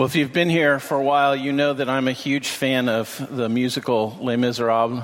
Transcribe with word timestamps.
Well, 0.00 0.06
if 0.06 0.16
you've 0.16 0.32
been 0.32 0.48
here 0.48 0.80
for 0.80 0.96
a 0.96 1.02
while, 1.02 1.36
you 1.36 1.52
know 1.52 1.74
that 1.74 1.90
I'm 1.90 2.08
a 2.08 2.12
huge 2.12 2.48
fan 2.48 2.88
of 2.88 3.28
the 3.30 3.50
musical 3.50 4.16
Les 4.22 4.38
Miserables. 4.38 5.02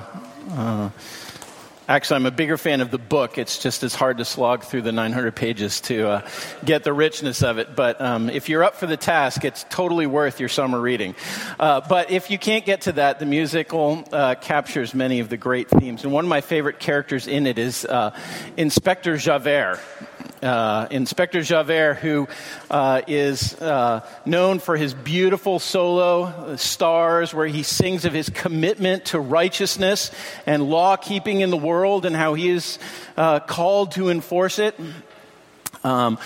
Uh, 0.49 0.89
actually, 1.87 2.15
I'm 2.15 2.25
a 2.25 2.31
bigger 2.31 2.57
fan 2.57 2.81
of 2.81 2.89
the 2.89 2.97
book. 2.97 3.37
It's 3.37 3.59
just 3.59 3.83
as 3.83 3.93
hard 3.93 4.17
to 4.17 4.25
slog 4.25 4.63
through 4.63 4.81
the 4.81 4.91
900 4.91 5.35
pages 5.35 5.81
to 5.81 6.09
uh, 6.09 6.29
get 6.65 6.83
the 6.83 6.93
richness 6.93 7.43
of 7.43 7.59
it. 7.59 7.75
But 7.75 8.01
um, 8.01 8.31
if 8.31 8.49
you're 8.49 8.63
up 8.63 8.73
for 8.73 8.87
the 8.87 8.97
task, 8.97 9.45
it's 9.45 9.67
totally 9.69 10.07
worth 10.07 10.39
your 10.39 10.49
summer 10.49 10.81
reading. 10.81 11.13
Uh, 11.59 11.81
but 11.87 12.09
if 12.09 12.31
you 12.31 12.39
can't 12.39 12.65
get 12.65 12.81
to 12.81 12.93
that, 12.93 13.19
the 13.19 13.27
musical 13.27 14.03
uh, 14.11 14.33
captures 14.33 14.95
many 14.95 15.19
of 15.19 15.29
the 15.29 15.37
great 15.37 15.69
themes. 15.69 16.05
And 16.05 16.11
one 16.11 16.25
of 16.25 16.29
my 16.29 16.41
favorite 16.41 16.79
characters 16.79 17.27
in 17.27 17.45
it 17.45 17.59
is 17.59 17.85
uh, 17.85 18.17
Inspector 18.57 19.15
Javert 19.17 19.79
uh, 20.41 20.87
Inspector 20.91 21.41
Javert, 21.41 21.95
who 21.95 22.27
uh, 22.69 23.01
is 23.07 23.53
uh, 23.61 24.07
known 24.25 24.59
for 24.59 24.77
his 24.77 24.93
beautiful 24.93 25.59
solo 25.59 26.23
uh, 26.23 26.57
stars, 26.57 27.33
where 27.33 27.47
he 27.47 27.63
sings 27.63 28.05
of 28.05 28.13
his 28.13 28.29
commitment 28.29 29.05
to 29.05 29.19
righteousness 29.19 30.11
and 30.45 30.69
law 30.69 30.95
keeping 30.95 31.41
in 31.41 31.49
the 31.49 31.57
world 31.57 32.05
and 32.05 32.15
how 32.15 32.33
he 32.33 32.49
is 32.49 32.79
uh, 33.15 33.39
called 33.39 33.91
to 33.93 34.09
enforce 34.09 34.59
it. 34.59 34.75
Um, 35.83 36.17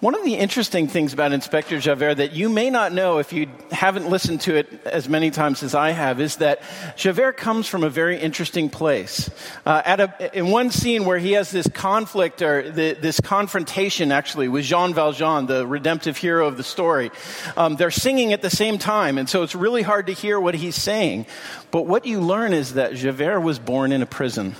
one 0.00 0.14
of 0.14 0.24
the 0.24 0.34
interesting 0.34 0.88
things 0.88 1.12
about 1.12 1.32
Inspector 1.32 1.78
Javert 1.78 2.14
that 2.16 2.32
you 2.32 2.48
may 2.48 2.70
not 2.70 2.94
know 2.94 3.18
if 3.18 3.34
you 3.34 3.48
haven't 3.70 4.08
listened 4.08 4.40
to 4.42 4.56
it 4.56 4.86
as 4.86 5.10
many 5.10 5.30
times 5.30 5.62
as 5.62 5.74
I 5.74 5.90
have 5.90 6.20
is 6.22 6.36
that 6.36 6.62
Javert 6.96 7.36
comes 7.36 7.68
from 7.68 7.84
a 7.84 7.90
very 7.90 8.18
interesting 8.18 8.70
place. 8.70 9.30
Uh, 9.66 9.82
at 9.84 10.00
a, 10.00 10.38
in 10.38 10.50
one 10.50 10.70
scene 10.70 11.04
where 11.04 11.18
he 11.18 11.32
has 11.32 11.50
this 11.50 11.68
conflict 11.68 12.40
or 12.40 12.70
the, 12.70 12.94
this 12.94 13.20
confrontation 13.20 14.10
actually 14.10 14.48
with 14.48 14.64
Jean 14.64 14.94
Valjean, 14.94 15.44
the 15.44 15.66
redemptive 15.66 16.16
hero 16.16 16.48
of 16.48 16.56
the 16.56 16.64
story, 16.64 17.10
um, 17.58 17.76
they're 17.76 17.90
singing 17.90 18.32
at 18.32 18.40
the 18.40 18.48
same 18.48 18.78
time, 18.78 19.18
and 19.18 19.28
so 19.28 19.42
it's 19.42 19.54
really 19.54 19.82
hard 19.82 20.06
to 20.06 20.14
hear 20.14 20.40
what 20.40 20.54
he's 20.54 20.76
saying. 20.76 21.26
But 21.70 21.82
what 21.82 22.06
you 22.06 22.20
learn 22.20 22.54
is 22.54 22.72
that 22.72 22.94
Javert 22.94 23.40
was 23.40 23.58
born 23.58 23.92
in 23.92 24.00
a 24.00 24.06
prison 24.06 24.56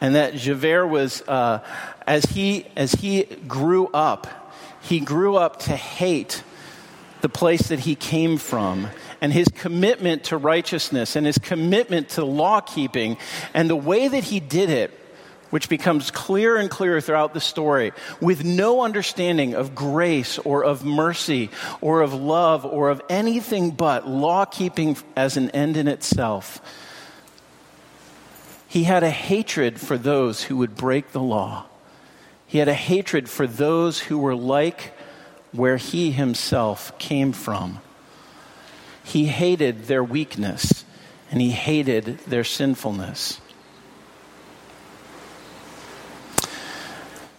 and 0.00 0.14
that 0.14 0.34
Javert 0.34 0.86
was, 0.86 1.22
uh, 1.28 1.64
as, 2.06 2.24
he, 2.24 2.66
as 2.76 2.92
he 2.92 3.24
grew 3.24 3.88
up, 3.88 4.52
he 4.82 5.00
grew 5.00 5.36
up 5.36 5.60
to 5.60 5.76
hate 5.76 6.42
the 7.20 7.28
place 7.28 7.68
that 7.68 7.80
he 7.80 7.94
came 7.94 8.38
from 8.38 8.88
and 9.20 9.32
his 9.32 9.48
commitment 9.48 10.24
to 10.24 10.36
righteousness 10.36 11.16
and 11.16 11.26
his 11.26 11.38
commitment 11.38 12.10
to 12.10 12.24
law 12.24 12.60
keeping 12.60 13.16
and 13.54 13.68
the 13.68 13.76
way 13.76 14.06
that 14.06 14.24
he 14.24 14.38
did 14.38 14.70
it 14.70 14.94
which 15.50 15.68
becomes 15.68 16.10
clearer 16.10 16.58
and 16.58 16.70
clearer 16.70 17.00
throughout 17.00 17.32
the 17.32 17.40
story, 17.40 17.92
with 18.20 18.44
no 18.44 18.82
understanding 18.82 19.54
of 19.54 19.74
grace 19.74 20.38
or 20.38 20.62
of 20.64 20.84
mercy 20.84 21.50
or 21.80 22.02
of 22.02 22.12
love 22.12 22.66
or 22.66 22.90
of 22.90 23.00
anything 23.08 23.70
but 23.70 24.06
law 24.06 24.44
keeping 24.44 24.96
as 25.16 25.36
an 25.36 25.50
end 25.50 25.76
in 25.76 25.88
itself 25.88 26.60
he 28.68 28.84
had 28.84 29.02
a 29.02 29.10
hatred 29.10 29.80
for 29.80 29.96
those 29.96 30.44
who 30.44 30.58
would 30.58 30.76
break 30.76 31.12
the 31.12 31.22
law. 31.22 31.64
He 32.46 32.58
had 32.58 32.68
a 32.68 32.74
hatred 32.74 33.28
for 33.28 33.46
those 33.46 33.98
who 33.98 34.18
were 34.18 34.36
like 34.36 34.92
where 35.52 35.78
he 35.78 36.10
himself 36.10 36.96
came 36.98 37.32
from. 37.32 37.80
He 39.02 39.26
hated 39.26 39.84
their 39.84 40.04
weakness 40.04 40.84
and 41.30 41.40
he 41.40 41.50
hated 41.50 42.18
their 42.20 42.44
sinfulness. 42.44 43.40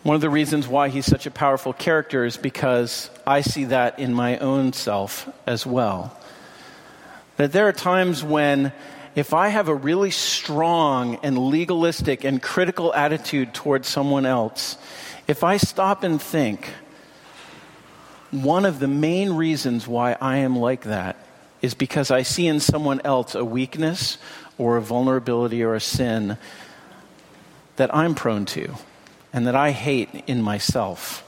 One 0.01 0.15
of 0.15 0.21
the 0.21 0.29
reasons 0.29 0.67
why 0.67 0.89
he's 0.89 1.05
such 1.05 1.27
a 1.27 1.31
powerful 1.31 1.73
character 1.73 2.25
is 2.25 2.37
because 2.37 3.11
I 3.27 3.41
see 3.41 3.65
that 3.65 3.99
in 3.99 4.13
my 4.15 4.39
own 4.39 4.73
self 4.73 5.29
as 5.45 5.65
well. 5.65 6.17
That 7.37 7.51
there 7.51 7.67
are 7.67 7.73
times 7.73 8.23
when 8.23 8.73
if 9.19 9.33
I 9.33 9.49
have 9.49 9.67
a 9.67 9.75
really 9.75 10.11
strong 10.11 11.19
and 11.23 11.37
legalistic 11.37 12.23
and 12.23 12.41
critical 12.41 12.93
attitude 12.93 13.53
towards 13.53 13.85
someone 13.85 14.25
else, 14.25 14.77
if 15.27 15.43
I 15.43 15.57
stop 15.57 16.03
and 16.03 16.21
think, 16.21 16.69
one 18.31 18.63
of 18.63 18.79
the 18.79 18.87
main 18.87 19.33
reasons 19.33 19.85
why 19.85 20.15
I 20.21 20.37
am 20.37 20.57
like 20.57 20.83
that 20.83 21.17
is 21.61 21.73
because 21.73 22.11
I 22.11 22.21
see 22.21 22.47
in 22.47 22.61
someone 22.61 23.01
else 23.03 23.35
a 23.35 23.43
weakness 23.43 24.17
or 24.57 24.77
a 24.77 24.81
vulnerability 24.81 25.63
or 25.63 25.75
a 25.75 25.81
sin 25.81 26.37
that 27.75 27.93
I'm 27.93 28.15
prone 28.15 28.45
to 28.45 28.73
and 29.33 29.47
that 29.47 29.55
I 29.55 29.71
hate 29.71 30.23
in 30.27 30.41
myself. 30.41 31.25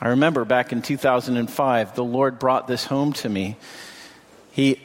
I 0.00 0.08
remember 0.08 0.44
back 0.44 0.72
in 0.72 0.82
2005, 0.82 1.94
the 1.94 2.02
Lord 2.02 2.40
brought 2.40 2.66
this 2.66 2.86
home 2.86 3.12
to 3.12 3.28
me. 3.28 3.56
He 4.50 4.80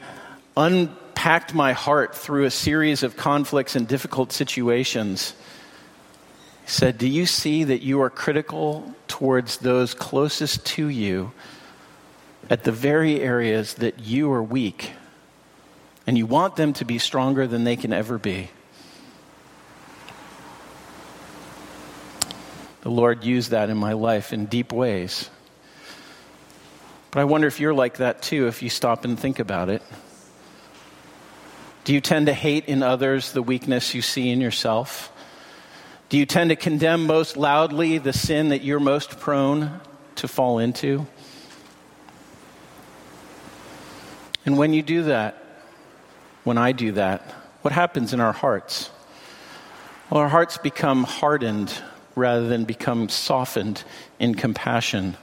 un- 0.56 0.96
packed 1.18 1.52
my 1.52 1.72
heart 1.72 2.14
through 2.14 2.44
a 2.44 2.50
series 2.50 3.02
of 3.02 3.16
conflicts 3.16 3.74
and 3.74 3.88
difficult 3.88 4.30
situations. 4.30 5.34
He 6.62 6.70
said, 6.70 6.96
Do 6.96 7.08
you 7.08 7.26
see 7.26 7.64
that 7.64 7.82
you 7.82 8.00
are 8.02 8.08
critical 8.08 8.94
towards 9.08 9.56
those 9.56 9.94
closest 9.94 10.64
to 10.66 10.86
you 10.86 11.32
at 12.48 12.62
the 12.62 12.70
very 12.70 13.20
areas 13.20 13.74
that 13.74 13.98
you 13.98 14.30
are 14.30 14.40
weak? 14.40 14.92
And 16.06 16.16
you 16.16 16.24
want 16.24 16.54
them 16.54 16.72
to 16.74 16.84
be 16.84 16.98
stronger 16.98 17.48
than 17.48 17.64
they 17.64 17.74
can 17.74 17.92
ever 17.92 18.16
be. 18.16 18.50
The 22.82 22.90
Lord 22.90 23.24
used 23.24 23.50
that 23.50 23.70
in 23.70 23.76
my 23.76 23.94
life 23.94 24.32
in 24.32 24.46
deep 24.46 24.72
ways. 24.72 25.28
But 27.10 27.18
I 27.18 27.24
wonder 27.24 27.48
if 27.48 27.58
you're 27.58 27.74
like 27.74 27.96
that 27.96 28.22
too, 28.22 28.46
if 28.46 28.62
you 28.62 28.70
stop 28.70 29.04
and 29.04 29.18
think 29.18 29.40
about 29.40 29.68
it. 29.68 29.82
Do 31.88 31.94
you 31.94 32.02
tend 32.02 32.26
to 32.26 32.34
hate 32.34 32.66
in 32.66 32.82
others 32.82 33.32
the 33.32 33.40
weakness 33.40 33.94
you 33.94 34.02
see 34.02 34.28
in 34.28 34.42
yourself? 34.42 35.10
Do 36.10 36.18
you 36.18 36.26
tend 36.26 36.50
to 36.50 36.56
condemn 36.56 37.06
most 37.06 37.38
loudly 37.38 37.96
the 37.96 38.12
sin 38.12 38.50
that 38.50 38.62
you're 38.62 38.78
most 38.78 39.18
prone 39.18 39.80
to 40.16 40.28
fall 40.28 40.58
into? 40.58 41.06
And 44.44 44.58
when 44.58 44.74
you 44.74 44.82
do 44.82 45.04
that, 45.04 45.42
when 46.44 46.58
I 46.58 46.72
do 46.72 46.92
that, 46.92 47.22
what 47.62 47.72
happens 47.72 48.12
in 48.12 48.20
our 48.20 48.34
hearts? 48.34 48.90
Well, 50.10 50.20
our 50.20 50.28
hearts 50.28 50.58
become 50.58 51.04
hardened 51.04 51.72
rather 52.14 52.48
than 52.48 52.66
become 52.66 53.08
softened 53.08 53.82
in 54.18 54.34
compassion. 54.34 55.16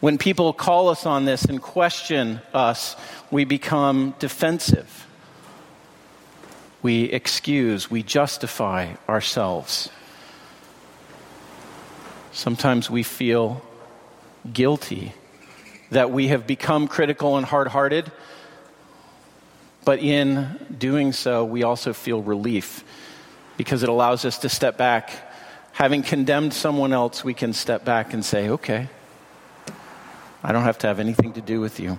When 0.00 0.18
people 0.18 0.52
call 0.52 0.90
us 0.90 1.06
on 1.06 1.24
this 1.24 1.46
and 1.46 1.62
question 1.62 2.42
us, 2.52 2.96
we 3.30 3.44
become 3.46 4.14
defensive 4.18 5.06
we 6.82 7.04
excuse, 7.04 7.90
we 7.90 8.02
justify 8.02 8.94
ourselves. 9.08 9.88
Sometimes 12.32 12.90
we 12.90 13.04
feel 13.04 13.62
guilty 14.52 15.12
that 15.90 16.10
we 16.10 16.28
have 16.28 16.46
become 16.46 16.88
critical 16.88 17.36
and 17.36 17.46
hard 17.46 17.68
hearted, 17.68 18.10
but 19.84 20.00
in 20.00 20.58
doing 20.76 21.12
so, 21.12 21.44
we 21.44 21.62
also 21.62 21.92
feel 21.92 22.20
relief 22.20 22.84
because 23.56 23.82
it 23.82 23.88
allows 23.88 24.24
us 24.24 24.38
to 24.38 24.48
step 24.48 24.76
back. 24.76 25.10
Having 25.72 26.02
condemned 26.02 26.52
someone 26.52 26.92
else, 26.92 27.22
we 27.22 27.34
can 27.34 27.52
step 27.52 27.84
back 27.84 28.12
and 28.12 28.24
say, 28.24 28.48
okay, 28.48 28.88
I 30.42 30.52
don't 30.52 30.64
have 30.64 30.78
to 30.78 30.86
have 30.86 30.98
anything 30.98 31.34
to 31.34 31.40
do 31.40 31.60
with 31.60 31.78
you. 31.78 31.98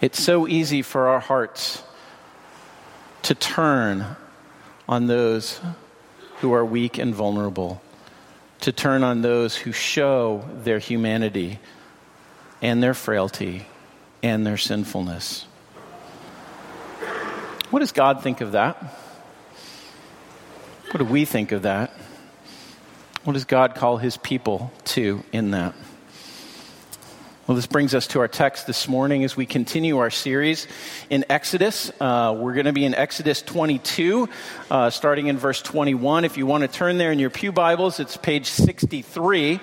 It's 0.00 0.20
so 0.20 0.48
easy 0.48 0.82
for 0.82 1.08
our 1.08 1.20
hearts 1.20 1.82
to 3.24 3.34
turn 3.34 4.16
on 4.88 5.06
those 5.06 5.60
who 6.40 6.52
are 6.52 6.64
weak 6.64 6.98
and 6.98 7.14
vulnerable, 7.14 7.82
to 8.60 8.70
turn 8.70 9.02
on 9.02 9.22
those 9.22 9.56
who 9.56 9.72
show 9.72 10.44
their 10.62 10.78
humanity 10.78 11.58
and 12.60 12.82
their 12.82 12.94
frailty 12.94 13.66
and 14.22 14.46
their 14.46 14.56
sinfulness. 14.56 15.46
What 17.70 17.80
does 17.80 17.92
God 17.92 18.22
think 18.22 18.40
of 18.40 18.52
that? 18.52 18.76
What 20.90 20.98
do 20.98 21.04
we 21.04 21.24
think 21.24 21.50
of 21.50 21.62
that? 21.62 21.92
What 23.24 23.32
does 23.32 23.46
God 23.46 23.74
call 23.74 23.96
his 23.96 24.16
people 24.18 24.70
to 24.84 25.24
in 25.32 25.50
that? 25.52 25.74
Well, 27.46 27.56
this 27.56 27.66
brings 27.66 27.94
us 27.94 28.06
to 28.08 28.20
our 28.20 28.28
text 28.28 28.66
this 28.66 28.88
morning 28.88 29.22
as 29.22 29.36
we 29.36 29.44
continue 29.44 29.98
our 29.98 30.08
series 30.08 30.66
in 31.10 31.26
Exodus. 31.28 31.92
Uh, 32.00 32.34
we're 32.38 32.54
going 32.54 32.64
to 32.64 32.72
be 32.72 32.86
in 32.86 32.94
Exodus 32.94 33.42
22, 33.42 34.30
uh, 34.70 34.88
starting 34.88 35.26
in 35.26 35.36
verse 35.36 35.60
21. 35.60 36.24
If 36.24 36.38
you 36.38 36.46
want 36.46 36.62
to 36.62 36.68
turn 36.68 36.96
there 36.96 37.12
in 37.12 37.18
your 37.18 37.28
Pew 37.28 37.52
Bibles, 37.52 38.00
it's 38.00 38.16
page 38.16 38.46
63. 38.46 39.60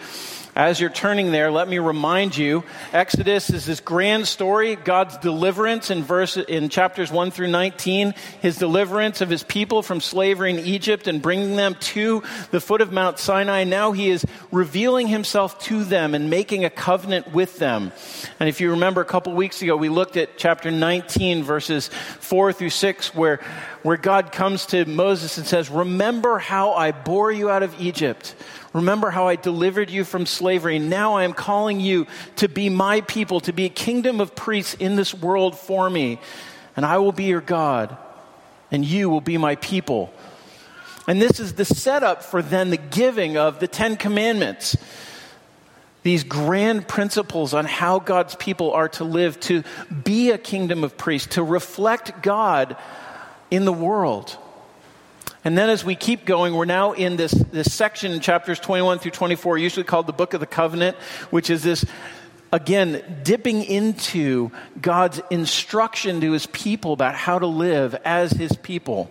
As 0.55 0.81
you're 0.81 0.89
turning 0.89 1.31
there, 1.31 1.49
let 1.49 1.69
me 1.69 1.79
remind 1.79 2.35
you 2.35 2.65
Exodus 2.91 3.49
is 3.49 3.65
this 3.65 3.79
grand 3.79 4.27
story, 4.27 4.75
God's 4.75 5.17
deliverance 5.17 5.89
in, 5.89 6.03
verse, 6.03 6.35
in 6.35 6.67
chapters 6.67 7.09
1 7.09 7.31
through 7.31 7.47
19, 7.47 8.13
his 8.41 8.57
deliverance 8.57 9.21
of 9.21 9.29
his 9.29 9.43
people 9.43 9.81
from 9.81 10.01
slavery 10.01 10.49
in 10.49 10.59
Egypt 10.59 11.07
and 11.07 11.21
bringing 11.21 11.55
them 11.55 11.75
to 11.75 12.21
the 12.51 12.59
foot 12.59 12.81
of 12.81 12.91
Mount 12.91 13.17
Sinai. 13.17 13.63
Now 13.63 13.93
he 13.93 14.09
is 14.09 14.25
revealing 14.51 15.07
himself 15.07 15.57
to 15.63 15.85
them 15.85 16.13
and 16.13 16.29
making 16.29 16.65
a 16.65 16.69
covenant 16.69 17.31
with 17.31 17.57
them. 17.57 17.93
And 18.37 18.49
if 18.49 18.59
you 18.59 18.71
remember 18.71 18.99
a 18.99 19.05
couple 19.05 19.33
weeks 19.33 19.61
ago, 19.61 19.77
we 19.77 19.87
looked 19.87 20.17
at 20.17 20.37
chapter 20.37 20.69
19, 20.69 21.43
verses 21.43 21.87
4 21.87 22.51
through 22.51 22.71
6, 22.71 23.15
where, 23.15 23.37
where 23.83 23.95
God 23.95 24.33
comes 24.33 24.65
to 24.67 24.83
Moses 24.83 25.37
and 25.37 25.47
says, 25.47 25.69
Remember 25.69 26.39
how 26.39 26.73
I 26.73 26.91
bore 26.91 27.31
you 27.31 27.49
out 27.49 27.63
of 27.63 27.79
Egypt. 27.79 28.35
Remember 28.73 29.09
how 29.09 29.27
I 29.27 29.35
delivered 29.35 29.89
you 29.89 30.03
from 30.05 30.25
slavery. 30.25 30.79
Now 30.79 31.15
I 31.15 31.23
am 31.23 31.33
calling 31.33 31.79
you 31.79 32.07
to 32.37 32.47
be 32.47 32.69
my 32.69 33.01
people, 33.01 33.41
to 33.41 33.51
be 33.51 33.65
a 33.65 33.69
kingdom 33.69 34.21
of 34.21 34.35
priests 34.35 34.75
in 34.75 34.95
this 34.95 35.13
world 35.13 35.57
for 35.57 35.89
me. 35.89 36.19
And 36.75 36.85
I 36.85 36.97
will 36.99 37.11
be 37.11 37.25
your 37.25 37.41
God, 37.41 37.97
and 38.71 38.85
you 38.85 39.09
will 39.09 39.21
be 39.21 39.37
my 39.37 39.55
people. 39.55 40.13
And 41.05 41.21
this 41.21 41.39
is 41.39 41.53
the 41.53 41.65
setup 41.65 42.23
for 42.23 42.41
then 42.41 42.69
the 42.69 42.77
giving 42.77 43.35
of 43.35 43.59
the 43.59 43.67
Ten 43.67 43.97
Commandments. 43.97 44.77
These 46.03 46.23
grand 46.23 46.87
principles 46.87 47.53
on 47.53 47.65
how 47.65 47.99
God's 47.99 48.35
people 48.35 48.71
are 48.71 48.89
to 48.89 49.03
live, 49.03 49.39
to 49.41 49.63
be 50.03 50.31
a 50.31 50.37
kingdom 50.37 50.83
of 50.83 50.97
priests, 50.97 51.35
to 51.35 51.43
reflect 51.43 52.23
God 52.23 52.77
in 53.51 53.65
the 53.65 53.73
world. 53.73 54.37
And 55.43 55.57
then 55.57 55.69
as 55.69 55.83
we 55.83 55.95
keep 55.95 56.25
going, 56.25 56.53
we're 56.53 56.65
now 56.65 56.91
in 56.91 57.17
this, 57.17 57.31
this 57.31 57.73
section 57.73 58.11
in 58.11 58.19
chapters 58.19 58.59
21 58.59 58.99
through 58.99 59.11
24, 59.11 59.57
usually 59.57 59.83
called 59.83 60.05
the 60.05 60.13
Book 60.13 60.35
of 60.35 60.39
the 60.39 60.45
Covenant, 60.45 60.95
which 61.31 61.49
is 61.49 61.63
this, 61.63 61.83
again, 62.51 63.21
dipping 63.23 63.63
into 63.63 64.51
God's 64.79 65.19
instruction 65.31 66.21
to 66.21 66.31
his 66.31 66.45
people 66.45 66.93
about 66.93 67.15
how 67.15 67.39
to 67.39 67.47
live 67.47 67.95
as 68.05 68.31
his 68.31 68.53
people. 68.53 69.09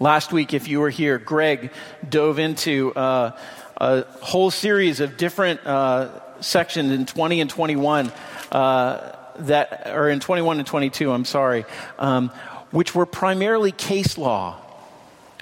Last 0.00 0.32
week, 0.32 0.54
if 0.54 0.66
you 0.66 0.80
were 0.80 0.90
here, 0.90 1.18
Greg 1.18 1.70
dove 2.08 2.38
into 2.38 2.92
uh, 2.94 3.38
a 3.76 4.02
whole 4.22 4.50
series 4.50 5.00
of 5.00 5.18
different 5.18 5.64
uh, 5.66 6.40
sections 6.40 6.90
in 6.90 7.04
20 7.04 7.42
and 7.42 7.50
21 7.50 8.10
uh, 8.50 9.12
that, 9.40 9.88
or 9.88 10.08
in 10.08 10.20
21 10.20 10.58
and 10.58 10.66
22, 10.66 11.12
I'm 11.12 11.24
sorry, 11.24 11.64
um, 11.98 12.30
which 12.74 12.92
were 12.92 13.06
primarily 13.06 13.70
case 13.70 14.18
law, 14.18 14.56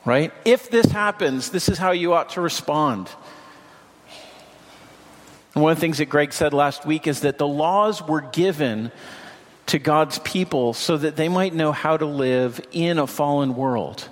right? 0.04 0.34
If 0.44 0.68
this 0.70 0.84
happens, 0.84 1.48
this 1.48 1.70
is 1.70 1.78
how 1.78 1.92
you 1.92 2.12
ought 2.12 2.28
to 2.30 2.42
respond. 2.42 3.08
And 5.54 5.62
one 5.62 5.72
of 5.72 5.78
the 5.78 5.80
things 5.80 5.96
that 5.96 6.10
Greg 6.10 6.34
said 6.34 6.52
last 6.52 6.84
week 6.84 7.06
is 7.06 7.20
that 7.20 7.38
the 7.38 7.48
laws 7.48 8.06
were 8.06 8.20
given 8.20 8.92
to 9.64 9.78
God's 9.78 10.18
people 10.18 10.74
so 10.74 10.98
that 10.98 11.16
they 11.16 11.30
might 11.30 11.54
know 11.54 11.72
how 11.72 11.96
to 11.96 12.04
live 12.04 12.60
in 12.70 12.98
a 12.98 13.06
fallen 13.06 13.56
world. 13.56 14.06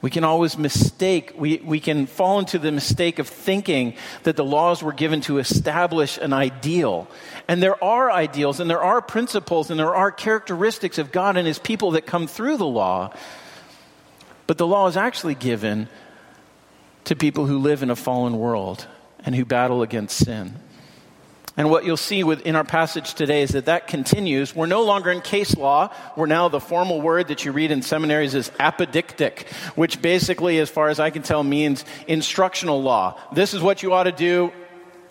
We 0.00 0.08
can 0.08 0.24
always 0.24 0.56
mistake, 0.56 1.34
we, 1.36 1.58
we 1.58 1.80
can 1.80 2.06
fall 2.06 2.38
into 2.38 2.58
the 2.58 2.72
mistake 2.72 3.18
of 3.18 3.28
thinking 3.28 3.94
that 4.22 4.36
the 4.36 4.44
laws 4.44 4.82
were 4.82 4.94
given 4.94 5.20
to 5.22 5.36
establish 5.36 6.16
an 6.16 6.32
ideal. 6.32 7.08
And 7.48 7.62
there 7.62 7.82
are 7.82 8.10
ideals 8.10 8.60
and 8.60 8.70
there 8.70 8.82
are 8.82 9.02
principles 9.02 9.70
and 9.70 9.78
there 9.78 9.94
are 9.94 10.10
characteristics 10.10 10.98
of 10.98 11.12
God 11.12 11.36
and 11.36 11.46
his 11.46 11.58
people 11.58 11.92
that 11.92 12.06
come 12.06 12.26
through 12.26 12.56
the 12.56 12.66
law. 12.66 13.12
But 14.46 14.58
the 14.58 14.66
law 14.66 14.86
is 14.86 14.96
actually 14.96 15.34
given 15.34 15.88
to 17.04 17.16
people 17.16 17.46
who 17.46 17.58
live 17.58 17.82
in 17.82 17.90
a 17.90 17.96
fallen 17.96 18.38
world 18.38 18.86
and 19.24 19.34
who 19.34 19.44
battle 19.44 19.82
against 19.82 20.16
sin. 20.24 20.54
And 21.56 21.70
what 21.70 21.84
you'll 21.84 21.98
see 21.98 22.20
in 22.20 22.56
our 22.56 22.64
passage 22.64 23.12
today 23.12 23.42
is 23.42 23.50
that 23.50 23.66
that 23.66 23.86
continues. 23.86 24.56
We're 24.56 24.66
no 24.66 24.84
longer 24.84 25.10
in 25.10 25.20
case 25.20 25.54
law. 25.54 25.94
We're 26.16 26.26
now 26.26 26.48
the 26.48 26.60
formal 26.60 27.02
word 27.02 27.28
that 27.28 27.44
you 27.44 27.52
read 27.52 27.70
in 27.70 27.82
seminaries 27.82 28.34
is 28.34 28.48
apodictic, 28.58 29.46
which 29.74 30.00
basically, 30.00 30.58
as 30.60 30.70
far 30.70 30.88
as 30.88 30.98
I 30.98 31.10
can 31.10 31.22
tell, 31.22 31.42
means 31.42 31.84
instructional 32.06 32.82
law. 32.82 33.20
This 33.34 33.52
is 33.52 33.60
what 33.60 33.82
you 33.82 33.92
ought 33.92 34.04
to 34.04 34.12
do. 34.12 34.50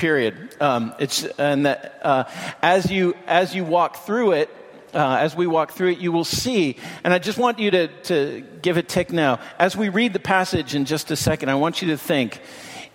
Period. 0.01 0.55
Um, 0.59 0.95
it's 0.97 1.25
and 1.37 1.67
that 1.67 1.99
uh, 2.01 2.23
as 2.63 2.89
you 2.89 3.13
as 3.27 3.53
you 3.53 3.63
walk 3.63 3.97
through 3.97 4.31
it, 4.31 4.49
uh, 4.95 5.17
as 5.19 5.35
we 5.35 5.45
walk 5.45 5.73
through 5.73 5.91
it, 5.91 5.99
you 5.99 6.11
will 6.11 6.23
see. 6.23 6.77
And 7.03 7.13
I 7.13 7.19
just 7.19 7.37
want 7.37 7.59
you 7.59 7.69
to, 7.69 7.87
to 8.05 8.43
give 8.63 8.77
a 8.77 8.81
tick 8.81 9.11
now. 9.11 9.39
As 9.59 9.77
we 9.77 9.89
read 9.89 10.13
the 10.13 10.19
passage 10.19 10.73
in 10.73 10.85
just 10.85 11.11
a 11.11 11.15
second, 11.15 11.49
I 11.49 11.53
want 11.53 11.83
you 11.83 11.89
to 11.89 11.97
think 11.97 12.41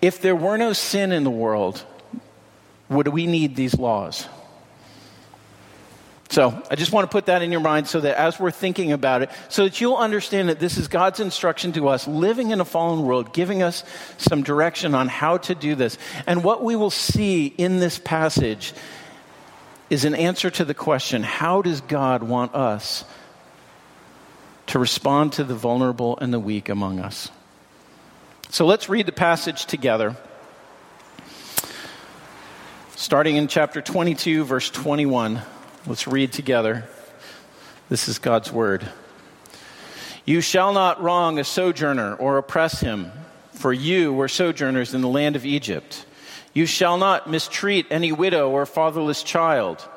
if 0.03 0.21
there 0.21 0.35
were 0.35 0.57
no 0.57 0.73
sin 0.73 1.13
in 1.13 1.23
the 1.23 1.31
world, 1.31 1.85
would 2.89 3.07
we 3.07 3.29
need 3.29 3.55
these 3.55 3.79
laws? 3.79 4.27
So 6.29 6.61
I 6.71 6.75
just 6.75 6.93
want 6.93 7.09
to 7.09 7.13
put 7.13 7.27
that 7.27 7.43
in 7.43 7.53
your 7.53 7.61
mind 7.61 7.87
so 7.87 8.01
that 8.01 8.19
as 8.19 8.39
we're 8.39 8.51
thinking 8.51 8.93
about 8.93 9.23
it, 9.23 9.31
so 9.49 9.65
that 9.65 9.81
you'll 9.81 9.97
understand 9.97 10.49
that 10.49 10.59
this 10.59 10.77
is 10.77 10.89
God's 10.89 11.21
instruction 11.21 11.73
to 11.73 11.89
us, 11.89 12.09
living 12.09 12.51
in 12.51 12.61
a 12.61 12.65
fallen 12.65 13.05
world, 13.05 13.33
giving 13.33 13.63
us 13.63 13.85
some 14.19 14.43
direction 14.43 14.95
on 14.95 15.09
how 15.09 15.39
to 15.39 15.55
do 15.55 15.75
this. 15.75 15.99
And 16.27 16.43
what 16.43 16.65
we 16.65 16.75
will 16.75 16.91
see 16.91 17.47
in 17.47 17.79
this 17.79 17.99
passage 17.99 18.75
is 19.89 20.05
an 20.05 20.15
answer 20.15 20.51
to 20.51 20.65
the 20.65 20.75
question 20.75 21.23
how 21.23 21.63
does 21.63 21.81
God 21.81 22.23
want 22.25 22.55
us 22.55 23.05
to 24.67 24.81
respond 24.81 25.35
to 25.35 25.45
the 25.45 25.55
vulnerable 25.55 26.19
and 26.19 26.35
the 26.35 26.41
weak 26.41 26.69
among 26.69 26.99
us? 26.99 27.31
So 28.51 28.67
let's 28.67 28.89
read 28.89 29.07
the 29.07 29.13
passage 29.13 29.67
together 29.67 30.17
starting 32.97 33.37
in 33.37 33.47
chapter 33.47 33.81
22, 33.81 34.45
verse 34.45 34.71
21. 34.71 35.43
Let's 35.89 36.09
read 36.09 36.33
together. 36.33 36.83
This 37.89 38.09
is 38.09 38.19
God's 38.19 38.51
word. 38.51 38.89
You 40.25 40.41
shall 40.41 40.73
not 40.73 41.01
wrong 41.01 41.39
a 41.39 41.45
sojourner 41.45 42.17
or 42.17 42.39
oppress 42.39 42.81
him, 42.81 43.13
for 43.53 43.73
you 43.73 44.13
were 44.13 44.27
sojourners 44.27 44.95
in 44.95 45.01
the 45.01 45.09
land 45.09 45.37
of 45.37 45.47
Egypt. 45.47 46.05
You 46.53 46.67
shall 46.67 46.99
not 46.99 47.31
mistreat 47.31 47.87
any 47.89 48.11
widow 48.11 48.51
or 48.51 48.67
fatherless 48.67 49.23
child. 49.23 49.89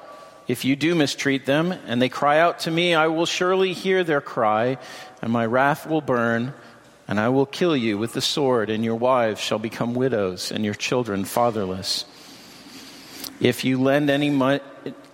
If 0.47 0.63
you 0.63 0.75
do 0.75 0.93
mistreat 0.93 1.47
them, 1.47 1.71
and 1.71 1.99
they 1.99 2.09
cry 2.09 2.37
out 2.37 2.59
to 2.59 2.71
me, 2.71 2.93
I 2.93 3.07
will 3.07 3.25
surely 3.25 3.73
hear 3.73 4.03
their 4.03 4.21
cry, 4.21 4.77
and 5.23 5.33
my 5.33 5.47
wrath 5.47 5.87
will 5.87 6.01
burn, 6.01 6.53
and 7.07 7.19
I 7.19 7.29
will 7.29 7.47
kill 7.47 7.75
you 7.75 7.97
with 7.97 8.13
the 8.13 8.21
sword, 8.21 8.69
and 8.69 8.85
your 8.85 8.93
wives 8.93 9.41
shall 9.41 9.57
become 9.57 9.95
widows, 9.95 10.51
and 10.51 10.63
your 10.63 10.75
children 10.75 11.25
fatherless. 11.25 12.05
If 13.39 13.63
you 13.63 13.81
lend 13.81 14.09
any 14.09 14.29
mo- 14.29 14.59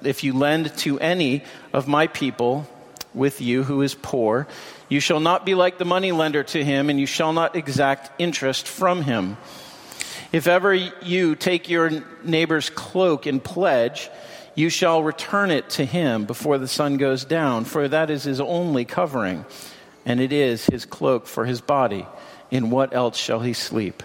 if 0.04 0.24
you 0.24 0.34
lend 0.34 0.76
to 0.80 1.00
any 1.00 1.44
of 1.74 1.88
my 1.88 2.08
people 2.08 2.68
with 3.14 3.42
you 3.42 3.64
who 3.64 3.82
is 3.82 3.96
poor, 3.96 4.48
you 4.90 5.00
shall 5.00 5.20
not 5.20 5.46
be 5.46 5.56
like 5.56 5.78
the 5.78 5.86
money 5.86 6.12
lender 6.12 6.44
to 6.44 6.64
him, 6.64 6.90
and 6.90 7.00
you 7.00 7.06
shall 7.06 7.34
not 7.34 7.56
exact 7.56 8.22
interest 8.22 8.68
from 8.68 9.04
him. 9.04 9.38
If 10.32 10.48
ever 10.48 10.74
you 10.74 11.36
take 11.36 11.70
your 11.70 12.04
neighbor's 12.24 12.70
cloak 12.70 13.26
in 13.26 13.40
pledge, 13.40 14.10
you 14.54 14.70
shall 14.70 15.04
return 15.04 15.52
it 15.52 15.70
to 15.72 15.86
him 15.86 16.26
before 16.26 16.58
the 16.58 16.68
sun 16.68 16.98
goes 16.98 17.26
down, 17.26 17.66
for 17.66 17.88
that 17.88 18.10
is 18.10 18.24
his 18.24 18.42
only 18.42 18.86
covering, 18.86 19.46
and 20.06 20.20
it 20.20 20.34
is 20.34 20.66
his 20.66 20.86
cloak 20.86 21.28
for 21.28 21.46
his 21.46 21.62
body. 21.62 22.06
In 22.52 22.70
what 22.70 22.94
else 22.94 23.18
shall 23.18 23.40
he 23.40 23.54
sleep? 23.54 24.04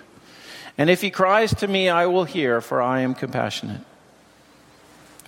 And 0.79 0.89
if 0.89 1.01
he 1.03 1.11
cries 1.11 1.55
to 1.57 1.69
me, 1.69 1.89
I 1.89 2.07
will 2.07 2.25
hear, 2.25 2.61
for 2.61 2.81
I 2.81 3.01
am 3.01 3.15
compassionate. 3.15 3.83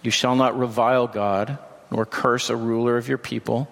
You 0.02 0.10
shall 0.10 0.34
not 0.34 0.58
revile 0.58 1.06
God, 1.06 1.58
nor 1.90 2.04
curse 2.04 2.50
a 2.50 2.56
ruler 2.56 2.96
of 2.96 3.08
your 3.08 3.18
people. 3.18 3.68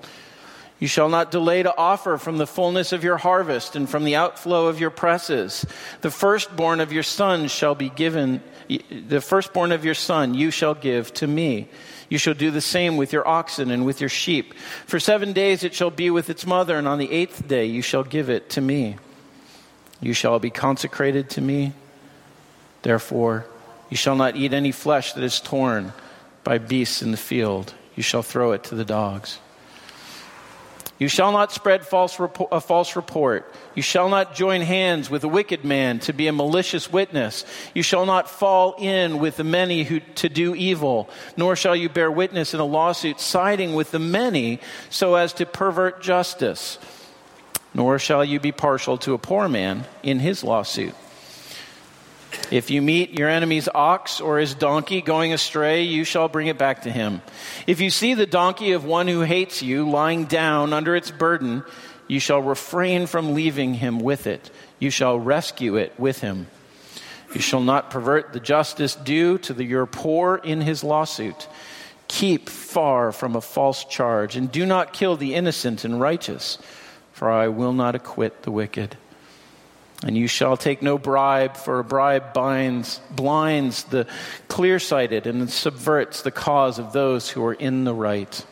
You 0.78 0.88
shall 0.88 1.10
not 1.10 1.30
delay 1.30 1.62
to 1.62 1.76
offer 1.76 2.16
from 2.16 2.38
the 2.38 2.46
fullness 2.46 2.92
of 2.92 3.04
your 3.04 3.18
harvest 3.18 3.76
and 3.76 3.88
from 3.88 4.04
the 4.04 4.16
outflow 4.16 4.66
of 4.68 4.80
your 4.80 4.90
presses. 4.90 5.66
The 6.00 6.10
firstborn 6.10 6.80
of 6.80 6.90
your 6.90 7.02
son 7.02 7.48
shall 7.48 7.74
be 7.74 7.90
given, 7.90 8.42
the 8.90 9.20
firstborn 9.20 9.72
of 9.72 9.84
your 9.84 9.94
son 9.94 10.32
you 10.32 10.50
shall 10.50 10.74
give 10.74 11.12
to 11.14 11.26
me. 11.26 11.68
You 12.08 12.16
shall 12.16 12.34
do 12.34 12.50
the 12.50 12.62
same 12.62 12.96
with 12.96 13.12
your 13.12 13.28
oxen 13.28 13.70
and 13.70 13.84
with 13.84 14.00
your 14.00 14.08
sheep. 14.08 14.54
For 14.86 14.98
seven 14.98 15.34
days 15.34 15.64
it 15.64 15.74
shall 15.74 15.90
be 15.90 16.10
with 16.10 16.30
its 16.30 16.46
mother, 16.46 16.78
and 16.78 16.88
on 16.88 16.98
the 16.98 17.12
eighth 17.12 17.46
day 17.46 17.66
you 17.66 17.82
shall 17.82 18.02
give 18.02 18.30
it 18.30 18.48
to 18.50 18.62
me. 18.62 18.96
You 20.00 20.14
shall 20.14 20.38
be 20.38 20.50
consecrated 20.50 21.28
to 21.30 21.42
me. 21.42 21.74
Therefore, 22.82 23.44
you 23.90 23.98
shall 23.98 24.16
not 24.16 24.34
eat 24.34 24.54
any 24.54 24.72
flesh 24.72 25.12
that 25.12 25.22
is 25.22 25.40
torn 25.40 25.92
by 26.44 26.58
beasts 26.58 27.02
in 27.02 27.10
the 27.10 27.16
field. 27.16 27.74
You 27.96 28.02
shall 28.02 28.22
throw 28.22 28.52
it 28.52 28.64
to 28.64 28.74
the 28.74 28.84
dogs. 28.84 29.38
You 31.00 31.08
shall 31.08 31.32
not 31.32 31.50
spread 31.50 31.86
false 31.86 32.20
a 32.52 32.60
false 32.60 32.94
report. 32.94 33.50
You 33.74 33.80
shall 33.82 34.10
not 34.10 34.34
join 34.34 34.60
hands 34.60 35.08
with 35.08 35.24
a 35.24 35.28
wicked 35.28 35.64
man 35.64 35.98
to 36.00 36.12
be 36.12 36.26
a 36.26 36.32
malicious 36.32 36.92
witness. 36.92 37.46
You 37.74 37.82
shall 37.82 38.04
not 38.04 38.28
fall 38.28 38.74
in 38.78 39.18
with 39.18 39.38
the 39.38 39.44
many 39.44 39.82
who, 39.82 40.00
to 40.16 40.28
do 40.28 40.54
evil, 40.54 41.08
nor 41.38 41.56
shall 41.56 41.74
you 41.74 41.88
bear 41.88 42.10
witness 42.10 42.52
in 42.52 42.60
a 42.60 42.66
lawsuit 42.66 43.18
siding 43.18 43.74
with 43.74 43.92
the 43.92 43.98
many 43.98 44.60
so 44.90 45.14
as 45.14 45.32
to 45.34 45.46
pervert 45.46 46.02
justice. 46.02 46.78
Nor 47.72 47.98
shall 47.98 48.22
you 48.22 48.38
be 48.38 48.52
partial 48.52 48.98
to 48.98 49.14
a 49.14 49.18
poor 49.18 49.48
man 49.48 49.86
in 50.02 50.18
his 50.18 50.44
lawsuit. 50.44 50.94
If 52.50 52.70
you 52.70 52.82
meet 52.82 53.16
your 53.16 53.28
enemy's 53.28 53.68
ox 53.68 54.20
or 54.20 54.38
his 54.38 54.54
donkey 54.54 55.02
going 55.02 55.32
astray, 55.32 55.84
you 55.84 56.02
shall 56.02 56.28
bring 56.28 56.48
it 56.48 56.58
back 56.58 56.82
to 56.82 56.90
him. 56.90 57.22
If 57.66 57.80
you 57.80 57.90
see 57.90 58.14
the 58.14 58.26
donkey 58.26 58.72
of 58.72 58.84
one 58.84 59.06
who 59.06 59.20
hates 59.20 59.62
you 59.62 59.88
lying 59.88 60.24
down 60.24 60.72
under 60.72 60.96
its 60.96 61.12
burden, 61.12 61.62
you 62.08 62.18
shall 62.18 62.42
refrain 62.42 63.06
from 63.06 63.34
leaving 63.34 63.74
him 63.74 64.00
with 64.00 64.26
it. 64.26 64.50
You 64.80 64.90
shall 64.90 65.18
rescue 65.18 65.76
it 65.76 65.92
with 65.96 66.20
him. 66.20 66.48
You 67.32 67.40
shall 67.40 67.60
not 67.60 67.90
pervert 67.90 68.32
the 68.32 68.40
justice 68.40 68.96
due 68.96 69.38
to 69.38 69.54
the, 69.54 69.62
your 69.62 69.86
poor 69.86 70.34
in 70.42 70.60
his 70.60 70.82
lawsuit. 70.82 71.46
Keep 72.08 72.48
far 72.48 73.12
from 73.12 73.36
a 73.36 73.40
false 73.40 73.84
charge, 73.84 74.34
and 74.34 74.50
do 74.50 74.66
not 74.66 74.92
kill 74.92 75.16
the 75.16 75.36
innocent 75.36 75.84
and 75.84 76.00
righteous, 76.00 76.58
for 77.12 77.30
I 77.30 77.46
will 77.46 77.72
not 77.72 77.94
acquit 77.94 78.42
the 78.42 78.50
wicked. 78.50 78.96
And 80.02 80.16
you 80.16 80.28
shall 80.28 80.56
take 80.56 80.80
no 80.80 80.96
bribe, 80.96 81.56
for 81.56 81.78
a 81.78 81.84
bribe 81.84 82.32
binds, 82.32 83.00
blinds 83.10 83.84
the 83.84 84.06
clear 84.48 84.78
sighted 84.78 85.26
and 85.26 85.50
subverts 85.50 86.22
the 86.22 86.30
cause 86.30 86.78
of 86.78 86.92
those 86.92 87.28
who 87.28 87.44
are 87.44 87.52
in 87.52 87.84
the 87.84 87.94
right. 87.94 88.44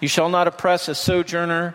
You 0.00 0.08
shall 0.08 0.30
not 0.30 0.48
oppress 0.48 0.88
a 0.88 0.94
sojourner. 0.94 1.74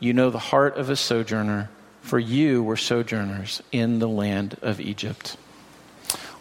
You 0.00 0.14
know 0.14 0.30
the 0.30 0.38
heart 0.38 0.78
of 0.78 0.88
a 0.88 0.96
sojourner, 0.96 1.68
for 2.00 2.18
you 2.18 2.62
were 2.62 2.76
sojourners 2.76 3.62
in 3.70 3.98
the 3.98 4.08
land 4.08 4.56
of 4.62 4.80
Egypt. 4.80 5.36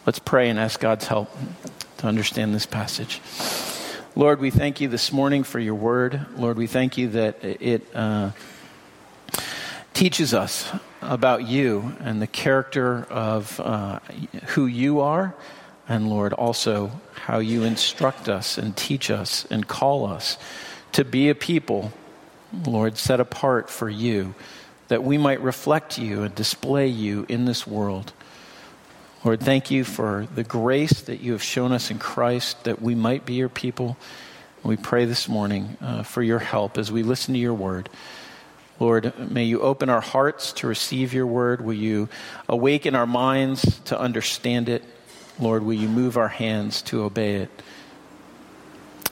Let's 0.05 0.19
pray 0.19 0.49
and 0.49 0.57
ask 0.57 0.79
God's 0.79 1.07
help 1.07 1.29
to 1.97 2.07
understand 2.07 2.55
this 2.55 2.65
passage. 2.65 3.21
Lord, 4.15 4.39
we 4.39 4.49
thank 4.49 4.79
you 4.79 4.87
this 4.87 5.11
morning 5.11 5.43
for 5.43 5.59
your 5.59 5.75
word. 5.75 6.25
Lord, 6.37 6.57
we 6.57 6.67
thank 6.67 6.97
you 6.97 7.09
that 7.09 7.43
it. 7.43 7.83
Uh, 7.93 8.31
teaches 9.93 10.33
us 10.33 10.71
about 11.01 11.47
you 11.47 11.93
and 11.99 12.21
the 12.21 12.27
character 12.27 13.05
of 13.09 13.59
uh, 13.59 13.99
who 14.47 14.65
you 14.65 14.99
are, 15.01 15.35
and 15.87 16.09
Lord, 16.09 16.33
also 16.33 16.91
how 17.13 17.39
you 17.39 17.63
instruct 17.63 18.29
us 18.29 18.57
and 18.57 18.75
teach 18.75 19.11
us 19.11 19.45
and 19.49 19.67
call 19.67 20.05
us 20.05 20.37
to 20.93 21.03
be 21.03 21.29
a 21.29 21.35
people, 21.35 21.91
Lord, 22.65 22.97
set 22.97 23.19
apart 23.19 23.69
for 23.69 23.89
you, 23.89 24.33
that 24.87 25.03
we 25.03 25.17
might 25.17 25.41
reflect 25.41 25.97
you 25.97 26.23
and 26.23 26.33
display 26.33 26.87
you 26.87 27.25
in 27.29 27.45
this 27.45 27.65
world. 27.67 28.13
Lord, 29.23 29.39
thank 29.39 29.71
you 29.71 29.83
for 29.83 30.27
the 30.35 30.43
grace 30.43 31.01
that 31.01 31.21
you 31.21 31.31
have 31.31 31.43
shown 31.43 31.71
us 31.71 31.89
in 31.89 31.97
Christ 31.97 32.65
that 32.65 32.81
we 32.81 32.93
might 32.93 33.25
be 33.25 33.35
your 33.35 33.49
people. 33.49 33.97
We 34.63 34.77
pray 34.77 35.05
this 35.05 35.27
morning 35.27 35.77
uh, 35.81 36.03
for 36.03 36.21
your 36.21 36.39
help 36.39 36.77
as 36.77 36.91
we 36.91 37.03
listen 37.03 37.33
to 37.33 37.39
your 37.39 37.53
word. 37.53 37.89
Lord, 38.79 39.13
may 39.31 39.43
you 39.43 39.61
open 39.61 39.89
our 39.89 40.01
hearts 40.01 40.51
to 40.53 40.67
receive 40.67 41.13
your 41.13 41.27
word. 41.27 41.61
Will 41.63 41.73
you 41.73 42.09
awaken 42.49 42.95
our 42.95 43.05
minds 43.05 43.79
to 43.85 43.99
understand 43.99 44.67
it? 44.67 44.83
Lord, 45.39 45.63
will 45.63 45.73
you 45.73 45.87
move 45.87 46.17
our 46.17 46.27
hands 46.27 46.81
to 46.83 47.03
obey 47.03 47.35
it? 47.35 47.49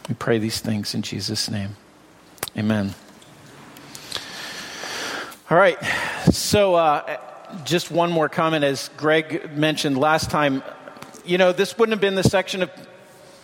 We 0.10 0.16
pray 0.16 0.40
these 0.40 0.60
things 0.60 0.94
in 0.96 1.04
Jesus' 1.04 1.50
name. 1.50 1.76
Amen. 2.58 2.94
All 5.50 5.58
right. 5.58 5.78
So, 6.32 6.76
uh, 6.76 7.18
just 7.64 7.92
one 7.92 8.12
more 8.12 8.30
comment. 8.30 8.64
As 8.64 8.90
Greg 8.98 9.52
mentioned 9.56 9.98
last 9.98 10.30
time, 10.30 10.64
you 11.26 11.38
know, 11.38 11.52
this 11.52 11.78
wouldn't 11.78 11.94
have 11.94 12.02
been 12.02 12.16
the 12.16 12.24
section 12.24 12.64
of 12.64 12.72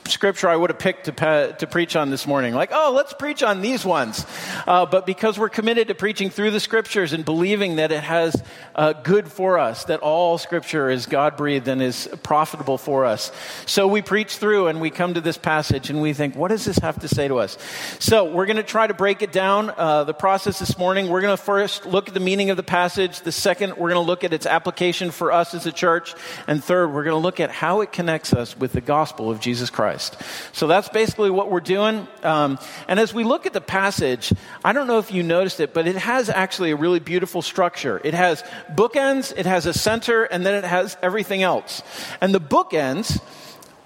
scripture 0.08 0.50
I 0.50 0.56
would 0.56 0.70
have 0.70 0.80
picked 0.80 1.06
to, 1.06 1.56
to 1.60 1.68
preach 1.68 1.96
on 1.96 2.10
this 2.10 2.26
morning. 2.26 2.54
Like, 2.54 2.72
oh, 2.74 2.94
let's 2.96 3.14
preach 3.14 3.44
on 3.44 3.62
these 3.62 3.86
ones. 3.86 4.26
Uh, 4.66 4.86
but 4.86 5.06
because 5.06 5.38
we're 5.38 5.50
committed 5.50 5.88
to 5.90 5.96
preaching 5.96 6.30
through 6.30 6.52
the 6.52 6.60
scriptures 6.60 7.14
and 7.14 7.24
believing 7.24 7.78
that 7.78 7.92
it 7.92 8.04
has 8.04 8.42
uh, 8.76 8.94
good 8.94 9.32
for 9.32 9.60
us, 9.60 9.86
that 9.86 10.00
all 10.00 10.38
scripture 10.38 10.90
is 10.90 11.06
God 11.06 11.38
breathed 11.38 11.68
and 11.68 11.82
is 11.82 12.10
profitable 12.24 12.78
for 12.78 13.06
us. 13.06 13.32
So 13.66 13.88
we 13.88 14.02
preach 14.02 14.38
through 14.38 14.68
and 14.68 14.82
we 14.82 14.90
come 14.90 15.14
to 15.14 15.22
this 15.22 15.38
passage 15.38 15.90
and 15.90 16.02
we 16.02 16.14
think, 16.14 16.36
what 16.36 16.50
does 16.50 16.66
this 16.66 16.78
have 16.80 17.00
to 17.02 17.08
say 17.08 17.28
to 17.28 17.38
us? 17.40 17.58
So 18.00 18.32
we're 18.32 18.46
going 18.46 18.58
to 18.58 18.64
try 18.64 18.88
to 18.88 18.94
break 18.94 19.22
it 19.22 19.32
down. 19.32 19.74
Uh, 19.76 20.04
the 20.04 20.14
process 20.14 20.60
this 20.60 20.78
morning, 20.78 21.10
we're 21.10 21.22
going 21.22 21.36
to 21.36 21.42
first 21.42 21.86
look 21.86 22.08
at 22.08 22.14
the 22.14 22.20
meaning 22.20 22.50
of 22.50 22.58
the 22.58 22.64
passage. 22.64 23.22
The 23.22 23.32
second, 23.32 23.72
we're 23.72 23.90
going 23.90 24.04
to 24.04 24.08
look 24.08 24.24
at 24.24 24.34
its 24.34 24.46
application 24.46 25.12
for 25.12 25.32
us 25.32 25.54
as 25.54 25.66
a 25.66 25.72
church. 25.72 26.14
And 26.48 26.64
third, 26.64 26.94
we're 26.94 27.04
going 27.04 27.16
to 27.16 27.24
look 27.24 27.40
at 27.40 27.52
how 27.52 27.82
it 27.82 27.92
connects 27.92 28.34
us 28.34 28.58
with 28.58 28.74
the 28.74 28.82
gospel 28.82 29.30
of 29.30 29.40
Jesus 29.40 29.70
Christ. 29.70 29.97
Christ. 29.98 30.18
So 30.54 30.68
that's 30.68 30.90
basically 30.90 31.32
what 31.32 31.50
we're 31.50 31.60
doing. 31.60 32.08
Um, 32.24 32.60
and 32.88 33.00
as 33.00 33.14
we 33.14 33.24
look 33.24 33.46
at 33.46 33.54
the 33.54 33.62
passage, 33.62 34.32
I 34.64 34.74
don't 34.74 34.88
know 34.88 35.00
if 35.00 35.12
you 35.12 35.24
noticed 35.24 35.60
it, 35.60 35.74
but 35.74 35.88
it 35.88 35.96
has 35.96 36.30
actually 36.30 36.72
a 36.72 36.76
really 36.76 37.00
beautiful 37.00 37.42
structure. 37.42 38.00
It 38.04 38.14
has 38.14 38.44
bookends, 38.72 39.34
it 39.36 39.46
has 39.46 39.66
a 39.66 39.74
center, 39.74 40.24
and 40.24 40.46
then 40.46 40.54
it 40.54 40.64
has 40.64 40.98
everything 41.02 41.42
else. 41.42 41.82
And 42.22 42.34
the 42.34 42.42
bookends, 42.42 43.20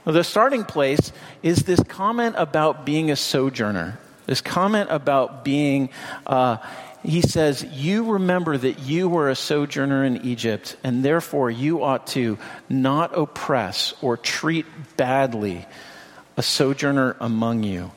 the 0.04 0.24
starting 0.24 0.66
place, 0.66 1.14
is 1.44 1.64
this 1.64 1.82
comment 1.84 2.36
about 2.38 2.86
being 2.86 3.10
a 3.10 3.16
sojourner. 3.16 3.98
This 4.26 4.42
comment 4.42 4.90
about 4.92 5.46
being. 5.46 5.90
Uh, 6.26 6.58
he 7.04 7.22
says, 7.22 7.64
You 7.64 8.14
remember 8.14 8.58
that 8.58 8.80
you 8.80 9.10
were 9.10 9.30
a 9.30 9.36
sojourner 9.36 10.04
in 10.06 10.26
Egypt, 10.26 10.76
and 10.84 11.04
therefore 11.04 11.50
you 11.50 11.84
ought 11.84 12.06
to 12.08 12.38
not 12.70 13.18
oppress 13.18 13.96
or 14.02 14.18
treat 14.18 14.68
badly 14.98 15.66
a 16.38 16.44
sojourner 16.44 17.16
among 17.20 17.64
you. 17.64 17.92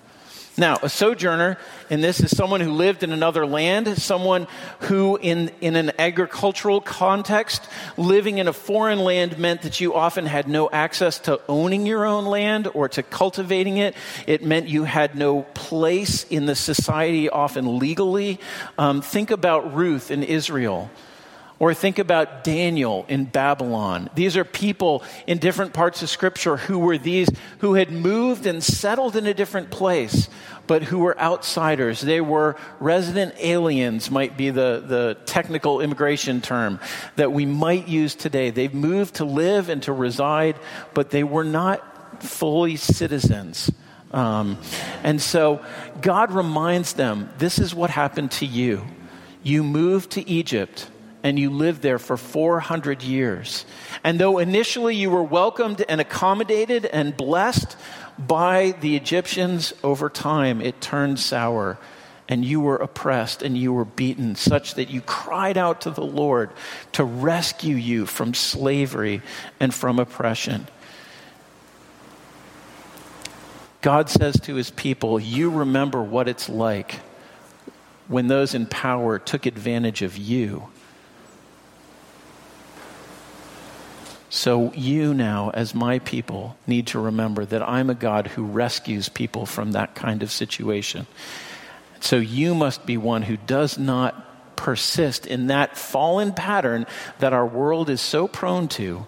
Now, 0.57 0.79
a 0.83 0.89
sojourner 0.89 1.59
in 1.91 2.01
this 2.01 2.21
is 2.21 2.37
someone 2.37 2.61
who 2.61 2.71
lived 2.71 3.03
in 3.03 3.13
another 3.13 3.45
land, 3.45 4.01
someone 4.01 4.47
who, 4.81 5.17
in, 5.17 5.51
in 5.61 5.75
an 5.75 5.91
agricultural 5.99 6.81
context, 6.81 7.67
living 7.97 8.39
in 8.39 8.47
a 8.47 8.53
foreign 8.53 9.01
land 9.01 9.37
meant 9.37 9.63
that 9.63 9.81
you 9.81 9.95
often 9.95 10.27
had 10.27 10.47
no 10.47 10.71
access 10.71 11.19
to 11.21 11.41
owning 11.49 11.87
your 11.87 12.05
own 12.05 12.27
land 12.27 12.69
or 12.73 12.89
to 12.91 13.03
cultivating 13.03 13.79
it. 13.79 13.97
It 14.29 14.45
meant 14.45 14.69
you 14.69 14.85
had 14.85 15.17
no 15.17 15.43
place 15.55 16.23
in 16.23 16.47
the 16.47 16.55
society, 16.55 17.29
often 17.29 17.81
legally. 17.81 18.39
Um, 18.79 19.03
think 19.03 19.33
about 19.33 19.75
Ruth 19.75 20.13
in 20.13 20.23
Israel. 20.23 20.89
Or 21.61 21.73
think 21.73 22.01
about 22.01 22.43
Daniel 22.43 23.07
in 23.09 23.27
Babylon. 23.27 24.11
These 24.17 24.37
are 24.37 24.45
people 24.45 25.05
in 25.27 25.39
different 25.39 25.73
parts 25.73 26.03
of 26.03 26.11
Scripture 26.11 26.57
who 26.57 26.81
were 26.81 26.99
these 26.99 27.29
who 27.59 27.75
had 27.75 27.93
moved 27.93 28.47
and 28.47 28.63
settled 28.63 29.15
in 29.15 29.27
a 29.27 29.35
different 29.35 29.71
place, 29.71 30.29
but 30.67 30.83
who 30.83 30.99
were 30.99 31.19
outsiders. 31.19 32.01
They 32.01 32.21
were 32.21 32.57
resident 32.81 33.37
aliens, 33.39 34.11
might 34.11 34.37
be 34.37 34.51
the, 34.51 34.83
the 34.85 35.17
technical 35.27 35.81
immigration 35.81 36.41
term 36.41 36.81
that 37.15 37.31
we 37.31 37.47
might 37.47 37.87
use 37.87 38.17
today. 38.17 38.51
They've 38.51 38.75
moved 38.75 39.17
to 39.17 39.25
live 39.25 39.69
and 39.69 39.81
to 39.85 39.93
reside, 39.93 40.57
but 40.93 41.11
they 41.11 41.23
were 41.23 41.45
not 41.45 42.23
fully 42.23 42.75
citizens. 42.75 43.71
Um, 44.11 44.59
and 45.03 45.23
so 45.23 45.65
God 46.01 46.33
reminds 46.33 46.95
them 46.95 47.31
this 47.39 47.61
is 47.61 47.75
what 47.75 47.91
happened 47.91 48.33
to 48.33 48.47
you. 48.47 48.85
You 49.45 49.63
moved 49.63 50.13
to 50.13 50.29
Egypt 50.29 50.89
and 51.25 51.39
you 51.39 51.49
lived 51.49 51.81
there 51.81 51.99
for 51.99 52.19
400 52.19 53.03
years. 53.03 53.65
And 54.05 54.21
though 54.21 54.39
initially 54.39 54.95
you 54.95 55.09
were 55.09 55.23
welcomed 55.23 55.83
and 55.89 55.99
accommodated 55.99 56.85
and 56.85 57.17
blessed 57.17 57.79
by 58.19 58.77
the 58.83 58.95
Egyptians, 58.95 59.73
over 59.83 60.11
time 60.11 60.61
it 60.61 60.83
turned 60.83 61.19
sour 61.19 61.79
and 62.29 62.45
you 62.45 62.61
were 62.61 62.77
oppressed 62.77 63.43
and 63.43 63.57
you 63.57 63.73
were 63.73 63.87
beaten, 63.87 64.37
such 64.37 64.75
that 64.75 64.91
you 64.91 65.01
cried 65.01 65.57
out 65.57 65.83
to 65.83 65.91
the 65.91 66.05
Lord 66.05 66.51
to 66.93 67.05
rescue 67.05 67.77
you 67.77 68.05
from 68.05 68.35
slavery 68.35 69.23
and 69.59 69.73
from 69.75 69.99
oppression. 69.99 70.67
God 73.81 74.09
says 74.09 74.39
to 74.41 74.55
his 74.55 74.71
people, 74.71 75.19
You 75.19 75.51
remember 75.51 76.03
what 76.03 76.29
it's 76.29 76.49
like 76.49 77.01
when 78.09 78.29
those 78.29 78.55
in 78.55 78.67
power 78.67 79.19
took 79.19 79.47
advantage 79.47 80.03
of 80.03 80.17
you 80.17 80.69
So, 84.35 84.73
you 84.73 85.15
now, 85.15 85.53
as 85.55 85.77
my 85.77 86.01
people, 86.01 86.57
need 86.67 86.89
to 86.89 86.99
remember 86.99 87.45
that 87.45 87.63
I'm 87.63 87.89
a 87.89 87.95
God 87.95 88.27
who 88.27 88.43
rescues 88.45 89.09
people 89.09 89.47
from 89.47 89.71
that 89.73 89.95
kind 89.95 90.25
of 90.25 90.33
situation. 90.33 91.07
So, 92.01 92.17
you 92.17 92.53
must 92.53 92.85
be 92.85 92.97
one 92.97 93.23
who 93.23 93.37
does 93.37 93.79
not 93.79 94.57
persist 94.57 95.29
in 95.29 95.47
that 95.47 95.79
fallen 95.79 96.33
pattern 96.33 96.85
that 97.21 97.33
our 97.33 97.47
world 97.47 97.89
is 97.89 98.01
so 98.01 98.27
prone 98.27 98.67
to, 98.71 99.07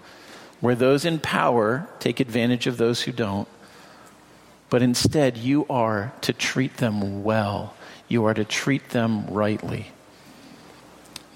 where 0.60 0.76
those 0.76 1.04
in 1.04 1.18
power 1.18 1.88
take 1.98 2.20
advantage 2.20 2.68
of 2.68 2.76
those 2.76 3.02
who 3.02 3.10
don't. 3.10 3.48
But 4.70 4.80
instead, 4.80 5.36
you 5.36 5.66
are 5.68 6.12
to 6.20 6.32
treat 6.32 6.76
them 6.76 7.24
well, 7.24 7.74
you 8.06 8.26
are 8.26 8.34
to 8.34 8.44
treat 8.44 8.90
them 8.90 9.26
rightly. 9.26 9.90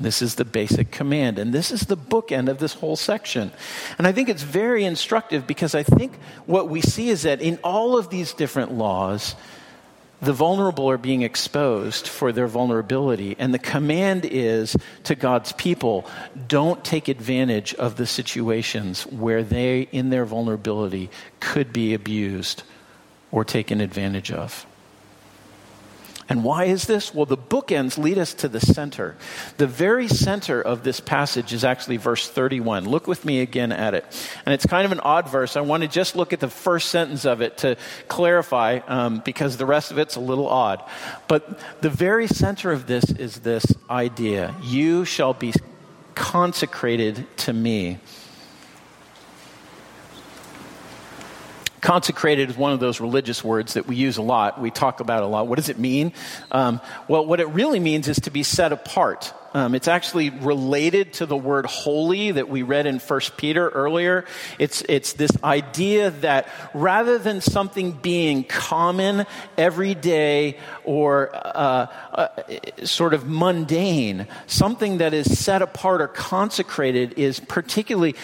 This 0.01 0.23
is 0.23 0.37
the 0.37 0.47
basic 0.47 0.91
command. 0.91 1.39
And 1.39 1.53
this 1.53 1.71
is 1.71 1.83
the 1.83 1.97
bookend 1.97 2.49
of 2.49 2.59
this 2.59 2.73
whole 2.75 2.97
section. 2.97 3.53
And 3.99 4.07
I 4.07 4.13
think 4.13 4.29
it's 4.29 4.43
very 4.43 4.85
instructive 4.85 5.47
because 5.47 5.75
I 5.75 5.83
think 5.83 6.15
what 6.47 6.69
we 6.69 6.81
see 6.81 7.11
is 7.11 7.23
that 7.23 7.43
in 7.43 7.59
all 7.63 7.99
of 7.99 8.09
these 8.09 8.33
different 8.33 8.73
laws, 8.73 9.35
the 10.23 10.33
vulnerable 10.33 10.91
are 10.91 10.99
being 10.99 11.23
exposed 11.23 12.07
for 12.07 12.33
their 12.33 12.47
vulnerability. 12.47 13.37
And 13.39 13.55
the 13.55 13.59
command 13.59 14.25
is 14.25 14.77
to 15.05 15.15
God's 15.15 15.53
people 15.53 16.07
don't 16.49 16.85
take 16.85 17.09
advantage 17.09 17.75
of 17.75 17.97
the 17.97 18.07
situations 18.07 19.07
where 19.07 19.43
they, 19.43 19.83
in 19.93 20.11
their 20.11 20.25
vulnerability, 20.25 21.11
could 21.41 21.73
be 21.73 21.95
abused 21.95 22.63
or 23.31 23.45
taken 23.45 23.81
advantage 23.81 24.31
of. 24.31 24.67
And 26.31 26.45
why 26.45 26.67
is 26.67 26.87
this? 26.87 27.13
Well, 27.13 27.27
the 27.27 27.37
bookends 27.37 27.99
lead 27.99 28.17
us 28.17 28.35
to 28.35 28.49
the 28.49 28.61
center. 28.61 29.17
The 29.57 29.67
very 29.67 30.07
center 30.07 30.63
of 30.63 30.85
this 30.85 31.01
passage 31.01 31.53
is 31.53 31.65
actually 31.65 31.97
verse 31.97 32.29
31. 32.29 32.89
Look 32.89 33.09
with 33.09 33.25
me 33.25 33.41
again 33.41 33.73
at 33.73 33.95
it. 33.95 34.05
And 34.47 34.55
it's 34.55 34.65
kind 34.65 34.87
of 34.87 34.93
an 34.93 35.01
odd 35.01 35.29
verse. 35.29 35.57
I 35.57 35.63
want 35.63 35.83
to 35.83 35.89
just 35.89 36.15
look 36.15 36.33
at 36.33 36.39
the 36.39 36.49
first 36.49 36.91
sentence 36.91 37.25
of 37.25 37.43
it 37.43 37.59
to 37.59 37.77
clarify, 38.07 38.79
um, 38.87 39.23
because 39.25 39.57
the 39.57 39.67
rest 39.67 39.91
of 39.91 39.99
it's 39.99 40.15
a 40.15 40.21
little 40.21 40.49
odd. 40.49 40.85
But 41.27 41.59
the 41.81 41.91
very 41.91 42.29
center 42.29 42.71
of 42.71 42.87
this 42.87 43.11
is 43.11 43.41
this 43.41 43.67
idea 43.91 44.55
You 44.63 45.05
shall 45.05 45.35
be 45.35 45.53
consecrated 46.15 47.27
to 47.39 47.53
me. 47.53 47.99
Consecrated 51.81 52.51
is 52.51 52.57
one 52.57 52.73
of 52.73 52.81
those 52.81 53.01
religious 53.01 53.43
words 53.43 53.75
that 53.75 53.87
we 53.87 53.97
use 53.97 54.17
a 54.17 54.23
lot. 54.23 54.61
We 54.61 54.71
talk 54.71 55.01
about 55.01 55.23
a 55.23 55.27
lot. 55.27 55.47
What 55.47 55.57
does 55.57 55.69
it 55.69 55.79
mean? 55.79 56.13
Um, 56.51 56.81
well, 57.09 57.25
what 57.25 57.41
it 57.41 57.49
really 57.49 57.81
means 57.81 58.09
is 58.09 58.21
to 58.21 58.31
be 58.31 58.43
set 58.43 58.73
apart. 58.73 59.33
Um, 59.53 59.75
it's 59.75 59.89
actually 59.89 60.31
related 60.31 61.15
to 61.15 61.27
the 61.27 61.37
word 61.37 61.67
holy 61.67 62.31
that 62.33 62.49
we 62.49 62.63
read 62.63 62.87
in 62.87 63.01
1 63.01 63.21
Peter 63.37 63.69
earlier. 63.69 64.25
It's, 64.59 64.83
it's 64.89 65.15
this 65.15 65.33
idea 65.43 66.11
that 66.11 66.49
rather 66.73 67.19
than 67.19 67.41
something 67.41 67.93
being 67.93 68.45
common, 68.45 69.27
everyday, 69.59 70.59
or 70.85 71.35
uh, 71.35 71.87
uh, 72.13 72.29
sort 72.85 73.13
of 73.13 73.27
mundane, 73.27 74.29
something 74.47 74.99
that 74.99 75.15
is 75.15 75.39
set 75.39 75.63
apart 75.63 76.01
or 76.01 76.09
consecrated 76.09 77.15
is 77.19 77.41
particularly 77.41 78.15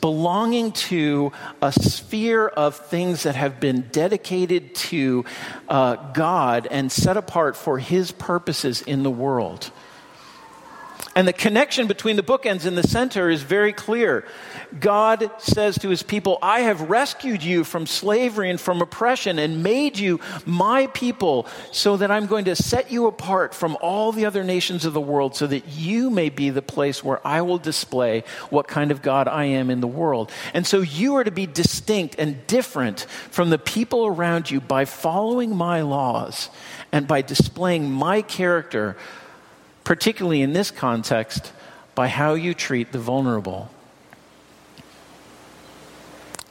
belonging 0.00 0.72
to 0.72 1.32
a 1.62 1.72
sphere 1.72 2.48
of 2.48 2.76
things 2.76 3.22
that 3.22 3.34
have 3.34 3.60
been 3.60 3.88
dedicated 3.92 4.74
to 4.74 5.24
uh, 5.68 5.96
God 6.12 6.68
and 6.70 6.92
set 6.92 7.16
apart 7.16 7.56
for 7.56 7.78
His 7.78 8.12
purposes 8.12 8.82
in 8.82 9.02
the 9.02 9.10
world. 9.10 9.70
And 11.20 11.28
the 11.28 11.34
connection 11.34 11.86
between 11.86 12.16
the 12.16 12.22
bookends 12.22 12.64
in 12.64 12.76
the 12.76 12.82
center 12.82 13.28
is 13.28 13.42
very 13.42 13.74
clear. 13.74 14.24
God 14.80 15.30
says 15.36 15.76
to 15.80 15.90
his 15.90 16.02
people, 16.02 16.38
I 16.40 16.60
have 16.60 16.88
rescued 16.88 17.42
you 17.42 17.62
from 17.62 17.84
slavery 17.84 18.48
and 18.48 18.58
from 18.58 18.80
oppression 18.80 19.38
and 19.38 19.62
made 19.62 19.98
you 19.98 20.18
my 20.46 20.86
people 20.86 21.46
so 21.72 21.98
that 21.98 22.10
I'm 22.10 22.24
going 22.24 22.46
to 22.46 22.56
set 22.56 22.90
you 22.90 23.06
apart 23.06 23.54
from 23.54 23.76
all 23.82 24.12
the 24.12 24.24
other 24.24 24.42
nations 24.42 24.86
of 24.86 24.94
the 24.94 25.00
world 25.02 25.36
so 25.36 25.46
that 25.46 25.68
you 25.68 26.08
may 26.08 26.30
be 26.30 26.48
the 26.48 26.62
place 26.62 27.04
where 27.04 27.20
I 27.22 27.42
will 27.42 27.58
display 27.58 28.24
what 28.48 28.66
kind 28.66 28.90
of 28.90 29.02
God 29.02 29.28
I 29.28 29.44
am 29.44 29.68
in 29.68 29.82
the 29.82 29.86
world. 29.86 30.32
And 30.54 30.66
so 30.66 30.80
you 30.80 31.16
are 31.16 31.24
to 31.24 31.30
be 31.30 31.44
distinct 31.44 32.14
and 32.18 32.46
different 32.46 33.00
from 33.30 33.50
the 33.50 33.58
people 33.58 34.06
around 34.06 34.50
you 34.50 34.58
by 34.58 34.86
following 34.86 35.54
my 35.54 35.82
laws 35.82 36.48
and 36.92 37.06
by 37.06 37.20
displaying 37.20 37.90
my 37.90 38.22
character 38.22 38.96
particularly 39.90 40.40
in 40.40 40.52
this 40.52 40.70
context, 40.70 41.52
by 41.96 42.06
how 42.06 42.34
you 42.34 42.54
treat 42.54 42.92
the 42.92 42.98
vulnerable. 43.00 43.68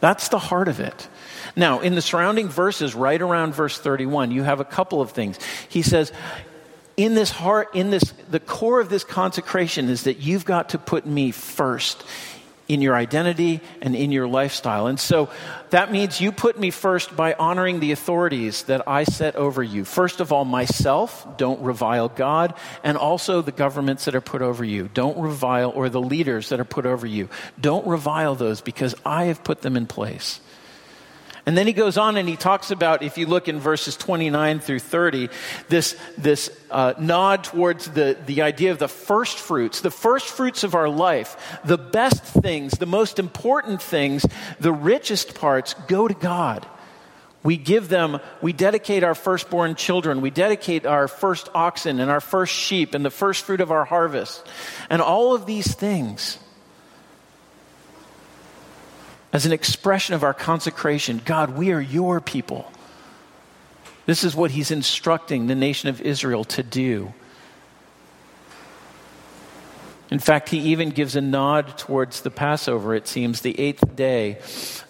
That's 0.01 0.27
the 0.27 0.39
heart 0.39 0.67
of 0.67 0.81
it. 0.81 1.07
Now, 1.55 1.79
in 1.79 1.95
the 1.95 2.01
surrounding 2.01 2.49
verses, 2.49 2.93
right 2.93 3.21
around 3.21 3.53
verse 3.53 3.79
31, 3.79 4.31
you 4.31 4.43
have 4.43 4.59
a 4.59 4.65
couple 4.65 4.99
of 4.99 5.11
things. 5.11 5.39
He 5.69 5.83
says, 5.83 6.11
in 6.97 7.13
this 7.13 7.31
heart, 7.31 7.69
in 7.73 7.91
this, 7.91 8.13
the 8.29 8.41
core 8.41 8.81
of 8.81 8.89
this 8.89 9.05
consecration 9.05 9.87
is 9.87 10.03
that 10.03 10.17
you've 10.17 10.43
got 10.43 10.67
to 10.71 10.77
put 10.77 11.05
me 11.05 11.31
first 11.31 12.03
in 12.69 12.81
your 12.81 12.95
identity 12.95 13.59
and 13.81 13.95
in 13.95 14.11
your 14.11 14.27
lifestyle. 14.27 14.87
And 14.87 14.99
so 14.99 15.29
that 15.71 15.91
means 15.91 16.21
you 16.21 16.31
put 16.31 16.57
me 16.57 16.69
first 16.69 17.15
by 17.15 17.33
honoring 17.33 17.79
the 17.79 17.91
authorities 17.91 18.63
that 18.63 18.87
I 18.87 19.03
set 19.03 19.35
over 19.35 19.61
you. 19.61 19.83
First 19.83 20.21
of 20.21 20.31
all, 20.31 20.45
myself, 20.45 21.27
don't 21.37 21.61
revile 21.61 22.09
God, 22.09 22.53
and 22.83 22.95
also 22.95 23.41
the 23.41 23.51
governments 23.51 24.05
that 24.05 24.15
are 24.15 24.21
put 24.21 24.43
over 24.43 24.63
you. 24.63 24.87
Don't 24.93 25.17
revile, 25.17 25.71
or 25.71 25.89
the 25.89 25.99
leaders 25.99 26.49
that 26.49 26.59
are 26.59 26.65
put 26.65 26.85
over 26.85 27.07
you. 27.07 27.27
Don't 27.59 27.87
revile 27.87 28.35
those 28.35 28.61
because 28.61 28.95
I 29.03 29.25
have 29.25 29.43
put 29.43 29.61
them 29.61 29.75
in 29.75 29.87
place. 29.87 30.39
And 31.49 31.57
then 31.57 31.65
he 31.65 31.73
goes 31.73 31.97
on 31.97 32.15
and 32.15 32.29
he 32.29 32.35
talks 32.35 32.69
about, 32.69 33.01
if 33.01 33.17
you 33.17 33.25
look 33.25 33.47
in 33.47 33.59
verses 33.59 33.97
29 33.97 34.59
through 34.59 34.81
30, 34.81 35.29
this, 35.67 35.97
this 36.15 36.55
uh, 36.69 36.93
nod 36.99 37.43
towards 37.43 37.89
the, 37.89 38.15
the 38.27 38.43
idea 38.43 38.69
of 38.69 38.77
the 38.77 38.87
first 38.87 39.39
fruits, 39.39 39.81
the 39.81 39.89
first 39.89 40.27
fruits 40.27 40.63
of 40.63 40.75
our 40.75 40.87
life, 40.87 41.59
the 41.65 41.79
best 41.79 42.23
things, 42.23 42.73
the 42.73 42.85
most 42.85 43.17
important 43.17 43.81
things, 43.81 44.27
the 44.59 44.71
richest 44.71 45.33
parts 45.33 45.73
go 45.87 46.07
to 46.07 46.13
God. 46.13 46.67
We 47.41 47.57
give 47.57 47.89
them, 47.89 48.19
we 48.43 48.53
dedicate 48.53 49.03
our 49.03 49.15
firstborn 49.15 49.73
children, 49.73 50.21
we 50.21 50.29
dedicate 50.29 50.85
our 50.85 51.07
first 51.07 51.49
oxen 51.55 51.99
and 51.99 52.11
our 52.11 52.21
first 52.21 52.53
sheep 52.53 52.93
and 52.93 53.03
the 53.03 53.09
first 53.09 53.43
fruit 53.43 53.59
of 53.59 53.71
our 53.71 53.85
harvest. 53.85 54.45
And 54.87 55.01
all 55.01 55.33
of 55.33 55.47
these 55.47 55.73
things 55.73 56.37
as 59.31 59.45
an 59.45 59.51
expression 59.51 60.15
of 60.15 60.23
our 60.23 60.33
consecration 60.33 61.21
God, 61.23 61.55
we 61.55 61.71
are 61.71 61.81
your 61.81 62.19
people. 62.19 62.71
This 64.05 64.23
is 64.23 64.35
what 64.35 64.51
he's 64.51 64.71
instructing 64.71 65.47
the 65.47 65.55
nation 65.55 65.89
of 65.89 66.01
Israel 66.01 66.43
to 66.45 66.63
do. 66.63 67.13
In 70.11 70.17
fact, 70.17 70.49
he 70.49 70.57
even 70.71 70.89
gives 70.89 71.15
a 71.15 71.21
nod 71.21 71.77
towards 71.77 72.21
the 72.21 72.31
Passover, 72.31 72.95
it 72.95 73.07
seems, 73.07 73.41
the 73.41 73.59
eighth 73.59 73.95
day. 73.95 74.39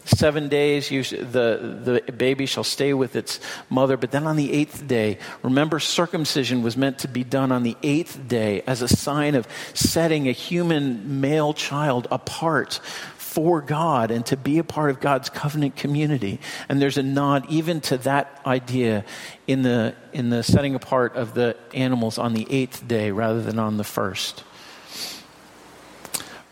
Seven 0.06 0.48
days, 0.48 0.90
you, 0.90 1.04
the, 1.04 2.02
the 2.06 2.12
baby 2.14 2.46
shall 2.46 2.64
stay 2.64 2.94
with 2.94 3.18
its 3.18 3.42
mother. 3.70 3.98
But 3.98 4.12
then 4.12 4.26
on 4.26 4.38
the 4.38 4.54
eighth 4.54 4.88
day, 4.88 5.18
remember, 5.44 5.80
circumcision 5.80 6.64
was 6.64 6.78
meant 6.78 7.00
to 7.00 7.10
be 7.10 7.26
done 7.26 7.52
on 7.52 7.64
the 7.64 7.76
eighth 7.84 8.30
day 8.30 8.62
as 8.66 8.82
a 8.82 8.88
sign 8.88 9.36
of 9.36 9.46
setting 9.74 10.30
a 10.30 10.32
human 10.32 11.20
male 11.20 11.54
child 11.54 12.08
apart 12.10 12.80
for 13.30 13.62
God 13.62 14.10
and 14.10 14.26
to 14.26 14.36
be 14.36 14.58
a 14.58 14.64
part 14.64 14.90
of 14.90 15.00
God's 15.00 15.30
covenant 15.30 15.76
community. 15.76 16.40
And 16.68 16.82
there's 16.82 16.98
a 16.98 17.04
nod 17.04 17.46
even 17.48 17.80
to 17.82 17.98
that 18.00 18.42
idea 18.44 19.06
in 19.46 19.62
the, 19.62 19.94
in 20.14 20.32
the 20.32 20.42
setting 20.42 20.74
apart 20.74 21.16
of 21.16 21.36
the 21.36 21.56
animals 21.76 22.18
on 22.18 22.34
the 22.34 22.48
eighth 22.50 22.88
day 22.88 23.12
rather 23.12 23.40
than 23.40 23.60
on 23.60 23.78
the 23.78 23.84
first. 23.84 24.44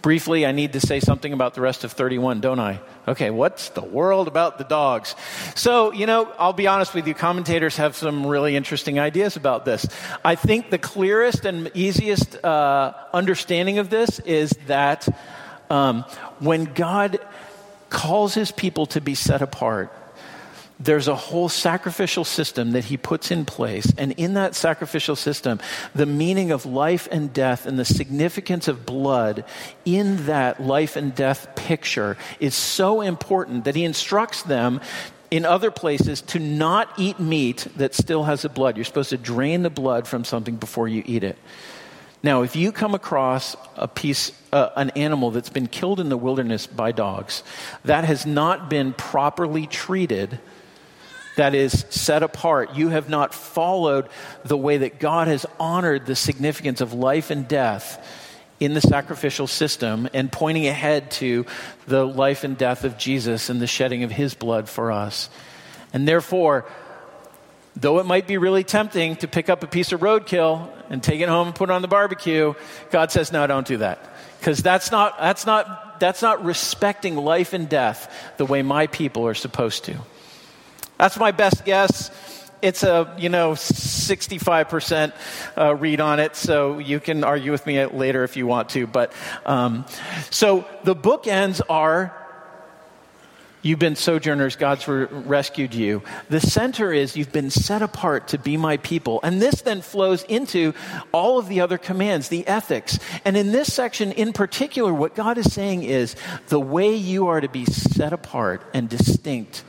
Briefly, 0.04 0.46
I 0.46 0.52
need 0.52 0.74
to 0.74 0.80
say 0.80 1.00
something 1.00 1.34
about 1.34 1.56
the 1.56 1.62
rest 1.62 1.84
of 1.84 1.94
31, 1.94 2.42
don't 2.42 2.60
I? 2.60 2.80
Okay, 3.08 3.32
what's 3.32 3.70
the 3.70 3.82
world 3.82 4.28
about 4.28 4.60
the 4.60 4.64
dogs? 4.64 5.16
So, 5.56 5.92
you 5.92 6.06
know, 6.06 6.32
I'll 6.38 6.54
be 6.54 6.68
honest 6.68 6.94
with 6.94 7.08
you, 7.08 7.16
commentators 7.16 7.78
have 7.78 7.96
some 7.96 8.28
really 8.28 8.56
interesting 8.56 9.00
ideas 9.00 9.36
about 9.36 9.66
this. 9.66 9.88
I 10.24 10.36
think 10.36 10.70
the 10.70 10.78
clearest 10.78 11.46
and 11.46 11.72
easiest 11.74 12.42
uh, 12.46 12.94
understanding 13.12 13.80
of 13.80 13.90
this 13.90 14.20
is 14.20 14.52
that 14.68 15.08
um, 15.70 16.04
when 16.40 16.66
God 16.66 17.20
calls 17.90 18.34
his 18.34 18.52
people 18.52 18.86
to 18.88 19.02
be 19.02 19.16
set 19.16 19.42
apart, 19.42 19.94
there's 20.80 21.08
a 21.08 21.16
whole 21.16 21.50
sacrificial 21.50 22.24
system 22.24 22.72
that 22.72 22.86
he 22.86 22.98
puts 22.98 23.32
in 23.32 23.46
place. 23.46 23.92
And 23.98 24.12
in 24.14 24.36
that 24.36 24.54
sacrificial 24.54 25.16
system, 25.16 25.60
the 25.96 26.06
meaning 26.06 26.52
of 26.52 26.66
life 26.66 27.08
and 27.12 27.34
death 27.34 27.66
and 27.66 27.80
the 27.80 27.86
significance 27.86 28.68
of 28.68 28.86
blood 28.86 29.44
in 29.86 30.28
that 30.28 30.62
life 30.62 30.96
and 30.96 31.16
death 31.16 31.56
picture 31.56 32.16
is 32.40 32.54
so 32.54 33.02
important 33.02 33.66
that 33.66 33.76
he 33.76 33.86
instructs 33.86 34.44
them 34.44 34.80
in 35.32 35.46
other 35.46 35.72
places 35.72 36.22
to 36.22 36.40
not 36.40 36.90
eat 36.98 37.20
meat 37.20 37.68
that 37.76 37.96
still 37.96 38.24
has 38.24 38.44
the 38.44 38.50
blood. 38.50 38.78
You're 38.78 38.86
supposed 38.86 39.10
to 39.10 39.18
drain 39.18 39.64
the 39.64 39.70
blood 39.70 40.08
from 40.08 40.24
something 40.24 40.56
before 40.56 40.88
you 40.88 41.04
eat 41.06 41.24
it. 41.24 41.38
Now, 42.24 42.42
if 42.42 42.56
you 42.56 42.72
come 42.72 42.96
across 42.96 43.56
a 43.76 43.88
piece, 43.88 44.32
uh, 44.52 44.70
an 44.76 44.90
animal 44.92 45.32
that's 45.32 45.50
been 45.50 45.68
killed 45.68 46.00
in 46.00 46.10
the 46.10 46.18
wilderness 46.18 46.66
by 46.66 46.92
dogs, 46.92 47.44
that 47.86 48.06
has 48.06 48.26
not 48.26 48.70
been 48.70 48.94
properly 48.94 49.68
treated, 49.68 50.40
that 51.36 51.54
is 51.54 51.86
set 51.90 52.24
apart, 52.24 52.76
you 52.76 52.90
have 52.90 53.10
not 53.10 53.34
followed 53.34 54.10
the 54.44 54.58
way 54.58 54.78
that 54.80 55.00
God 55.00 55.28
has 55.28 55.46
honored 55.60 56.06
the 56.06 56.16
significance 56.16 56.82
of 56.82 56.94
life 56.94 57.30
and 57.30 57.48
death 57.48 58.04
in 58.60 58.74
the 58.74 58.82
sacrificial 58.82 59.46
system 59.46 60.10
and 60.14 60.32
pointing 60.32 60.66
ahead 60.66 61.12
to 61.12 61.46
the 61.86 62.04
life 62.04 62.44
and 62.44 62.58
death 62.58 62.84
of 62.84 62.98
Jesus 62.98 63.50
and 63.52 63.62
the 63.62 63.68
shedding 63.68 64.04
of 64.04 64.12
his 64.12 64.34
blood 64.34 64.68
for 64.68 64.92
us. 64.92 65.30
And 65.94 66.08
therefore, 66.08 66.66
though 67.80 68.00
it 68.00 68.06
might 68.06 68.28
be 68.28 68.38
really 68.38 68.64
tempting 68.64 69.16
to 69.18 69.28
pick 69.28 69.50
up 69.50 69.64
a 69.64 69.68
piece 69.68 69.92
of 69.92 70.00
roadkill 70.00 70.70
and 70.90 71.04
take 71.04 71.22
it 71.22 71.30
home 71.30 71.48
and 71.48 71.56
put 71.56 71.70
it 71.70 71.74
on 71.74 71.82
the 71.82 71.88
barbecue. 71.88 72.54
God 72.90 73.12
says, 73.12 73.32
no, 73.32 73.46
don't 73.46 73.68
do 73.68 73.78
that. 73.78 74.00
Because 74.40 74.60
that's 74.60 74.92
not, 74.92 75.18
that's, 75.20 75.46
not, 75.46 76.00
that's 76.00 76.22
not 76.22 76.44
respecting 76.44 77.16
life 77.16 77.54
and 77.54 77.70
death 77.70 78.12
the 78.38 78.46
way 78.46 78.62
my 78.64 78.88
people 78.88 79.28
are 79.28 79.36
supposed 79.36 79.86
to. 79.86 79.96
That's 80.98 81.18
my 81.18 81.32
best 81.32 81.66
guess. 81.66 82.10
it's 82.62 82.82
a 82.82 83.14
you 83.20 83.30
know 83.30 83.52
65% 83.52 85.14
uh, 85.56 85.76
read 85.76 86.02
on 86.02 86.20
it 86.20 86.36
so 86.36 86.80
you 86.80 87.00
can 87.00 87.24
argue 87.24 87.52
with 87.52 87.64
me 87.68 87.86
later 87.86 88.24
if 88.24 88.36
you 88.36 88.48
want 88.48 88.70
to 88.70 88.88
but 88.88 89.14
um, 89.46 89.86
so 90.32 90.66
the 90.84 90.96
bookends 90.96 91.62
are 91.70 92.27
You've 93.68 93.80
been 93.80 93.98
sojourners, 93.98 94.56
God's 94.56 94.88
re- 94.88 95.08
rescued 95.12 95.74
you. 95.74 96.02
The 96.30 96.40
center 96.40 96.94
is 96.94 97.18
you've 97.18 97.34
been 97.34 97.50
set 97.50 97.82
apart 97.82 98.30
to 98.30 98.38
be 98.38 98.56
my 98.56 98.78
people. 98.78 99.20
And 99.24 99.42
this 99.42 99.60
then 99.60 99.82
flows 99.82 100.24
into 100.24 100.74
all 101.12 101.38
of 101.38 101.50
the 101.50 101.60
other 101.60 101.78
commands, 101.78 102.30
the 102.30 102.48
ethics. 102.48 102.98
And 103.26 103.36
in 103.36 103.52
this 103.52 103.74
section 103.74 104.14
in 104.14 104.32
particular, 104.32 104.94
what 104.94 105.16
God 105.16 105.38
is 105.38 105.52
saying 105.52 105.84
is 105.84 106.16
the 106.48 106.62
way 106.62 106.96
you 106.96 107.28
are 107.28 107.42
to 107.42 107.50
be 107.50 107.66
set 107.66 108.14
apart 108.14 108.62
and 108.74 108.88
distinct 108.88 109.66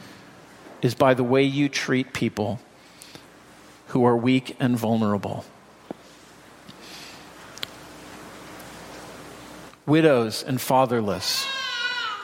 is 0.81 0.95
by 0.95 1.15
the 1.15 1.25
way 1.25 1.43
you 1.43 1.69
treat 1.69 2.13
people 2.13 2.61
who 3.89 4.05
are 4.05 4.17
weak 4.17 4.55
and 4.61 4.79
vulnerable. 4.79 5.45
Widows 9.87 10.45
and 10.45 10.61
fatherless 10.61 11.58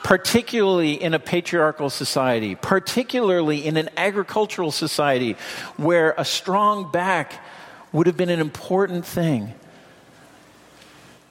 particularly 0.05 0.93
in 0.93 1.15
a 1.15 1.19
patriarchal 1.19 1.89
society, 1.89 2.53
particularly 2.53 3.65
in 3.65 3.75
an 3.75 3.89
agricultural 3.97 4.69
society 4.69 5.35
where 5.77 6.13
a 6.15 6.23
strong 6.23 6.91
back 6.91 7.43
would 7.91 8.05
have 8.05 8.15
been 8.15 8.29
an 8.29 8.39
important 8.39 9.03
thing. 9.03 9.51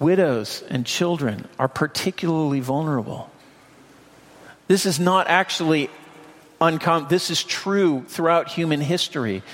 Widows 0.01 0.65
and 0.69 0.85
children 0.85 1.47
are 1.57 1.69
particularly 1.69 2.59
vulnerable. 2.59 3.31
This 4.67 4.87
is 4.87 4.99
not 4.99 5.29
actually 5.29 5.89
uncommon, 6.61 7.09
this 7.09 7.31
is 7.31 7.45
true 7.45 8.05
throughout 8.09 8.49
human 8.49 8.81
history. 8.81 9.45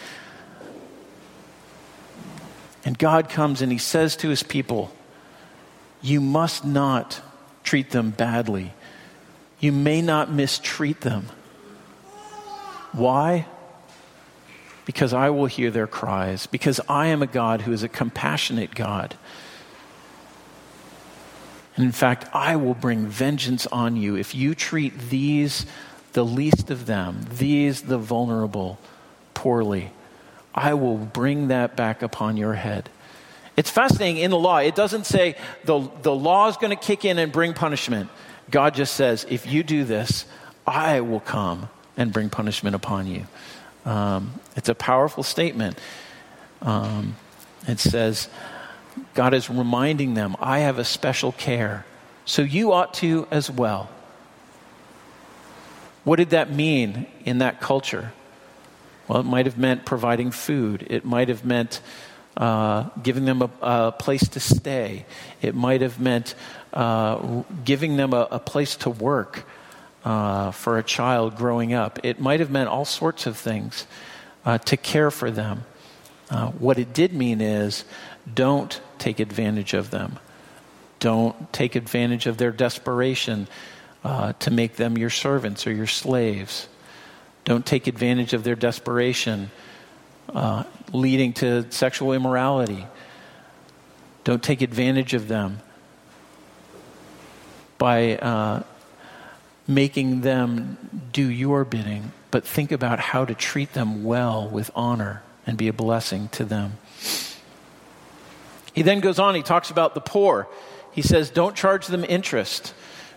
And 2.87 2.96
God 2.96 3.28
comes 3.28 3.61
and 3.61 3.70
He 3.70 3.76
says 3.76 4.16
to 4.16 4.30
His 4.30 4.42
people, 4.42 4.90
You 6.00 6.22
must 6.22 6.64
not 6.64 7.20
treat 7.64 7.90
them 7.90 8.12
badly. 8.12 8.72
You 9.60 9.72
may 9.72 10.02
not 10.02 10.32
mistreat 10.32 11.02
them. 11.02 11.26
Why? 12.92 13.46
Because 14.86 15.12
I 15.12 15.30
will 15.30 15.46
hear 15.46 15.70
their 15.70 15.86
cries, 15.86 16.46
because 16.46 16.80
I 16.88 17.06
am 17.08 17.22
a 17.22 17.26
God 17.26 17.62
who 17.62 17.72
is 17.72 17.82
a 17.82 17.88
compassionate 17.88 18.74
God. 18.74 19.14
And 21.76 21.84
in 21.84 21.92
fact, 21.92 22.28
I 22.34 22.56
will 22.56 22.74
bring 22.74 23.06
vengeance 23.06 23.66
on 23.68 23.96
you 23.96 24.16
if 24.16 24.34
you 24.34 24.54
treat 24.54 24.98
these, 25.10 25.66
the 26.14 26.24
least 26.24 26.70
of 26.70 26.86
them, 26.86 27.26
these, 27.30 27.82
the 27.82 27.98
vulnerable, 27.98 28.78
poorly. 29.34 29.92
I 30.54 30.74
will 30.74 30.96
bring 30.96 31.48
that 31.48 31.76
back 31.76 32.02
upon 32.02 32.36
your 32.36 32.54
head. 32.54 32.90
It's 33.56 33.70
fascinating 33.70 34.16
in 34.16 34.30
the 34.30 34.38
law. 34.38 34.58
It 34.58 34.74
doesn't 34.74 35.06
say 35.06 35.36
the, 35.64 35.88
the 36.02 36.14
law 36.14 36.48
is 36.48 36.56
going 36.56 36.76
to 36.76 36.82
kick 36.82 37.04
in 37.04 37.18
and 37.18 37.30
bring 37.30 37.54
punishment. 37.54 38.10
God 38.50 38.74
just 38.74 38.94
says, 38.94 39.26
if 39.28 39.46
you 39.46 39.62
do 39.62 39.84
this, 39.84 40.24
I 40.66 41.00
will 41.00 41.20
come 41.20 41.68
and 41.96 42.12
bring 42.12 42.30
punishment 42.30 42.74
upon 42.76 43.06
you. 43.06 43.26
Um, 43.84 44.34
it's 44.56 44.68
a 44.68 44.74
powerful 44.74 45.22
statement. 45.22 45.78
Um, 46.62 47.16
it 47.66 47.78
says, 47.78 48.28
God 49.14 49.34
is 49.34 49.48
reminding 49.48 50.14
them, 50.14 50.36
I 50.40 50.60
have 50.60 50.78
a 50.78 50.84
special 50.84 51.32
care. 51.32 51.84
So 52.24 52.42
you 52.42 52.72
ought 52.72 52.94
to 52.94 53.26
as 53.30 53.50
well. 53.50 53.90
What 56.04 56.16
did 56.16 56.30
that 56.30 56.50
mean 56.50 57.06
in 57.24 57.38
that 57.38 57.60
culture? 57.60 58.12
Well, 59.06 59.20
it 59.20 59.24
might 59.24 59.46
have 59.46 59.58
meant 59.58 59.84
providing 59.84 60.30
food. 60.30 60.86
It 60.88 61.04
might 61.04 61.28
have 61.28 61.44
meant 61.44 61.80
uh, 62.36 62.88
giving 63.02 63.24
them 63.24 63.42
a, 63.42 63.50
a, 63.60 63.92
place 63.92 64.26
to 64.28 64.40
stay. 64.40 65.04
It 65.42 65.54
might 65.54 65.80
have 65.80 66.00
meant 66.00 66.34
uh, 66.72 67.42
giving 67.64 67.96
them 67.96 68.12
a, 68.12 68.28
a, 68.30 68.38
place 68.38 68.76
to 68.76 68.90
work 68.90 69.44
uh, 70.04 70.52
for 70.52 70.78
a 70.78 70.83
child 70.85 71.37
growing 71.37 71.74
up. 71.74 71.98
It 72.04 72.20
might 72.20 72.38
have 72.38 72.50
meant 72.50 72.68
all 72.68 72.85
sorts 72.85 73.26
of 73.26 73.37
things 73.37 73.87
uh, 74.44 74.59
to 74.59 74.76
care 74.76 75.11
for 75.11 75.33
them. 75.33 75.64
Uh, 76.30 76.48
what 76.50 76.78
it 76.78 76.92
did 76.92 77.12
mean 77.12 77.40
is 77.40 77.85
don't 78.33 78.80
take 78.98 79.18
advantage 79.18 79.74
of 79.74 79.90
them. 79.90 80.20
Don't 81.00 81.52
take 81.52 81.74
advantage 81.74 82.26
of 82.26 82.38
their 82.38 82.52
desperation 82.52 83.48
uh, 84.04 84.35
to 84.35 84.52
make 84.52 84.76
them 84.76 84.96
your 84.96 85.11
servants 85.11 85.66
or 85.66 85.72
your 85.72 85.88
slaves. 85.88 86.68
Don't 87.44 87.66
take 87.66 87.88
advantage 87.88 88.33
of 88.33 88.44
their 88.44 88.54
desperation 88.54 89.50
leading 90.92 91.33
to 91.33 91.68
sexual 91.72 92.12
immorality. 92.12 92.87
Don't 94.22 94.42
take 94.42 94.62
advantage 94.62 95.14
of 95.14 95.26
them 95.26 95.61
by 97.80 98.16
uh, 98.16 98.62
making 99.66 100.20
them 100.20 100.76
do 101.12 101.26
your 101.26 101.64
bidding, 101.64 102.12
but 102.30 102.46
think 102.46 102.70
about 102.70 103.00
how 103.00 103.24
to 103.24 103.34
treat 103.34 103.72
them 103.72 104.04
well 104.04 104.46
with 104.46 104.70
honor 104.74 105.22
and 105.46 105.56
be 105.56 105.66
a 105.66 105.72
blessing 105.72 106.28
to 106.28 106.44
them. 106.44 106.76
He 108.74 108.82
then 108.82 109.00
goes 109.00 109.18
on, 109.18 109.34
he 109.34 109.42
talks 109.42 109.70
about 109.70 109.94
the 109.94 110.00
poor. 110.02 110.46
He 110.92 111.00
says, 111.00 111.30
Don't 111.30 111.56
charge 111.56 111.86
them 111.86 112.04
interest 112.06 112.74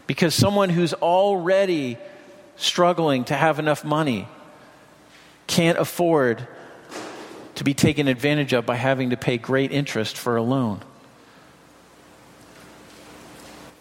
because 0.07 0.33
someone 0.33 0.69
who's 0.69 0.93
already 0.93 1.97
struggling 2.55 3.25
to 3.25 3.35
have 3.35 3.59
enough 3.59 3.83
money 3.83 4.29
can't 5.45 5.77
afford 5.77 6.47
to 7.55 7.65
be 7.65 7.73
taken 7.73 8.07
advantage 8.07 8.53
of 8.53 8.65
by 8.65 8.77
having 8.77 9.09
to 9.09 9.17
pay 9.17 9.37
great 9.37 9.73
interest 9.73 10.17
for 10.17 10.37
a 10.37 10.41
loan. 10.41 10.81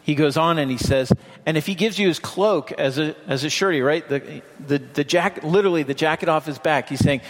He 0.03 0.15
goes 0.15 0.37
on 0.37 0.59
and 0.59 0.71
he 0.71 0.79
says, 0.79 1.13
and 1.47 1.57
if 1.57 1.67
he 1.67 1.75
gives 1.75 1.99
you 1.99 2.09
his 2.09 2.19
cloak 2.19 2.73
as 2.73 2.99
a, 2.99 3.15
as 3.29 3.45
a 3.45 3.51
surety, 3.51 3.83
right? 3.83 4.07
The, 4.09 4.43
the, 4.67 4.79
the 4.79 5.05
jacket, 5.05 5.45
literally 5.45 5.85
the 5.85 5.95
jacket 5.95 6.29
off 6.29 6.45
his 6.45 6.59
back, 6.59 6.89
he's 6.89 7.01
saying, 7.01 7.21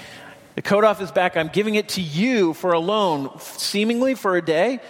the 0.54 0.62
coat 0.62 0.84
off 0.84 0.98
his 0.98 1.10
back, 1.10 1.36
I'm 1.36 1.48
giving 1.48 1.74
it 1.74 1.90
to 1.90 2.02
you 2.02 2.54
for 2.54 2.72
a 2.72 2.78
loan, 2.78 3.38
seemingly 3.38 4.14
for 4.14 4.36
a 4.36 4.42
day. 4.42 4.80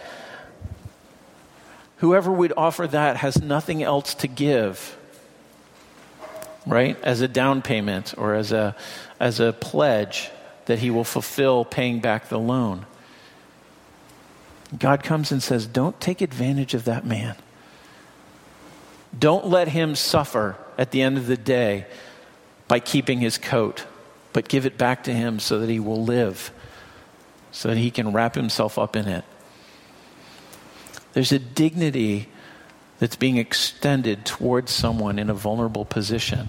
Whoever 1.99 2.33
would 2.33 2.53
offer 2.57 2.87
that 2.89 3.17
has 3.19 3.41
nothing 3.41 3.83
else 3.83 4.15
to 4.17 4.29
give, 4.29 4.97
right? 6.67 6.97
As 7.03 7.21
a 7.21 7.29
down 7.29 7.63
payment 7.63 8.15
or 8.17 8.35
as 8.35 8.51
a, 8.51 8.75
as 9.21 9.39
a 9.39 9.53
pledge 9.53 10.31
that 10.67 10.81
he 10.81 10.91
will 10.91 11.05
fulfill 11.05 11.65
paying 11.65 12.01
back 12.01 12.29
the 12.29 12.39
loan. 12.39 12.87
God 14.77 15.05
comes 15.05 15.31
and 15.31 15.43
says, 15.43 15.67
Don't 15.67 16.01
take 16.01 16.21
advantage 16.21 16.75
of 16.75 16.85
that 16.85 17.05
man. 17.05 17.37
Don't 19.19 19.47
let 19.47 19.69
him 19.69 19.95
suffer 19.95 20.57
at 20.79 20.91
the 20.91 21.03
end 21.03 21.19
of 21.19 21.27
the 21.27 21.37
day 21.37 21.87
by 22.69 22.81
keeping 22.81 23.21
his 23.21 23.39
coat, 23.39 23.85
but 24.33 24.49
give 24.49 24.65
it 24.67 24.79
back 24.79 25.05
to 25.05 25.13
him 25.13 25.39
so 25.39 25.59
that 25.59 25.69
he 25.69 25.79
will 25.79 26.03
live, 26.03 26.51
so 27.51 27.69
that 27.69 27.77
he 27.77 27.91
can 27.91 28.13
wrap 28.13 28.35
himself 28.35 28.79
up 28.79 28.97
in 28.97 29.07
it. 29.07 29.25
There's 31.13 31.33
a 31.33 31.39
dignity 31.39 32.29
that's 32.99 33.17
being 33.17 33.37
extended 33.37 34.25
towards 34.25 34.73
someone 34.73 35.19
in 35.19 35.29
a 35.29 35.35
vulnerable 35.35 35.85
position. 35.85 36.49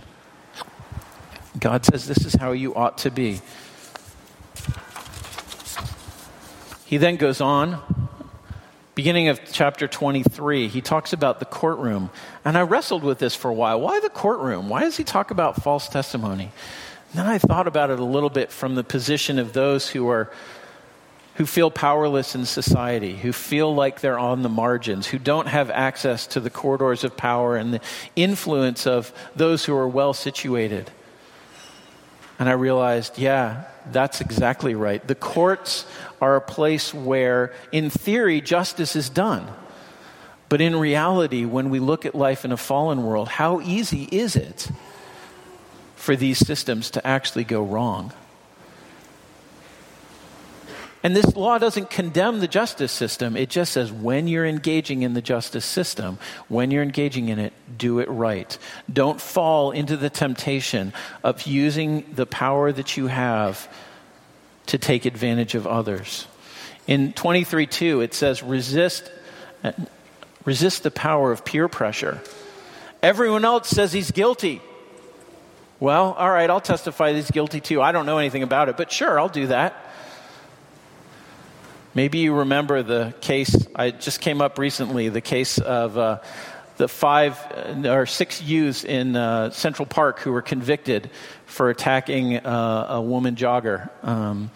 God 1.60 1.86
says 1.86 2.08
this 2.08 2.26
is 2.26 2.36
how 2.36 2.52
you 2.52 2.73
ought 2.73 2.99
to 2.99 3.12
be. 3.12 3.41
He 6.86 6.97
then 6.97 7.15
goes 7.15 7.41
on, 7.41 8.03
beginning 8.95 9.27
of 9.27 9.39
chapter 9.51 9.88
23, 9.88 10.67
he 10.67 10.82
talks 10.82 11.13
about 11.13 11.39
the 11.39 11.45
courtroom. 11.45 12.10
And 12.45 12.58
I 12.58 12.62
wrestled 12.62 13.03
with 13.03 13.19
this 13.19 13.36
for 13.36 13.49
a 13.49 13.53
while. 13.53 13.82
Why 13.82 13.99
the 13.99 14.10
courtroom? 14.10 14.69
Why 14.69 14.82
does 14.82 14.97
he 14.97 15.03
talk 15.03 15.32
about 15.32 15.62
false 15.62 15.88
testimony? 15.88 16.51
And 17.12 17.19
then 17.19 17.27
I 17.27 17.38
thought 17.38 17.67
about 17.67 17.89
it 17.89 17.99
a 17.99 18.03
little 18.03 18.29
bit 18.29 18.51
from 18.51 18.75
the 18.75 18.84
position 18.84 19.39
of 19.39 19.53
those 19.53 19.89
who 19.89 20.10
are 20.10 20.32
who 21.36 21.45
feel 21.47 21.71
powerless 21.71 22.36
in 22.36 22.45
society, 22.45 23.15
who 23.15 23.34
feel 23.34 23.73
like 23.73 24.01
they're 24.01 24.19
on 24.19 24.43
the 24.43 24.49
margins, 24.49 25.08
who 25.08 25.17
don't 25.17 25.47
have 25.47 25.71
access 25.71 26.27
to 26.27 26.39
the 26.39 26.49
corridors 26.49 27.03
of 27.03 27.17
power 27.17 27.58
and 27.58 27.73
the 27.73 27.82
influence 28.15 28.86
of 28.86 29.12
those 29.36 29.65
who 29.65 29.75
are 29.75 29.88
well 29.88 30.13
situated. 30.13 30.91
And 32.39 32.50
I 32.50 32.54
realized, 32.54 33.17
yeah, 33.17 33.65
that's 33.91 34.22
exactly 34.22 34.76
right. 34.76 35.06
The 35.06 35.15
courts 35.15 35.86
are 36.22 36.36
a 36.36 36.41
place 36.41 36.93
where, 36.93 37.54
in 37.72 37.89
theory, 37.89 38.41
justice 38.41 38.96
is 38.96 39.10
done. 39.10 39.48
But 40.50 40.62
in 40.62 40.76
reality, 40.76 41.46
when 41.46 41.69
we 41.69 41.80
look 41.80 42.06
at 42.06 42.15
life 42.15 42.46
in 42.46 42.52
a 42.52 42.58
fallen 42.58 43.04
world, 43.04 43.28
how 43.28 43.62
easy 43.62 44.04
is 44.12 44.36
it 44.36 44.69
for 45.96 46.15
these 46.15 46.38
systems 46.38 46.91
to 46.91 47.06
actually 47.06 47.43
go 47.43 47.63
wrong? 47.63 48.13
And 51.04 51.13
this 51.13 51.36
law 51.36 51.58
doesn't 51.58 51.89
condemn 51.89 52.39
the 52.39 52.48
justice 52.48 52.92
system. 52.94 53.36
It 53.36 53.50
just 53.50 53.74
says 53.74 53.92
when 53.92 54.30
you're 54.30 54.46
engaging 54.46 55.02
in 55.02 55.13
the 55.13 55.22
justice 55.22 55.66
system, 55.66 56.18
when 56.48 56.72
you're 56.72 56.82
engaging 56.82 57.28
in 57.28 57.39
it, 57.39 57.52
do 57.78 58.00
it 58.00 58.10
right. 58.10 58.58
Don't 58.92 59.20
fall 59.20 59.72
into 59.72 59.98
the 59.98 60.10
temptation 60.10 60.94
of 61.22 61.42
using 61.42 62.06
the 62.16 62.26
power 62.26 62.72
that 62.72 62.96
you 62.96 63.08
have 63.08 63.68
to 64.68 64.78
take 64.78 65.04
advantage 65.04 65.56
of 65.56 65.68
others. 65.68 66.26
In 66.88 67.12
23 67.12 67.68
2, 67.68 68.00
it 68.00 68.13
says, 68.13 68.42
resist, 68.42 69.12
resist 70.46 70.84
the 70.84 70.92
power 70.92 71.34
of 71.34 71.44
peer 71.44 71.68
pressure. 71.68 72.22
Everyone 73.02 73.44
else 73.44 73.68
says 73.68 73.92
he's 73.92 74.12
guilty. 74.12 74.62
Well, 75.82 76.13
all 76.13 76.30
right, 76.30 76.50
I'll 76.50 76.62
testify 76.62 77.12
he's 77.12 77.30
guilty 77.30 77.60
too. 77.60 77.82
I 77.82 77.92
don't 77.92 78.06
know 78.06 78.20
anything 78.20 78.44
about 78.44 78.70
it, 78.70 78.78
but 78.78 78.89
sure, 78.89 79.20
I'll 79.20 79.28
do 79.28 79.48
that. 79.48 79.76
Maybe 81.95 82.19
you 82.19 82.34
remember 82.34 82.82
the 82.82 83.13
case, 83.21 83.56
I 83.75 83.91
just 83.91 84.19
came 84.19 84.41
up 84.41 84.58
recently, 84.58 85.10
the 85.10 85.21
case 85.21 85.60
of 85.60 85.97
uh, 85.97 86.19
the 86.77 86.88
five 86.88 87.38
uh, 87.51 87.89
or 87.89 88.06
six 88.08 88.41
youths 88.41 88.84
in 88.84 89.15
uh, 89.15 89.51
Central 89.51 89.86
Park 89.86 90.19
who 90.19 90.32
were 90.32 90.41
convicted 90.41 91.12
for 91.45 91.69
attacking 91.69 92.38
uh, 92.38 92.88
a 92.89 93.01
woman 93.01 93.36
jogger. 93.36 93.89
Um, 94.03 94.49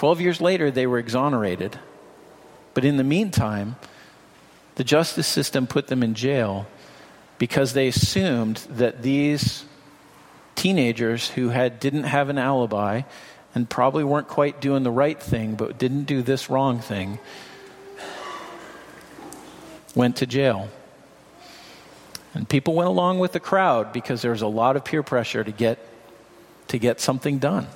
Twelve 0.00 0.22
years 0.22 0.40
later, 0.40 0.70
they 0.70 0.86
were 0.86 0.98
exonerated. 0.98 1.78
But 2.72 2.86
in 2.86 2.96
the 2.96 3.04
meantime, 3.04 3.76
the 4.76 4.82
justice 4.82 5.26
system 5.26 5.66
put 5.66 5.88
them 5.88 6.02
in 6.02 6.14
jail 6.14 6.66
because 7.36 7.74
they 7.74 7.86
assumed 7.88 8.56
that 8.70 9.02
these 9.02 9.66
teenagers 10.54 11.28
who 11.28 11.50
had, 11.50 11.80
didn't 11.80 12.04
have 12.04 12.30
an 12.30 12.38
alibi 12.38 13.02
and 13.54 13.68
probably 13.68 14.04
weren't 14.04 14.28
quite 14.28 14.60
doing 14.60 14.82
the 14.82 14.90
right 14.90 15.20
thing, 15.20 15.54
but 15.54 15.78
didn't 15.78 16.04
do 16.04 16.22
this 16.22 16.48
wrong 16.48 16.78
thing, 16.78 17.18
went 19.94 20.16
to 20.16 20.26
jail. 20.26 20.68
And 22.32 22.48
people 22.48 22.74
went 22.74 22.88
along 22.88 23.18
with 23.18 23.32
the 23.32 23.40
crowd 23.40 23.92
because 23.92 24.22
there 24.22 24.30
was 24.30 24.42
a 24.42 24.46
lot 24.46 24.76
of 24.76 24.84
peer 24.84 25.02
pressure 25.02 25.42
to 25.42 25.50
get, 25.50 25.78
to 26.68 26.78
get 26.78 27.00
something 27.00 27.38
done. 27.38 27.66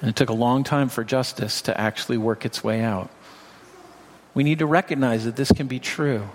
And 0.00 0.10
it 0.10 0.16
took 0.16 0.30
a 0.30 0.34
long 0.34 0.64
time 0.64 0.88
for 0.88 1.04
justice 1.04 1.62
to 1.62 1.78
actually 1.78 2.18
work 2.18 2.44
its 2.44 2.64
way 2.64 2.82
out. 2.82 3.10
We 4.34 4.44
need 4.44 4.60
to 4.60 4.66
recognize 4.66 5.24
that 5.24 5.36
this 5.36 5.50
can 5.52 5.66
be 5.66 5.78
true. 5.78 6.28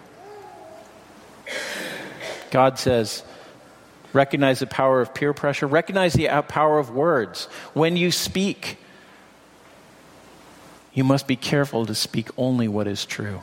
God 2.51 2.77
says, 2.77 3.23
Recognize 4.13 4.60
the 4.60 4.67
power 4.67 5.02
of 5.02 5.13
peer 5.13 5.34
pressure. 5.34 5.67
Recognize 5.67 6.13
the 6.13 6.28
power 6.47 6.80
of 6.80 6.89
words. 6.89 7.45
When 7.74 7.95
you 7.95 8.12
speak, 8.12 8.78
you 10.93 11.04
must 11.04 11.28
be 11.28 11.36
careful 11.36 11.86
to 11.86 11.95
speak 11.95 12.30
only 12.38 12.67
what 12.67 12.88
is 12.88 13.06
true. 13.06 13.41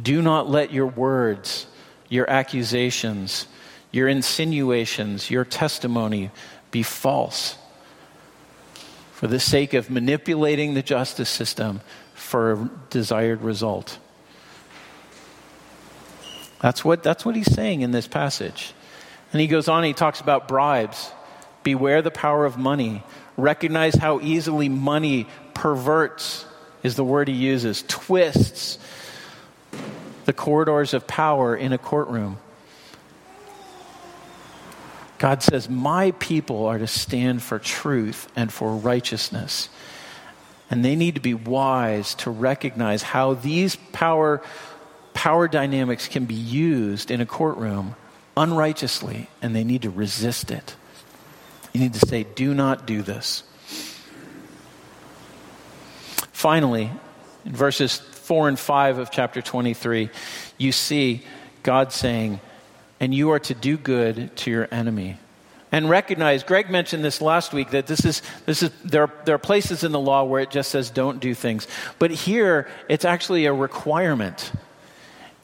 Do 0.00 0.22
not 0.22 0.48
let 0.48 0.72
your 0.72 0.86
words, 0.86 1.66
your 2.08 2.28
accusations, 2.30 3.46
your 3.92 4.08
insinuations, 4.08 5.30
your 5.30 5.44
testimony 5.44 6.30
be 6.70 6.82
false 6.82 7.56
for 9.12 9.26
the 9.26 9.40
sake 9.40 9.74
of 9.74 9.90
manipulating 9.90 10.72
the 10.72 10.82
justice 10.82 11.28
system 11.28 11.82
for 12.14 12.52
a 12.52 12.70
desired 12.88 13.42
result. 13.42 13.98
That's 16.60 16.84
what, 16.84 17.02
that's 17.02 17.24
what 17.24 17.36
he's 17.36 17.52
saying 17.52 17.80
in 17.80 17.90
this 17.90 18.06
passage. 18.06 18.74
And 19.32 19.40
he 19.40 19.46
goes 19.46 19.68
on, 19.68 19.84
he 19.84 19.92
talks 19.92 20.20
about 20.20 20.48
bribes. 20.48 21.10
Beware 21.62 22.02
the 22.02 22.10
power 22.10 22.44
of 22.44 22.58
money. 22.58 23.02
Recognize 23.36 23.94
how 23.94 24.20
easily 24.20 24.68
money 24.68 25.26
perverts, 25.54 26.44
is 26.82 26.96
the 26.96 27.04
word 27.04 27.28
he 27.28 27.34
uses, 27.34 27.84
twists 27.86 28.78
the 30.24 30.32
corridors 30.32 30.94
of 30.94 31.06
power 31.06 31.56
in 31.56 31.72
a 31.72 31.78
courtroom. 31.78 32.38
God 35.18 35.42
says, 35.42 35.68
My 35.68 36.12
people 36.12 36.66
are 36.66 36.78
to 36.78 36.86
stand 36.86 37.42
for 37.42 37.58
truth 37.58 38.30
and 38.36 38.52
for 38.52 38.74
righteousness. 38.74 39.68
And 40.70 40.84
they 40.84 40.96
need 40.96 41.16
to 41.16 41.20
be 41.20 41.34
wise 41.34 42.14
to 42.16 42.30
recognize 42.30 43.02
how 43.02 43.34
these 43.34 43.76
power 43.76 44.40
power 45.14 45.48
dynamics 45.48 46.08
can 46.08 46.24
be 46.24 46.34
used 46.34 47.10
in 47.10 47.20
a 47.20 47.26
courtroom 47.26 47.94
unrighteously, 48.36 49.28
and 49.42 49.54
they 49.54 49.64
need 49.64 49.82
to 49.82 49.90
resist 49.90 50.50
it. 50.50 50.74
You 51.72 51.80
need 51.80 51.94
to 51.94 52.06
say, 52.06 52.24
Do 52.34 52.54
not 52.54 52.86
do 52.86 53.02
this. 53.02 53.42
Finally, 56.32 56.90
in 57.44 57.52
verses 57.52 57.98
4 57.98 58.48
and 58.48 58.58
5 58.58 58.98
of 58.98 59.10
chapter 59.10 59.42
23, 59.42 60.08
you 60.56 60.72
see 60.72 61.22
God 61.62 61.92
saying, 61.92 62.40
And 62.98 63.14
you 63.14 63.30
are 63.30 63.38
to 63.40 63.54
do 63.54 63.76
good 63.76 64.34
to 64.38 64.50
your 64.50 64.68
enemy. 64.70 65.18
And 65.72 65.88
recognize, 65.88 66.42
Greg 66.42 66.68
mentioned 66.68 67.04
this 67.04 67.20
last 67.20 67.52
week, 67.52 67.70
that 67.70 67.86
this 67.86 68.04
is, 68.04 68.22
this 68.46 68.62
is 68.62 68.70
there, 68.84 69.02
are, 69.02 69.12
there 69.24 69.36
are 69.36 69.38
places 69.38 69.84
in 69.84 69.92
the 69.92 70.00
law 70.00 70.24
where 70.24 70.40
it 70.40 70.50
just 70.50 70.70
says 70.70 70.90
don't 70.90 71.20
do 71.20 71.32
things. 71.34 71.68
But 71.98 72.10
here, 72.10 72.68
it's 72.88 73.04
actually 73.04 73.46
a 73.46 73.52
requirement 73.52 74.50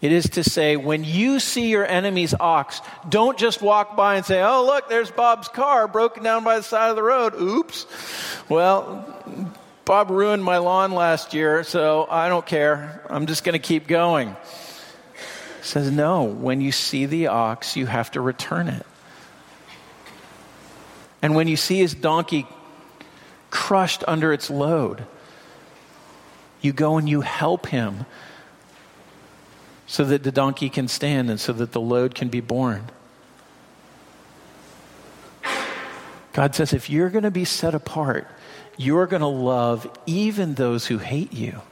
it 0.01 0.13
is 0.13 0.31
to 0.31 0.45
say, 0.45 0.77
when 0.77 1.05
you 1.05 1.41
see 1.41 1.71
your 1.71 1.87
enemy's 1.87 2.35
ox, 2.35 2.81
don't 3.09 3.39
just 3.39 3.63
walk 3.63 3.97
by 3.97 4.17
and 4.17 4.27
say, 4.27 4.43
oh, 4.43 4.65
look, 4.67 4.89
there's 4.89 5.11
Bob's 5.11 5.49
car 5.49 5.89
broken 5.89 6.23
down 6.23 6.45
by 6.45 6.59
the 6.59 6.63
side 6.63 6.91
of 6.91 6.97
the 6.97 7.03
road. 7.03 7.35
Oops. 7.35 7.87
Well, 8.49 9.49
Bob 9.87 10.11
ruined 10.11 10.45
my 10.45 10.59
lawn 10.59 10.93
last 10.93 11.33
year, 11.33 11.65
so 11.65 12.07
I 12.11 12.29
don't 12.29 12.45
care. 12.45 13.03
I'm 13.09 13.27
just 13.27 13.43
going 13.43 13.55
to 13.55 13.59
keep 13.59 13.87
going. 13.87 14.31
He 14.31 15.63
says, 15.63 15.91
no, 15.91 16.25
when 16.25 16.61
you 16.61 16.73
see 16.73 17.07
the 17.07 17.29
ox, 17.29 17.77
you 17.77 17.87
have 17.87 18.11
to 18.13 18.21
return 18.21 18.69
it. 18.69 18.85
And 21.23 21.35
when 21.35 21.49
you 21.49 21.57
see 21.57 21.79
his 21.79 21.95
donkey 21.95 22.47
crushed 23.51 24.05
under 24.07 24.33
its 24.33 24.51
load, 24.51 25.07
you 26.61 26.73
go 26.73 26.99
and 26.99 27.09
you 27.09 27.23
help 27.23 27.67
him 27.67 28.05
so 29.87 30.05
that 30.05 30.23
the 30.23 30.33
donkey 30.33 30.69
can 30.69 30.89
stand 30.89 31.31
and 31.31 31.39
so 31.41 31.53
that 31.53 31.73
the 31.73 31.81
load 31.81 32.15
can 32.15 32.29
be 32.29 32.41
borne. 32.41 32.87
God 36.33 36.55
says, 36.55 36.73
if 36.73 36.91
you're 36.91 37.09
going 37.09 37.25
to 37.25 37.31
be 37.31 37.47
set 37.47 37.75
apart, 37.75 38.27
you're 38.77 39.07
going 39.07 39.23
to 39.23 39.27
love 39.27 39.89
even 40.05 40.55
those 40.55 40.87
who 40.87 40.99
hate 40.99 41.33
you. 41.33 41.63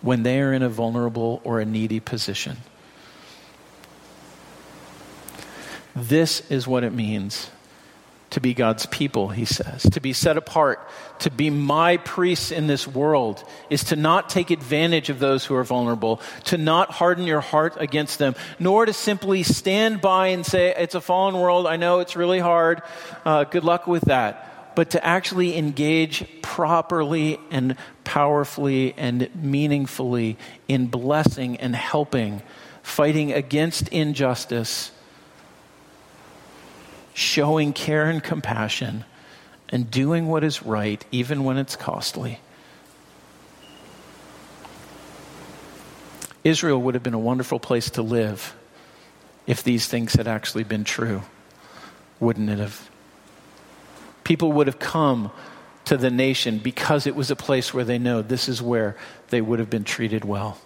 When 0.00 0.22
they 0.22 0.40
are 0.40 0.52
in 0.52 0.62
a 0.62 0.68
vulnerable 0.68 1.42
or 1.44 1.60
a 1.60 1.64
needy 1.64 2.00
position. 2.00 2.58
This 5.94 6.48
is 6.50 6.66
what 6.66 6.84
it 6.84 6.92
means 6.92 7.50
to 8.36 8.40
be 8.40 8.52
God's 8.52 8.84
people, 8.84 9.28
he 9.28 9.46
says. 9.46 9.80
To 9.92 9.98
be 9.98 10.12
set 10.12 10.36
apart, 10.36 10.86
to 11.20 11.30
be 11.30 11.48
my 11.48 11.96
priests 11.96 12.50
in 12.50 12.66
this 12.66 12.86
world, 12.86 13.42
is 13.70 13.84
to 13.84 13.96
not 13.96 14.28
take 14.28 14.50
advantage 14.50 15.08
of 15.08 15.18
those 15.18 15.46
who 15.46 15.54
are 15.54 15.64
vulnerable, 15.64 16.20
to 16.44 16.58
not 16.58 16.90
harden 16.90 17.24
your 17.24 17.40
heart 17.40 17.78
against 17.80 18.18
them, 18.18 18.34
nor 18.58 18.84
to 18.84 18.92
simply 18.92 19.42
stand 19.42 20.02
by 20.02 20.28
and 20.28 20.44
say, 20.44 20.74
It's 20.76 20.94
a 20.94 21.00
fallen 21.00 21.34
world. 21.36 21.66
I 21.66 21.76
know 21.76 22.00
it's 22.00 22.14
really 22.14 22.38
hard. 22.38 22.82
Uh, 23.24 23.44
good 23.44 23.64
luck 23.64 23.86
with 23.86 24.04
that. 24.04 24.74
But 24.76 24.90
to 24.90 25.02
actually 25.02 25.56
engage 25.56 26.22
properly 26.42 27.40
and 27.50 27.76
powerfully 28.04 28.92
and 28.98 29.30
meaningfully 29.34 30.36
in 30.68 30.88
blessing 30.88 31.56
and 31.56 31.74
helping, 31.74 32.42
fighting 32.82 33.32
against 33.32 33.88
injustice 33.88 34.92
showing 37.16 37.72
care 37.72 38.10
and 38.10 38.22
compassion, 38.22 39.02
and 39.70 39.90
doing 39.90 40.28
what 40.28 40.44
is 40.44 40.62
right, 40.62 41.02
even 41.10 41.44
when 41.44 41.56
it's 41.56 41.74
costly. 41.74 42.38
Israel 46.44 46.80
would 46.82 46.92
have 46.92 47.02
been 47.02 47.14
a 47.14 47.18
wonderful 47.18 47.58
place 47.58 47.88
to 47.90 48.02
live 48.02 48.54
if 49.46 49.62
these 49.62 49.88
things 49.88 50.12
had 50.12 50.28
actually 50.28 50.64
been 50.64 50.84
true, 50.84 51.22
wouldn't 52.20 52.50
it 52.50 52.58
have? 52.58 52.90
People 54.22 54.52
would 54.52 54.66
have 54.66 54.78
come 54.78 55.30
to 55.86 55.96
the 55.96 56.10
nation 56.10 56.58
because 56.58 57.06
it 57.06 57.16
was 57.16 57.30
a 57.30 57.36
place 57.36 57.72
where 57.72 57.84
they 57.84 57.96
know 57.98 58.20
this 58.20 58.46
is 58.46 58.60
where 58.60 58.94
they 59.30 59.40
would 59.40 59.58
have 59.58 59.70
been 59.70 59.84
treated 59.84 60.22
well. 60.22 60.58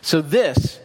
So, 0.00 0.20
this 0.22 0.78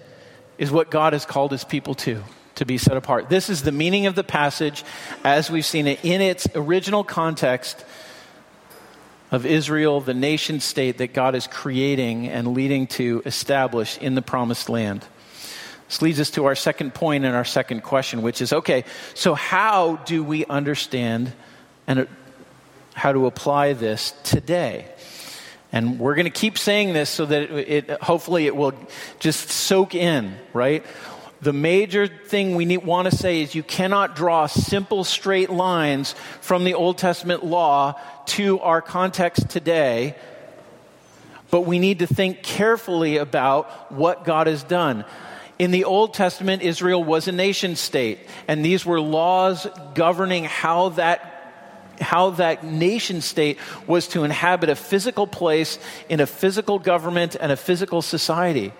is 0.57 0.71
what 0.71 0.89
God 0.89 1.13
has 1.13 1.25
called 1.25 1.51
his 1.51 1.63
people 1.63 1.95
to, 1.95 2.23
to 2.55 2.65
be 2.65 2.77
set 2.77 2.97
apart. 2.97 3.29
This 3.29 3.49
is 3.49 3.63
the 3.63 3.71
meaning 3.71 4.05
of 4.05 4.15
the 4.15 4.23
passage 4.23 4.83
as 5.23 5.49
we've 5.49 5.65
seen 5.65 5.87
it 5.87 6.03
in 6.03 6.21
its 6.21 6.47
original 6.55 7.03
context 7.03 7.83
of 9.31 9.45
Israel, 9.45 9.99
the 9.99 10.13
nation 10.13 10.59
state 10.59 10.99
that 10.99 11.13
God 11.13 11.35
is 11.35 11.47
creating 11.47 12.27
and 12.27 12.53
leading 12.53 12.87
to 12.87 13.21
establish 13.25 13.97
in 13.97 14.15
the 14.15 14.21
promised 14.21 14.69
land. 14.69 15.05
This 15.87 16.01
leads 16.01 16.19
us 16.19 16.31
to 16.31 16.45
our 16.45 16.55
second 16.55 16.93
point 16.93 17.25
and 17.25 17.35
our 17.35 17.45
second 17.45 17.81
question, 17.81 18.21
which 18.21 18.41
is 18.41 18.51
okay, 18.51 18.83
so 19.13 19.33
how 19.33 19.97
do 19.97 20.23
we 20.23 20.45
understand 20.45 21.31
and 21.87 22.07
how 22.93 23.11
to 23.11 23.25
apply 23.25 23.73
this 23.73 24.13
today? 24.23 24.87
And 25.71 25.99
we're 25.99 26.15
going 26.15 26.25
to 26.25 26.29
keep 26.29 26.57
saying 26.57 26.93
this 26.93 27.09
so 27.09 27.25
that 27.25 27.51
it, 27.51 27.89
it, 27.89 28.01
hopefully 28.01 28.45
it 28.45 28.55
will 28.55 28.73
just 29.19 29.49
soak 29.49 29.95
in, 29.95 30.35
right? 30.53 30.85
the 31.41 31.53
major 31.53 32.07
thing 32.07 32.55
we 32.55 32.65
need, 32.65 32.77
want 32.77 33.09
to 33.09 33.15
say 33.15 33.41
is 33.41 33.53
you 33.53 33.63
cannot 33.63 34.15
draw 34.15 34.47
simple 34.47 35.03
straight 35.03 35.49
lines 35.49 36.13
from 36.41 36.63
the 36.63 36.73
Old 36.73 36.97
Testament 36.97 37.45
law 37.45 37.99
to 38.27 38.59
our 38.59 38.81
context 38.81 39.49
today, 39.49 40.15
but 41.49 41.61
we 41.61 41.79
need 41.79 41.99
to 41.99 42.07
think 42.07 42.43
carefully 42.43 43.17
about 43.17 43.91
what 43.91 44.25
God 44.25 44.47
has 44.47 44.63
done. 44.63 45.05
In 45.59 45.71
the 45.71 45.85
Old 45.85 46.13
Testament, 46.13 46.61
Israel 46.61 47.03
was 47.03 47.27
a 47.27 47.31
nation 47.31 47.75
state, 47.75 48.19
and 48.47 48.63
these 48.63 48.85
were 48.85 49.01
laws 49.01 49.67
governing 49.95 50.43
how 50.43 50.89
that 50.89 51.36
how 51.99 52.31
that 52.31 52.63
nation 52.63 53.21
state 53.21 53.57
was 53.85 54.07
to 54.09 54.23
inhabit 54.23 54.69
a 54.69 54.75
physical 54.75 55.27
place 55.27 55.79
in 56.09 56.19
a 56.19 56.27
physical 56.27 56.79
government 56.79 57.35
and 57.39 57.51
a 57.51 57.57
physical 57.57 58.01
society. 58.01 58.73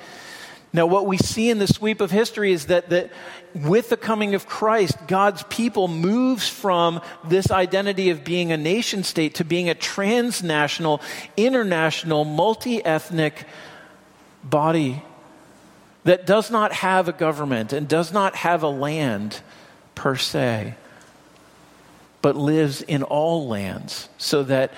Now, 0.73 0.86
what 0.86 1.08
we 1.08 1.17
see 1.17 1.49
in 1.49 1.60
the 1.60 1.67
sweep 1.67 2.01
of 2.01 2.12
history 2.12 2.51
is 2.51 2.65
that, 2.65 2.89
that 2.89 3.12
with 3.56 3.89
the 3.89 3.97
coming 3.97 4.36
of 4.36 4.47
Christ, 4.47 4.95
God's 5.08 5.43
people 5.43 5.88
moves 5.88 6.47
from 6.47 7.01
this 7.23 7.49
identity 7.49 8.10
of 8.10 8.23
being 8.23 8.51
a 8.51 8.58
nation 8.58 9.03
state 9.03 9.36
to 9.36 9.45
being 9.45 9.69
a 9.69 9.75
transnational, 9.75 11.01
international, 11.38 12.25
multi 12.25 12.84
ethnic 12.84 13.45
body 14.43 15.01
that 16.03 16.25
does 16.25 16.51
not 16.51 16.73
have 16.73 17.08
a 17.08 17.13
government 17.13 17.73
and 17.73 17.88
does 17.88 18.13
not 18.13 18.36
have 18.36 18.63
a 18.63 18.69
land 18.69 19.41
per 19.95 20.15
se, 20.15 20.75
but 22.21 22.36
lives 22.36 22.82
in 22.82 23.03
all 23.03 23.47
lands 23.47 24.10
so 24.17 24.43
that 24.43 24.73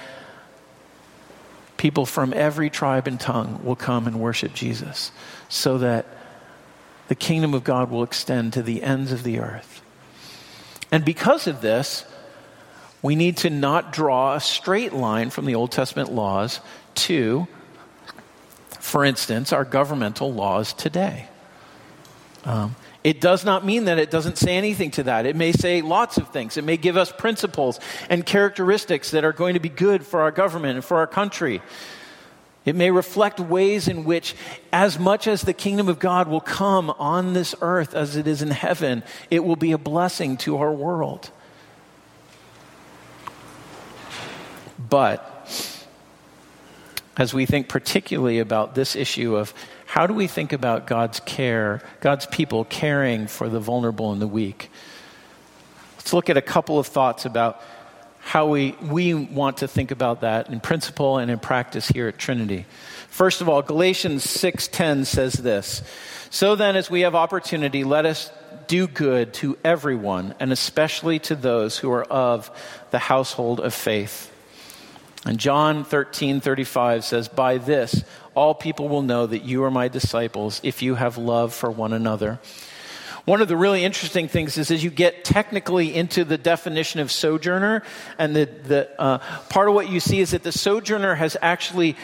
people 1.78 2.06
from 2.06 2.34
every 2.34 2.70
tribe 2.70 3.08
and 3.08 3.20
tongue 3.20 3.62
will 3.64 3.76
come 3.76 4.06
and 4.06 4.20
worship 4.20 4.54
Jesus 4.54 5.12
so 5.48 5.78
that 5.78 6.06
the 7.08 7.16
kingdom 7.16 7.54
of 7.54 7.64
God 7.64 7.90
will 7.90 8.04
extend 8.04 8.54
to 8.54 8.62
the 8.62 8.84
ends 8.84 9.12
of 9.12 9.24
the 9.24 9.40
earth. 9.40 9.82
And 10.92 11.06
because 11.06 11.48
of 11.48 11.62
this, 11.62 12.06
we 13.02 13.16
need 13.16 13.38
to 13.38 13.50
not 13.50 13.94
draw 13.94 14.36
a 14.36 14.42
straight 14.42 14.94
line 14.94 15.30
from 15.30 15.46
the 15.46 15.56
Old 15.56 15.72
Testament 15.72 16.12
laws 16.12 16.60
to, 16.96 17.48
for 18.80 19.06
instance, 19.06 19.54
our 19.54 19.64
governmental 19.64 20.34
laws 20.34 20.74
today. 20.74 21.28
Um, 22.44 22.76
it 23.04 23.22
does 23.22 23.46
not 23.46 23.66
mean 23.66 23.86
that 23.86 23.98
it 23.98 24.12
doesn't 24.12 24.38
say 24.38 24.58
anything 24.58 24.92
to 24.92 25.04
that. 25.04 25.26
It 25.26 25.36
may 25.36 25.52
say 25.52 25.82
lots 25.82 26.18
of 26.18 26.30
things. 26.30 26.58
It 26.58 26.64
may 26.64 26.78
give 26.78 26.98
us 26.98 27.12
principles 27.12 27.80
and 28.10 28.26
characteristics 28.26 29.12
that 29.12 29.24
are 29.24 29.32
going 29.32 29.54
to 29.54 29.60
be 29.60 29.70
good 29.70 30.06
for 30.06 30.22
our 30.22 30.32
government 30.32 30.76
and 30.76 30.84
for 30.84 30.98
our 30.98 31.08
country. 31.08 31.62
It 32.66 32.76
may 32.76 32.92
reflect 32.92 33.40
ways 33.40 33.88
in 33.88 34.04
which, 34.04 34.36
as 34.74 35.00
much 35.00 35.28
as 35.28 35.42
the 35.42 35.54
kingdom 35.54 35.88
of 35.88 35.98
God 35.98 36.28
will 36.28 36.42
come 36.42 36.90
on 36.90 37.34
this 37.34 37.56
earth 37.62 37.96
as 37.96 38.18
it 38.18 38.28
is 38.28 38.42
in 38.42 38.52
heaven, 38.52 39.02
it 39.32 39.46
will 39.46 39.56
be 39.56 39.72
a 39.72 39.78
blessing 39.78 40.36
to 40.38 40.58
our 40.58 40.72
world. 40.72 41.32
But 44.90 45.26
as 47.16 47.34
we 47.34 47.46
think 47.46 47.70
particularly 47.70 48.40
about 48.40 48.76
this 48.76 48.96
issue 48.96 49.36
of 49.36 49.54
how 49.90 50.06
do 50.06 50.14
we 50.14 50.28
think 50.28 50.54
about 50.54 50.86
God's 50.86 51.20
care, 51.22 51.82
God's 52.00 52.28
people 52.28 52.64
caring 52.64 53.26
for 53.26 53.50
the 53.50 53.60
vulnerable 53.60 54.12
and 54.12 54.22
the 54.22 54.28
weak? 54.28 54.70
Let's 55.98 56.14
look 56.14 56.30
at 56.30 56.38
a 56.38 56.44
couple 56.44 56.78
of 56.78 56.86
thoughts 56.86 57.26
about 57.26 57.60
how 58.20 58.46
we, 58.46 58.76
we 58.84 59.16
want 59.16 59.58
to 59.58 59.68
think 59.68 59.90
about 59.90 60.22
that 60.22 60.50
in 60.50 60.60
principle 60.60 61.18
and 61.18 61.32
in 61.32 61.40
practice 61.40 61.88
here 61.88 62.08
at 62.08 62.20
Trinity. 62.20 62.68
First 63.10 63.42
of 63.42 63.50
all, 63.50 63.64
Galatians 63.64 64.24
6:10 64.24 65.08
says 65.08 65.34
this. 65.34 65.82
So 66.30 66.56
then 66.56 66.76
as 66.76 66.92
we 66.92 67.02
have 67.02 67.16
opportunity, 67.16 67.84
let 67.84 68.06
us 68.06 68.32
do 68.68 68.86
good 68.86 69.34
to 69.36 69.58
everyone, 69.64 70.36
and 70.40 70.52
especially 70.52 71.18
to 71.18 71.36
those 71.36 71.80
who 71.80 71.92
are 71.92 72.04
of 72.04 72.52
the 72.92 73.00
household 73.00 73.60
of 73.60 73.74
faith. 73.74 74.32
And 75.26 75.38
John 75.38 75.84
13:35 75.84 77.04
says, 77.04 77.28
By 77.28 77.58
this 77.58 78.04
all 78.40 78.56
people 78.56 78.88
will 78.88 79.02
know 79.02 79.28
that 79.28 79.44
you 79.44 79.66
are 79.66 79.72
my 79.72 79.90
disciples 79.90 80.62
if 80.64 80.82
you 80.82 80.96
have 80.96 81.18
love 81.18 81.54
for 81.54 81.70
one 81.70 81.92
another. 81.92 82.40
One 83.26 83.42
of 83.42 83.50
the 83.50 83.58
really 83.58 83.84
interesting 83.84 84.30
things 84.30 84.58
is 84.58 84.72
as 84.72 84.82
you 84.82 84.90
get 84.90 85.26
technically 85.26 85.94
into 85.94 86.24
the 86.24 86.38
definition 86.38 87.02
of 87.02 87.12
sojourner, 87.12 87.84
and 88.18 88.34
the, 88.34 88.46
the 88.46 88.90
uh, 88.98 89.18
part 89.50 89.68
of 89.68 89.76
what 89.76 89.90
you 89.90 90.00
see 90.00 90.22
is 90.22 90.32
that 90.32 90.44
the 90.44 90.54
sojourner 90.54 91.16
has 91.16 91.36
actually 91.42 91.98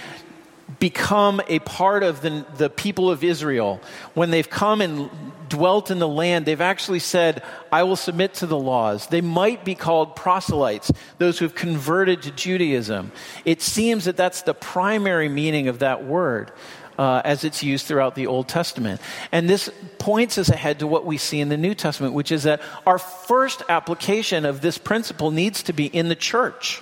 become 0.80 1.42
a 1.48 1.60
part 1.60 2.04
of 2.04 2.22
the, 2.22 2.46
the 2.58 2.70
people 2.70 3.10
of 3.10 3.24
Israel. 3.24 3.80
When 4.14 4.32
they've 4.32 4.50
come 4.50 4.82
and 4.82 5.10
dwelt 5.48 5.92
in 5.92 6.00
the 6.00 6.08
land, 6.08 6.46
they've 6.46 6.60
actually 6.60 7.00
said, 7.00 7.44
I 7.72 7.84
will 7.84 7.96
submit 7.96 8.34
to 8.36 8.48
the 8.48 8.58
laws. 8.58 9.08
They 9.08 9.22
might 9.22 9.64
be 9.64 9.76
called 9.76 10.16
proselytes, 10.16 10.92
those 11.20 11.38
who 11.38 11.46
have 11.46 11.56
converted 11.56 12.24
to 12.24 12.32
Judaism. 12.32 13.12
It 13.46 13.62
seems 13.62 14.06
that 14.06 14.18
that's 14.18 14.42
the 14.42 14.56
primary 14.56 15.30
meaning 15.30 15.68
of 15.68 15.80
that 15.80 16.06
word. 16.06 16.52
Uh, 16.98 17.22
as 17.26 17.44
it's 17.44 17.62
used 17.62 17.86
throughout 17.86 18.16
the 18.16 18.26
Old 18.26 18.48
Testament. 18.48 19.02
And 19.34 19.50
this 19.50 19.70
points 20.00 20.38
us 20.38 20.48
ahead 20.48 20.80
to 20.80 20.88
what 20.88 21.06
we 21.06 21.18
see 21.18 21.42
in 21.42 21.50
the 21.50 21.58
New 21.58 21.76
Testament, 21.76 22.14
which 22.14 22.32
is 22.32 22.44
that 22.44 22.62
our 22.86 22.98
first 22.98 23.64
application 23.68 24.46
of 24.46 24.62
this 24.62 24.78
principle 24.78 25.30
needs 25.30 25.62
to 25.64 25.74
be 25.74 25.88
in 25.88 26.08
the 26.08 26.16
church. 26.16 26.82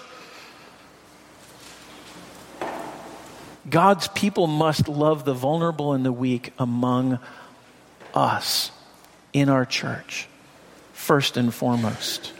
God's 3.69 4.07
people 4.09 4.47
must 4.47 4.87
love 4.87 5.25
the 5.25 5.33
vulnerable 5.33 5.93
and 5.93 6.05
the 6.05 6.11
weak 6.11 6.51
among 6.59 7.19
us 8.13 8.71
in 9.31 9.49
our 9.49 9.65
church, 9.65 10.27
first 10.91 11.37
and 11.37 11.53
foremost. 11.53 12.33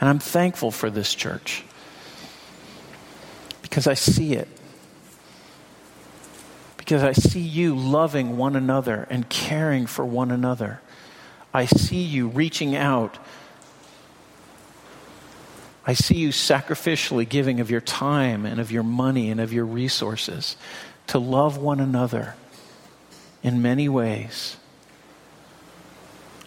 And 0.00 0.08
I'm 0.08 0.18
thankful 0.18 0.70
for 0.70 0.90
this 0.90 1.14
church 1.14 1.64
because 3.62 3.86
I 3.86 3.94
see 3.94 4.34
it. 4.34 4.48
Because 6.76 7.02
I 7.02 7.12
see 7.12 7.40
you 7.40 7.76
loving 7.76 8.36
one 8.36 8.56
another 8.56 9.06
and 9.08 9.28
caring 9.28 9.86
for 9.86 10.04
one 10.04 10.30
another. 10.30 10.80
I 11.54 11.66
see 11.66 12.02
you 12.02 12.28
reaching 12.28 12.74
out 12.74 13.18
I 15.84 15.94
see 15.94 16.16
you 16.16 16.28
sacrificially 16.28 17.28
giving 17.28 17.60
of 17.60 17.70
your 17.70 17.80
time 17.80 18.46
and 18.46 18.60
of 18.60 18.70
your 18.70 18.84
money 18.84 19.30
and 19.30 19.40
of 19.40 19.52
your 19.52 19.64
resources 19.64 20.56
to 21.08 21.18
love 21.18 21.58
one 21.58 21.80
another 21.80 22.34
in 23.42 23.62
many 23.62 23.88
ways. 23.88 24.56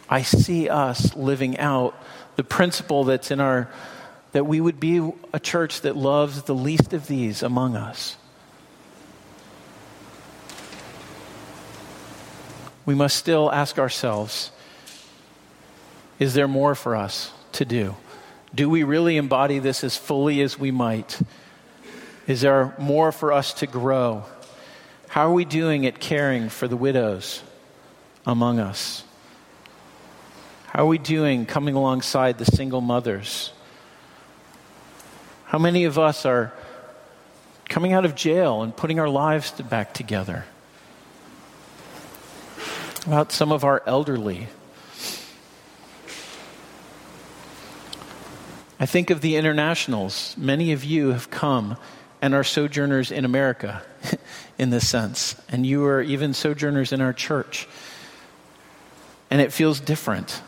I 0.09 0.21
see 0.21 0.69
us 0.69 1.15
living 1.15 1.57
out 1.57 2.01
the 2.35 2.43
principle 2.43 3.03
that's 3.03 3.31
in 3.31 3.39
our 3.39 3.69
that 4.31 4.45
we 4.45 4.59
would 4.59 4.81
be 4.81 5.13
a 5.31 5.39
church 5.39 5.81
that 5.81 5.95
loves 5.95 6.43
the 6.43 6.53
least 6.53 6.91
of 6.91 7.07
these 7.07 7.41
among 7.41 7.77
us. 7.77 8.17
We 12.85 12.95
must 12.95 13.15
still 13.15 13.51
ask 13.51 13.79
ourselves 13.79 14.51
is 16.19 16.33
there 16.33 16.47
more 16.47 16.75
for 16.75 16.95
us 16.95 17.31
to 17.53 17.65
do? 17.65 17.95
Do 18.55 18.69
we 18.69 18.83
really 18.83 19.17
embody 19.17 19.59
this 19.59 19.83
as 19.83 19.97
fully 19.97 20.41
as 20.41 20.57
we 20.57 20.71
might? 20.71 21.19
Is 22.25 22.39
there 22.39 22.73
more 22.79 23.11
for 23.11 23.33
us 23.33 23.53
to 23.55 23.67
grow? 23.67 24.23
How 25.09 25.29
are 25.29 25.33
we 25.33 25.43
doing 25.43 25.85
at 25.85 25.99
caring 25.99 26.47
for 26.47 26.67
the 26.69 26.77
widows 26.77 27.43
among 28.25 28.59
us? 28.59 29.03
How 30.67 30.83
are 30.83 30.87
we 30.87 30.97
doing 30.97 31.45
coming 31.45 31.75
alongside 31.75 32.37
the 32.37 32.45
single 32.45 32.79
mothers? 32.79 33.51
How 35.45 35.57
many 35.57 35.83
of 35.83 35.99
us 35.99 36.25
are 36.25 36.53
coming 37.67 37.91
out 37.91 38.05
of 38.05 38.15
jail 38.15 38.61
and 38.61 38.75
putting 38.75 38.99
our 38.99 39.09
lives 39.09 39.51
back 39.51 39.93
together? 39.93 40.45
About 43.05 43.33
some 43.33 43.51
of 43.51 43.65
our 43.65 43.83
elderly 43.85 44.47
I 48.79 48.85
think 48.85 49.09
of 49.09 49.21
the 49.21 49.37
internationals. 49.37 50.35
Many 50.37 50.73
of 50.73 50.83
you 50.83 51.09
have 51.09 51.29
come 51.29 51.77
and 52.21 52.33
are 52.33 52.43
sojourners 52.43 53.11
in 53.11 53.23
America 53.23 53.81
in 54.57 54.69
this 54.69 54.87
sense, 54.87 55.35
and 55.49 55.65
you 55.65 55.85
are 55.85 56.01
even 56.01 56.33
sojourners 56.33 56.91
in 56.91 56.99
our 56.99 57.13
church. 57.13 57.67
And 59.31 59.41
it 59.41 59.53
feels 59.53 59.79
different. 59.79 60.41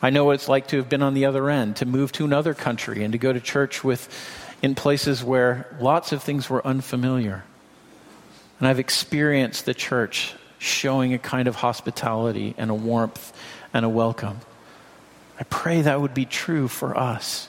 I 0.00 0.10
know 0.10 0.24
what 0.24 0.34
it's 0.34 0.48
like 0.48 0.68
to 0.68 0.78
have 0.78 0.88
been 0.88 1.02
on 1.02 1.14
the 1.14 1.26
other 1.26 1.48
end, 1.50 1.76
to 1.76 1.86
move 1.86 2.12
to 2.12 2.24
another 2.24 2.54
country 2.54 3.04
and 3.04 3.12
to 3.12 3.18
go 3.18 3.32
to 3.32 3.40
church 3.40 3.84
with 3.84 4.08
in 4.62 4.74
places 4.74 5.22
where 5.22 5.76
lots 5.80 6.12
of 6.12 6.22
things 6.22 6.48
were 6.48 6.66
unfamiliar. 6.66 7.44
And 8.58 8.68
I've 8.68 8.78
experienced 8.78 9.66
the 9.66 9.74
church 9.74 10.34
showing 10.58 11.12
a 11.12 11.18
kind 11.18 11.46
of 11.46 11.56
hospitality 11.56 12.54
and 12.56 12.70
a 12.70 12.74
warmth 12.74 13.32
and 13.74 13.84
a 13.84 13.88
welcome. 13.88 14.38
I 15.38 15.44
pray 15.44 15.82
that 15.82 16.00
would 16.00 16.14
be 16.14 16.24
true 16.24 16.68
for 16.68 16.96
us. 16.96 17.48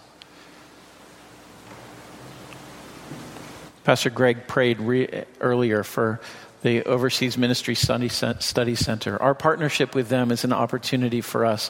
Pastor 3.84 4.10
Greg 4.10 4.48
prayed 4.48 4.80
re- 4.80 5.26
earlier 5.42 5.84
for 5.84 6.22
the 6.62 6.84
Overseas 6.84 7.38
Ministry 7.38 7.76
Study 7.76 8.08
Center. 8.08 9.22
Our 9.22 9.36
partnership 9.36 9.94
with 9.94 10.08
them 10.08 10.32
is 10.32 10.46
an 10.46 10.54
opportunity 10.54 11.20
for 11.20 11.46
us 11.46 11.70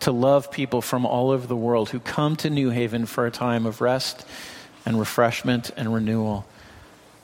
to 0.00 0.12
love 0.12 0.50
people 0.50 0.82
from 0.82 1.06
all 1.06 1.30
over 1.30 1.46
the 1.46 1.56
world 1.56 1.88
who 1.88 1.98
come 1.98 2.36
to 2.36 2.50
New 2.50 2.68
Haven 2.68 3.06
for 3.06 3.26
a 3.26 3.30
time 3.30 3.64
of 3.64 3.80
rest 3.80 4.26
and 4.84 4.98
refreshment 4.98 5.70
and 5.78 5.94
renewal. 5.94 6.44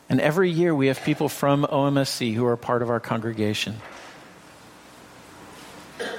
And 0.08 0.18
every 0.18 0.50
year 0.50 0.74
we 0.74 0.86
have 0.86 1.02
people 1.04 1.28
from 1.28 1.64
OMSC 1.64 2.34
who 2.34 2.46
are 2.46 2.56
part 2.56 2.80
of 2.80 2.88
our 2.88 3.00
congregation. 3.00 3.76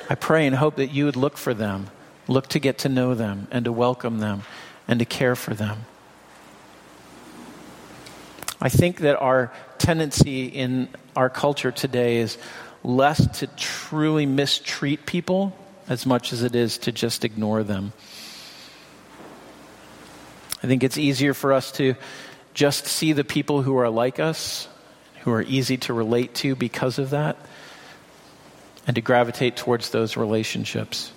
I 0.07 0.13
pray 0.13 0.45
and 0.45 0.55
hope 0.55 0.75
that 0.75 0.91
you 0.91 1.05
would 1.05 1.15
look 1.15 1.35
for 1.35 1.55
them, 1.55 1.87
look 2.31 2.47
to 2.47 2.59
get 2.59 2.79
to 2.79 2.89
know 2.89 3.13
them, 3.13 3.47
and 3.51 3.65
to 3.65 3.71
welcome 3.71 4.19
them, 4.19 4.43
and 4.87 4.99
to 4.99 5.05
care 5.05 5.35
for 5.35 5.53
them. 5.53 5.85
I 8.61 8.69
think 8.69 8.99
that 8.99 9.19
our 9.19 9.51
tendency 9.77 10.45
in 10.45 10.87
our 11.15 11.29
culture 11.29 11.71
today 11.71 12.17
is 12.17 12.37
less 12.83 13.39
to 13.39 13.47
truly 13.47 14.25
mistreat 14.25 15.05
people 15.05 15.55
as 15.89 16.05
much 16.05 16.31
as 16.31 16.43
it 16.43 16.55
is 16.55 16.77
to 16.79 16.91
just 16.91 17.25
ignore 17.25 17.63
them. 17.63 17.91
I 20.63 20.67
think 20.67 20.83
it's 20.83 20.97
easier 20.97 21.33
for 21.33 21.53
us 21.53 21.71
to 21.73 21.95
just 22.53 22.85
see 22.85 23.13
the 23.13 23.23
people 23.23 23.63
who 23.63 23.77
are 23.77 23.89
like 23.89 24.19
us, 24.19 24.67
who 25.21 25.31
are 25.31 25.41
easy 25.41 25.77
to 25.77 25.93
relate 25.93 26.35
to 26.35 26.55
because 26.55 26.99
of 26.99 27.09
that, 27.09 27.35
and 28.85 28.95
to 28.95 29.01
gravitate 29.01 29.57
towards 29.57 29.89
those 29.89 30.17
relationships. 30.17 31.11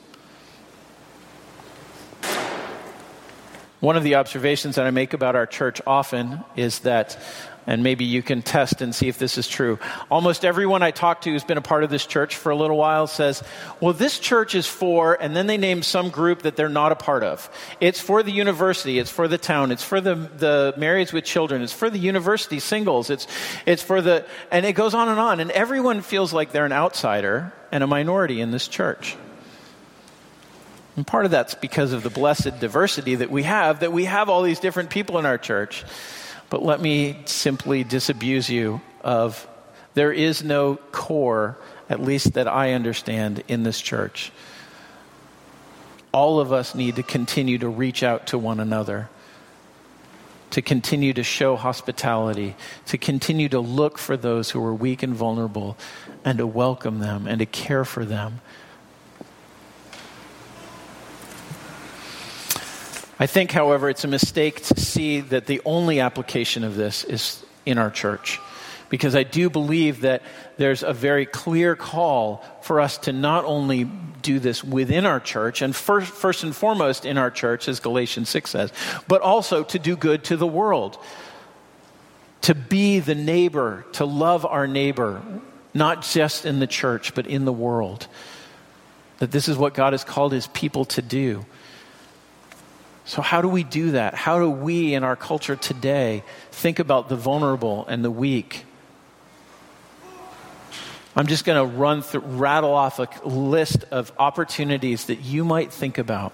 One 3.85 3.99
of 3.99 4.03
the 4.03 4.14
observations 4.14 4.76
that 4.76 4.87
I 4.87 4.91
make 4.91 5.12
about 5.12 5.37
our 5.37 5.45
church 5.45 5.82
often 5.87 6.43
is 6.57 6.78
that, 6.80 7.18
and 7.66 7.82
maybe 7.82 8.07
you 8.07 8.22
can 8.22 8.41
test 8.41 8.80
and 8.80 8.95
see 8.95 9.09
if 9.09 9.18
this 9.18 9.37
is 9.37 9.47
true. 9.47 9.78
Almost 10.11 10.47
everyone 10.47 10.82
I 10.82 10.91
talk 10.91 11.20
to 11.20 11.30
who's 11.30 11.45
been 11.45 11.59
a 11.59 11.61
part 11.61 11.85
of 11.85 11.91
this 11.91 12.07
church 12.07 12.35
for 12.35 12.49
a 12.49 12.57
little 12.57 12.78
while 12.78 13.07
says, 13.07 13.43
well, 13.80 13.93
this 13.93 14.18
church 14.18 14.55
is 14.55 14.66
for, 14.66 15.20
and 15.20 15.37
then 15.37 15.47
they 15.47 15.59
name 15.59 15.82
some 15.82 16.09
group 16.09 16.45
that 16.45 16.57
they're 16.57 16.70
not 16.70 16.93
a 16.93 16.97
part 16.97 17.24
of. 17.24 17.51
It's 17.78 18.01
for 18.01 18.22
the 18.22 18.32
university, 18.32 18.99
it's 18.99 19.11
for 19.11 19.28
the 19.28 19.37
town, 19.37 19.70
it's 19.70 19.85
for 19.85 20.01
the, 20.01 20.14
the 20.14 20.72
marrieds 20.78 21.12
with 21.12 21.24
children, 21.24 21.61
it's 21.61 21.74
for 21.74 21.91
the 21.91 21.99
university 21.99 22.61
singles, 22.61 23.11
it's, 23.11 23.26
it's 23.66 23.82
for 23.82 24.01
the, 24.01 24.24
and 24.51 24.64
it 24.64 24.72
goes 24.72 24.95
on 24.95 25.11
and 25.11 25.20
on. 25.20 25.41
And 25.41 25.51
everyone 25.51 26.01
feels 26.01 26.32
like 26.32 26.53
they're 26.53 26.64
an 26.64 26.72
outsider 26.72 27.53
and 27.70 27.85
a 27.85 27.87
minority 27.87 28.41
in 28.41 28.51
this 28.51 28.66
church. 28.66 29.14
And 30.97 31.07
part 31.07 31.25
of 31.25 31.31
that's 31.31 31.55
because 31.55 31.93
of 31.93 32.03
the 32.03 32.11
blessed 32.11 32.61
diversity 32.61 33.17
that 33.17 33.31
we 33.31 33.43
have, 33.43 33.81
that 33.81 33.93
we 33.93 34.05
have 34.05 34.29
all 34.29 34.43
these 34.43 34.61
different 34.61 34.91
people 34.91 35.19
in 35.19 35.27
our 35.27 35.39
church. 35.39 35.85
But 36.51 36.63
let 36.63 36.81
me 36.81 37.21
simply 37.25 37.83
disabuse 37.83 38.49
you 38.49 38.81
of 39.03 39.49
there 39.95 40.13
is 40.13 40.45
no 40.45 40.77
core, 40.93 41.59
at 41.89 42.01
least 42.01 42.35
that 42.35 42.47
I 42.47 42.73
understand, 42.73 43.43
in 43.49 43.65
this 43.65 43.81
church. 43.81 44.31
All 46.13 46.39
of 46.39 46.53
us 46.53 46.77
need 46.77 46.97
to 46.97 47.03
continue 47.03 47.59
to 47.59 47.69
reach 47.69 48.05
out 48.05 48.29
to 48.29 48.39
one 48.39 48.61
another, 48.61 49.09
to 50.51 50.63
continue 50.63 51.13
to 51.13 51.25
show 51.25 51.57
hospitality, 51.57 52.55
to 52.87 52.99
continue 52.99 53.49
to 53.49 53.59
look 53.59 53.99
for 53.99 54.17
those 54.17 54.51
who 54.51 54.65
are 54.65 54.75
weak 54.75 55.03
and 55.03 55.15
vulnerable, 55.15 55.77
and 56.25 56.39
to 56.39 56.47
welcome 56.47 57.01
them 57.01 57.27
and 57.27 57.41
to 57.41 57.47
care 57.47 57.85
for 57.85 58.05
them 58.05 58.41
I 63.19 63.27
think, 63.27 63.53
however, 63.53 63.89
it's 63.89 64.05
a 64.05 64.09
mistake 64.09 64.62
to 64.65 64.81
see 64.81 65.21
that 65.21 65.47
the 65.47 65.61
only 65.65 66.01
application 66.01 66.65
of 66.65 66.75
this 66.75 67.05
is 67.05 67.45
in 67.65 67.79
our 67.79 67.91
church. 67.91 68.41
Because 68.91 69.15
I 69.17 69.23
do 69.23 69.51
believe 69.51 70.03
that 70.03 70.23
there's 70.57 70.83
a 70.83 70.93
very 70.93 71.27
clear 71.27 71.75
call 71.75 72.45
for 72.62 72.81
us 72.81 72.99
to 72.99 73.12
not 73.12 73.45
only 73.45 73.85
do 74.23 74.39
this 74.39 74.62
within 74.62 75.07
our 75.07 75.21
church, 75.21 75.62
and 75.62 75.75
first, 75.75 76.12
first 76.12 76.43
and 76.45 76.55
foremost 76.55 77.05
in 77.05 77.19
our 77.19 77.31
church, 77.31 77.69
as 77.69 77.81
Galatians 77.81 78.29
6 78.29 78.51
says, 78.51 78.73
but 79.09 79.21
also 79.21 79.62
to 79.65 79.79
do 79.79 79.97
good 79.97 80.25
to 80.25 80.37
the 80.37 80.47
world. 80.47 80.99
To 82.43 82.55
be 82.55 83.01
the 83.01 83.15
neighbor, 83.15 83.87
to 83.93 84.05
love 84.05 84.45
our 84.45 84.67
neighbor, 84.67 85.23
not 85.73 86.03
just 86.03 86.47
in 86.47 86.59
the 86.59 86.67
church, 86.67 87.15
but 87.15 87.27
in 87.27 87.45
the 87.45 87.53
world. 87.53 88.07
That 89.19 89.31
this 89.31 89.49
is 89.49 89.57
what 89.57 89.75
God 89.75 89.93
has 89.93 90.05
called 90.05 90.33
his 90.33 90.47
people 90.49 90.85
to 90.87 91.03
do. 91.03 91.47
So, 93.07 93.21
how 93.21 93.43
do 93.43 93.49
we 93.49 93.65
do 93.65 93.93
that? 93.93 94.15
How 94.15 94.39
do 94.39 94.49
we 94.49 94.95
in 94.95 95.05
our 95.05 95.17
culture 95.17 95.57
today 95.57 96.23
think 96.51 96.79
about 96.79 97.09
the 97.09 97.17
vulnerable 97.17 97.85
and 97.87 98.03
the 98.03 98.11
weak? 98.11 98.65
I'm 101.17 101.27
just 101.27 101.45
going 101.45 101.59
to 101.59 101.77
run 101.77 102.03
through, 102.03 102.23
rattle 102.23 102.73
off 102.73 102.99
a 102.99 103.09
list 103.29 103.85
of 103.91 104.11
opportunities 104.19 105.07
that 105.07 105.21
you 105.21 105.45
might 105.45 105.73
think 105.73 105.99
about. 105.99 106.33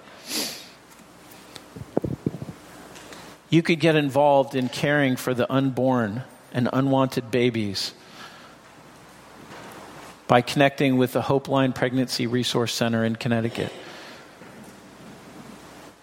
You 3.50 3.62
could 3.62 3.80
get 3.80 3.96
involved 3.96 4.54
in 4.54 4.68
caring 4.68 5.16
for 5.16 5.34
the 5.34 5.52
unborn 5.52 6.22
and 6.52 6.68
unwanted 6.72 7.30
babies 7.32 7.92
by 10.28 10.40
connecting 10.40 10.96
with 10.96 11.12
the 11.12 11.22
Hope 11.22 11.48
Line 11.48 11.72
Pregnancy 11.72 12.28
Resource 12.28 12.72
Center 12.72 13.04
in 13.04 13.16
Connecticut. 13.16 13.72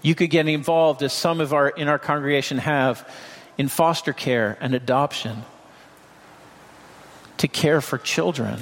You 0.08 0.16
could 0.16 0.30
get 0.30 0.47
involved, 0.47 1.03
as 1.03 1.12
some 1.12 1.41
of 1.41 1.51
our 1.51 1.68
in 1.68 1.89
our 1.89 1.99
congregation 1.99 2.60
have, 2.60 3.05
in 3.58 3.68
foster 3.68 4.14
care 4.14 4.58
and 4.62 4.74
adoption 4.74 5.43
to 7.39 7.49
care 7.49 7.82
for 7.82 7.97
children 7.97 8.62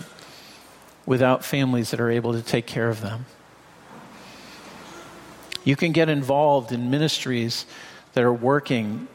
without 1.06 1.46
families 1.46 1.92
that 1.92 2.00
are 2.00 2.10
able 2.10 2.34
to 2.34 2.42
take 2.42 2.66
care 2.66 2.90
of 2.90 3.02
them. 3.02 3.28
You 5.64 5.76
can 5.76 5.92
get 5.92 6.10
involved 6.10 6.72
in 6.72 6.90
ministries 6.90 7.68
that 8.14 8.24
are 8.24 8.34
working 8.34 9.08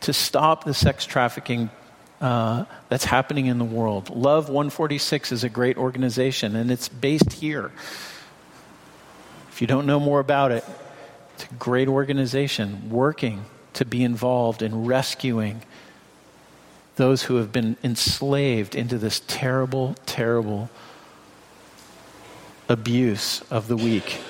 to 0.00 0.14
stop 0.14 0.64
the 0.64 0.72
sex 0.72 1.04
trafficking 1.04 1.68
uh, 2.22 2.64
that's 2.88 3.04
happening 3.04 3.44
in 3.44 3.58
the 3.58 3.66
world. 3.66 4.08
Love 4.08 4.48
146 4.48 5.32
is 5.32 5.44
a 5.44 5.50
great 5.50 5.76
organization, 5.76 6.56
and 6.56 6.70
it's 6.70 6.88
based 6.88 7.34
here. 7.34 7.70
If 9.50 9.60
you 9.60 9.66
don't 9.66 9.84
know 9.84 10.00
more 10.00 10.20
about 10.20 10.50
it, 10.50 10.64
it's 11.40 11.52
a 11.52 11.54
great 11.54 11.86
organization 11.86 12.90
working 12.90 13.44
to 13.74 13.84
be 13.84 14.02
involved 14.02 14.60
in 14.60 14.86
rescuing 14.86 15.62
those 16.96 17.22
who 17.22 17.36
have 17.36 17.52
been 17.52 17.76
enslaved 17.84 18.74
into 18.74 18.98
this 18.98 19.22
terrible, 19.28 19.94
terrible 20.04 20.68
abuse 22.68 23.40
of 23.52 23.68
the 23.68 23.76
weak. 23.76 24.20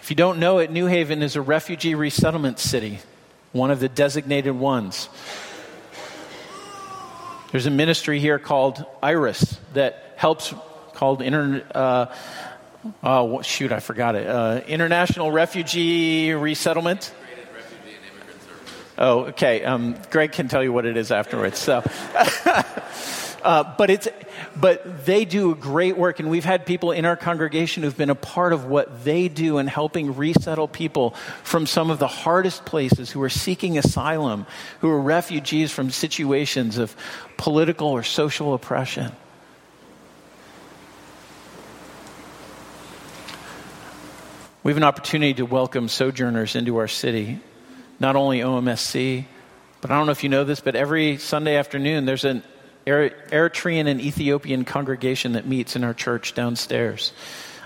If 0.00 0.06
you 0.08 0.16
don't 0.16 0.38
know 0.38 0.56
it, 0.56 0.70
New 0.70 0.86
Haven 0.86 1.22
is 1.22 1.36
a 1.36 1.42
refugee 1.42 1.94
resettlement 1.94 2.58
city, 2.58 3.00
one 3.52 3.70
of 3.70 3.78
the 3.78 3.90
designated 3.90 4.54
ones. 4.54 5.10
There's 7.52 7.66
a 7.66 7.70
ministry 7.70 8.20
here 8.20 8.38
called 8.38 8.82
IRIS 9.02 9.58
that 9.74 10.14
helps, 10.16 10.54
called 10.94 11.20
inter, 11.20 11.62
uh, 11.74 12.06
Oh, 13.02 13.42
shoot, 13.42 13.72
I 13.72 13.80
forgot 13.80 14.14
it. 14.14 14.26
Uh, 14.26 14.60
International 14.66 15.30
Refugee 15.30 16.32
Resettlement. 16.32 17.12
Oh, 18.98 19.26
okay. 19.26 19.62
Um, 19.62 19.96
Greg 20.10 20.32
can 20.32 20.48
tell 20.48 20.62
you 20.62 20.72
what 20.72 20.84
it 20.84 20.96
is 20.96 21.12
afterwards. 21.12 21.58
So, 21.58 21.84
uh, 23.44 23.74
but 23.78 23.90
it's, 23.90 24.08
but 24.56 25.06
they 25.06 25.24
do 25.24 25.54
great 25.54 25.96
work, 25.96 26.18
and 26.18 26.28
we've 26.28 26.44
had 26.44 26.66
people 26.66 26.90
in 26.90 27.04
our 27.04 27.16
congregation 27.16 27.84
who've 27.84 27.96
been 27.96 28.10
a 28.10 28.16
part 28.16 28.52
of 28.52 28.64
what 28.64 29.04
they 29.04 29.28
do 29.28 29.58
in 29.58 29.68
helping 29.68 30.16
resettle 30.16 30.66
people 30.66 31.10
from 31.44 31.64
some 31.64 31.90
of 31.90 32.00
the 32.00 32.08
hardest 32.08 32.64
places 32.64 33.08
who 33.08 33.22
are 33.22 33.28
seeking 33.28 33.78
asylum, 33.78 34.46
who 34.80 34.90
are 34.90 35.00
refugees 35.00 35.70
from 35.70 35.90
situations 35.90 36.76
of 36.76 36.96
political 37.36 37.86
or 37.86 38.02
social 38.02 38.52
oppression. 38.52 39.12
We 44.68 44.72
have 44.72 44.76
an 44.76 44.84
opportunity 44.84 45.32
to 45.32 45.46
welcome 45.46 45.88
sojourners 45.88 46.54
into 46.54 46.76
our 46.76 46.88
city, 46.88 47.40
not 47.98 48.16
only 48.16 48.40
OMSC, 48.40 49.24
but 49.80 49.90
I 49.90 49.96
don't 49.96 50.04
know 50.04 50.12
if 50.12 50.22
you 50.22 50.28
know 50.28 50.44
this, 50.44 50.60
but 50.60 50.76
every 50.76 51.16
Sunday 51.16 51.56
afternoon 51.56 52.04
there's 52.04 52.26
an 52.26 52.42
Eritrean 52.86 53.86
and 53.86 53.98
Ethiopian 53.98 54.66
congregation 54.66 55.32
that 55.32 55.46
meets 55.46 55.74
in 55.74 55.84
our 55.84 55.94
church 55.94 56.34
downstairs. 56.34 57.14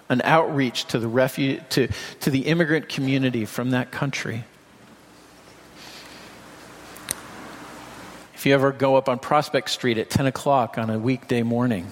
An 0.09 0.23
outreach 0.23 0.85
to 0.85 1.01
the, 1.01 1.09
refu- 1.09 1.69
to, 1.71 1.89
to 2.21 2.31
the 2.31 2.43
immigrant 2.43 2.89
community 2.89 3.47
from 3.47 3.71
that 3.71 3.91
country. 3.91 4.45
If 8.35 8.47
you 8.47 8.55
ever 8.55 8.71
go 8.71 8.95
up 8.95 9.09
on 9.09 9.19
Prospect 9.19 9.71
Street 9.71 9.99
at 9.99 10.09
10 10.09 10.27
o'clock 10.27 10.79
on 10.79 10.89
a 10.89 11.01
weekday 11.01 11.43
morning, 11.43 11.89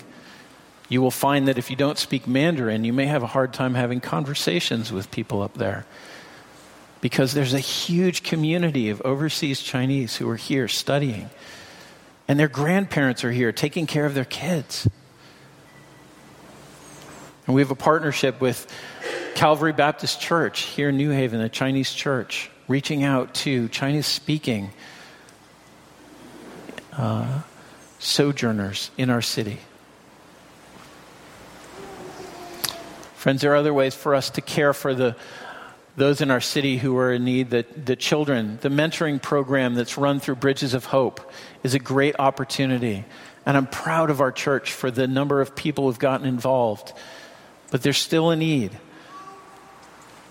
you 0.90 1.00
will 1.00 1.12
find 1.12 1.48
that 1.48 1.56
if 1.56 1.70
you 1.70 1.76
don't 1.76 1.96
speak 1.96 2.26
Mandarin, 2.26 2.84
you 2.84 2.92
may 2.92 3.06
have 3.06 3.22
a 3.22 3.28
hard 3.28 3.54
time 3.54 3.74
having 3.74 4.00
conversations 4.00 4.92
with 4.92 5.10
people 5.12 5.40
up 5.40 5.54
there. 5.54 5.86
Because 7.00 7.32
there's 7.32 7.54
a 7.54 7.60
huge 7.60 8.24
community 8.24 8.90
of 8.90 9.00
overseas 9.02 9.62
Chinese 9.62 10.16
who 10.16 10.28
are 10.28 10.36
here 10.36 10.68
studying. 10.68 11.30
and 12.28 12.38
their 12.38 12.48
grandparents 12.48 13.24
are 13.24 13.32
here 13.32 13.50
taking 13.50 13.86
care 13.86 14.04
of 14.04 14.14
their 14.14 14.24
kids. 14.24 14.88
And 17.46 17.54
we 17.56 17.60
have 17.60 17.72
a 17.72 17.76
partnership 17.76 18.40
with 18.40 18.72
Calvary 19.34 19.72
Baptist 19.72 20.20
Church 20.20 20.60
here 20.60 20.90
in 20.90 20.96
New 20.96 21.10
Haven, 21.10 21.40
a 21.40 21.48
Chinese 21.48 21.92
church, 21.92 22.48
reaching 22.68 23.02
out 23.02 23.34
to 23.34 23.68
Chinese 23.70 24.06
speaking 24.06 24.70
uh, 26.92 27.42
sojourners 27.98 28.92
in 28.96 29.10
our 29.10 29.22
city. 29.22 29.58
Friends, 33.20 33.42
there 33.42 33.52
are 33.52 33.56
other 33.56 33.74
ways 33.74 33.94
for 33.94 34.14
us 34.14 34.30
to 34.30 34.40
care 34.40 34.72
for 34.72 34.94
the 34.94 35.14
those 35.94 36.22
in 36.22 36.30
our 36.30 36.40
city 36.40 36.78
who 36.78 36.96
are 36.96 37.12
in 37.12 37.22
need, 37.22 37.50
the, 37.50 37.66
the 37.84 37.94
children. 37.94 38.58
The 38.62 38.70
mentoring 38.70 39.20
program 39.20 39.74
that's 39.74 39.98
run 39.98 40.20
through 40.20 40.36
Bridges 40.36 40.72
of 40.72 40.86
Hope 40.86 41.30
is 41.62 41.74
a 41.74 41.78
great 41.78 42.16
opportunity. 42.18 43.04
And 43.44 43.58
I'm 43.58 43.66
proud 43.66 44.08
of 44.08 44.22
our 44.22 44.32
church 44.32 44.72
for 44.72 44.90
the 44.90 45.06
number 45.06 45.42
of 45.42 45.54
people 45.54 45.84
who've 45.84 45.98
gotten 45.98 46.26
involved. 46.26 46.94
But 47.70 47.82
there's 47.82 47.98
still 47.98 48.30
a 48.30 48.36
need. 48.36 48.70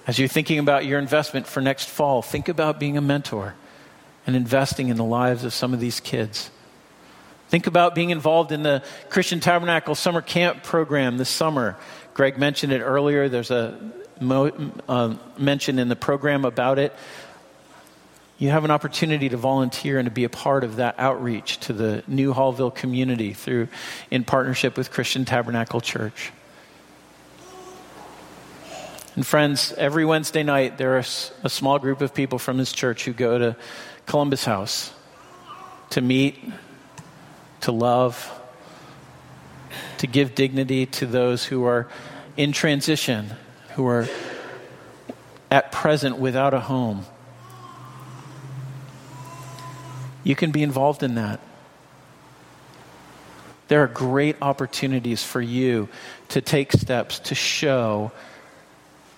As 0.08 0.18
you're 0.18 0.28
thinking 0.28 0.58
about 0.58 0.88
your 0.88 0.98
investment 0.98 1.46
for 1.46 1.62
next 1.62 1.90
fall, 1.90 2.24
think 2.24 2.50
about 2.50 2.80
being 2.80 2.98
a 2.98 3.02
mentor 3.02 3.54
and 4.26 4.36
investing 4.36 4.88
in 4.88 4.98
the 4.98 5.04
lives 5.04 5.44
of 5.44 5.54
some 5.54 5.76
of 5.76 5.80
these 5.80 6.00
kids. 6.00 6.50
Think 7.50 7.66
about 7.66 7.96
being 7.96 8.12
involved 8.12 8.52
in 8.52 8.62
the 8.62 8.84
Christian 9.10 9.40
Tabernacle 9.40 9.96
Summer 9.96 10.22
Camp 10.22 10.62
program 10.62 11.18
this 11.18 11.30
summer. 11.30 11.78
Greg 12.20 12.38
mentioned 12.38 12.74
it 12.74 12.82
earlier. 12.82 13.30
There's 13.30 13.50
a 13.50 13.80
mo- 14.20 14.52
uh, 14.90 15.16
mention 15.38 15.80
in 15.80 15.88
the 15.88 15.96
program 15.96 16.44
about 16.44 16.78
it. 16.78 16.94
You 18.38 18.50
have 18.50 18.66
an 18.66 18.72
opportunity 18.72 19.30
to 19.30 19.38
volunteer 19.38 19.98
and 19.98 20.06
to 20.06 20.12
be 20.12 20.26
a 20.26 20.30
part 20.30 20.66
of 20.66 20.76
that 20.76 20.96
outreach 20.98 21.62
to 21.62 21.72
the 21.72 22.04
Newhallville 22.10 22.76
community 22.76 23.32
through 23.32 23.70
in 24.12 24.26
partnership 24.26 24.76
with 24.76 24.92
Christian 24.92 25.24
Tabernacle 25.24 25.80
Church. 25.80 26.34
And 29.16 29.26
friends, 29.26 29.72
every 29.78 30.04
Wednesday 30.04 30.44
night 30.44 30.78
there 30.78 31.00
is 31.00 31.32
a 31.46 31.50
small 31.50 31.80
group 31.80 32.02
of 32.02 32.14
people 32.14 32.38
from 32.38 32.58
this 32.58 32.74
church 32.74 33.06
who 33.06 33.14
go 33.14 33.38
to 33.38 33.56
Columbus 34.08 34.44
House 34.44 34.92
to 35.92 36.02
meet 36.02 36.38
to 37.62 37.72
love, 37.72 38.30
to 40.00 40.08
give 40.08 40.36
dignity 40.36 40.86
to 40.86 41.06
those 41.06 41.46
who 41.46 41.64
are 41.64 41.88
in 42.40 42.54
transition, 42.54 43.30
who 43.76 43.86
are 43.86 44.08
at 45.52 45.74
present 45.74 46.18
without 46.18 46.54
a 46.54 46.60
home. 46.62 47.06
You 50.24 50.38
can 50.38 50.52
be 50.52 50.64
involved 50.64 51.04
in 51.04 51.16
that. 51.16 51.42
There 53.68 53.84
are 53.84 53.88
great 53.88 54.38
opportunities 54.42 55.22
for 55.22 55.42
you 55.42 55.90
to 56.30 56.40
take 56.40 56.72
steps 56.72 57.20
to 57.20 57.36
show 57.36 58.14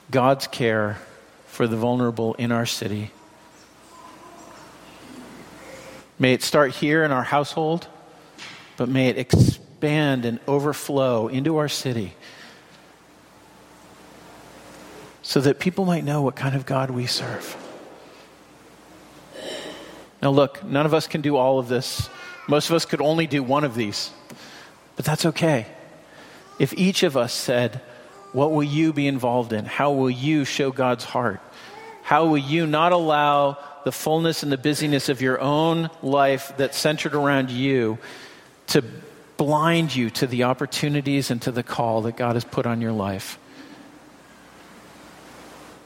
God's 0.10 0.48
care 0.48 0.98
for 1.46 1.68
the 1.68 1.78
vulnerable 1.78 2.34
in 2.34 2.52
our 2.52 2.66
city. 2.66 3.12
May 6.18 6.34
it 6.34 6.42
start 6.42 6.72
here 6.72 7.04
in 7.04 7.12
our 7.12 7.24
household 7.24 7.88
but 8.78 8.90
may 8.90 9.10
it 9.10 9.20
expand 9.20 10.26
and 10.26 10.40
overflow 10.48 11.28
into 11.28 11.58
our 11.58 11.70
city 11.70 12.16
so 15.32 15.40
that 15.40 15.60
people 15.60 15.86
might 15.86 16.04
know 16.04 16.22
what 16.22 16.36
kind 16.36 16.58
of 16.58 16.66
God 16.66 16.90
we 16.90 17.06
serve. 17.06 17.56
Now, 20.22 20.30
look, 20.30 20.62
none 20.62 20.86
of 20.86 20.94
us 20.94 21.08
can 21.08 21.22
do 21.22 21.38
all 21.38 21.58
of 21.58 21.70
this. 21.70 22.10
Most 22.50 22.70
of 22.70 22.76
us 22.76 22.84
could 22.84 23.00
only 23.00 23.28
do 23.28 23.42
one 23.42 23.64
of 23.64 23.74
these, 23.74 24.12
but 24.98 25.06
that's 25.06 25.26
okay. 25.28 25.68
If 26.60 26.74
each 26.74 27.04
of 27.04 27.16
us 27.16 27.32
said, 27.32 27.80
What 28.34 28.52
will 28.52 28.64
you 28.64 28.92
be 28.92 29.08
involved 29.08 29.54
in? 29.54 29.64
How 29.64 29.94
will 29.94 30.10
you 30.10 30.44
show 30.44 30.70
God's 30.70 31.06
heart? 31.06 31.40
How 32.04 32.26
will 32.26 32.38
you 32.38 32.68
not 32.68 32.92
allow 32.92 33.58
the 33.86 33.94
fullness 33.94 34.44
and 34.44 34.52
the 34.52 34.58
busyness 34.58 35.08
of 35.08 35.22
your 35.22 35.40
own 35.40 35.90
life 36.04 36.52
that's 36.58 36.78
centered 36.78 37.16
around 37.16 37.52
you 37.52 38.00
to 38.68 38.84
blind 39.38 39.96
you 39.96 40.10
to 40.10 40.28
the 40.28 40.44
opportunities 40.44 41.32
and 41.32 41.42
to 41.44 41.54
the 41.54 41.64
call 41.64 42.02
that 42.02 42.18
God 42.18 42.36
has 42.36 42.44
put 42.44 42.66
on 42.66 42.82
your 42.82 42.92
life. 42.92 43.40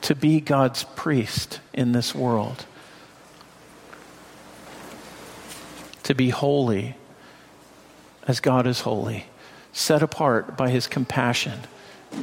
To 0.06 0.14
be 0.14 0.40
God's 0.40 0.84
priest 0.84 1.62
in 1.74 1.92
this 1.92 2.14
world. 2.14 2.68
To 6.04 6.14
be 6.14 6.30
holy 6.30 6.96
as 8.28 8.40
God 8.40 8.68
is 8.68 8.82
holy, 8.82 9.26
set 9.74 10.04
apart 10.04 10.56
by 10.56 10.70
his 10.70 10.86
compassion 10.86 11.62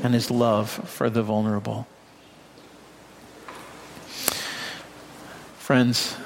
and 0.05 0.14
his 0.14 0.30
love 0.30 0.70
for 0.70 1.11
the 1.11 1.24
vulnerable. 1.24 1.89
Friends, 5.59 6.16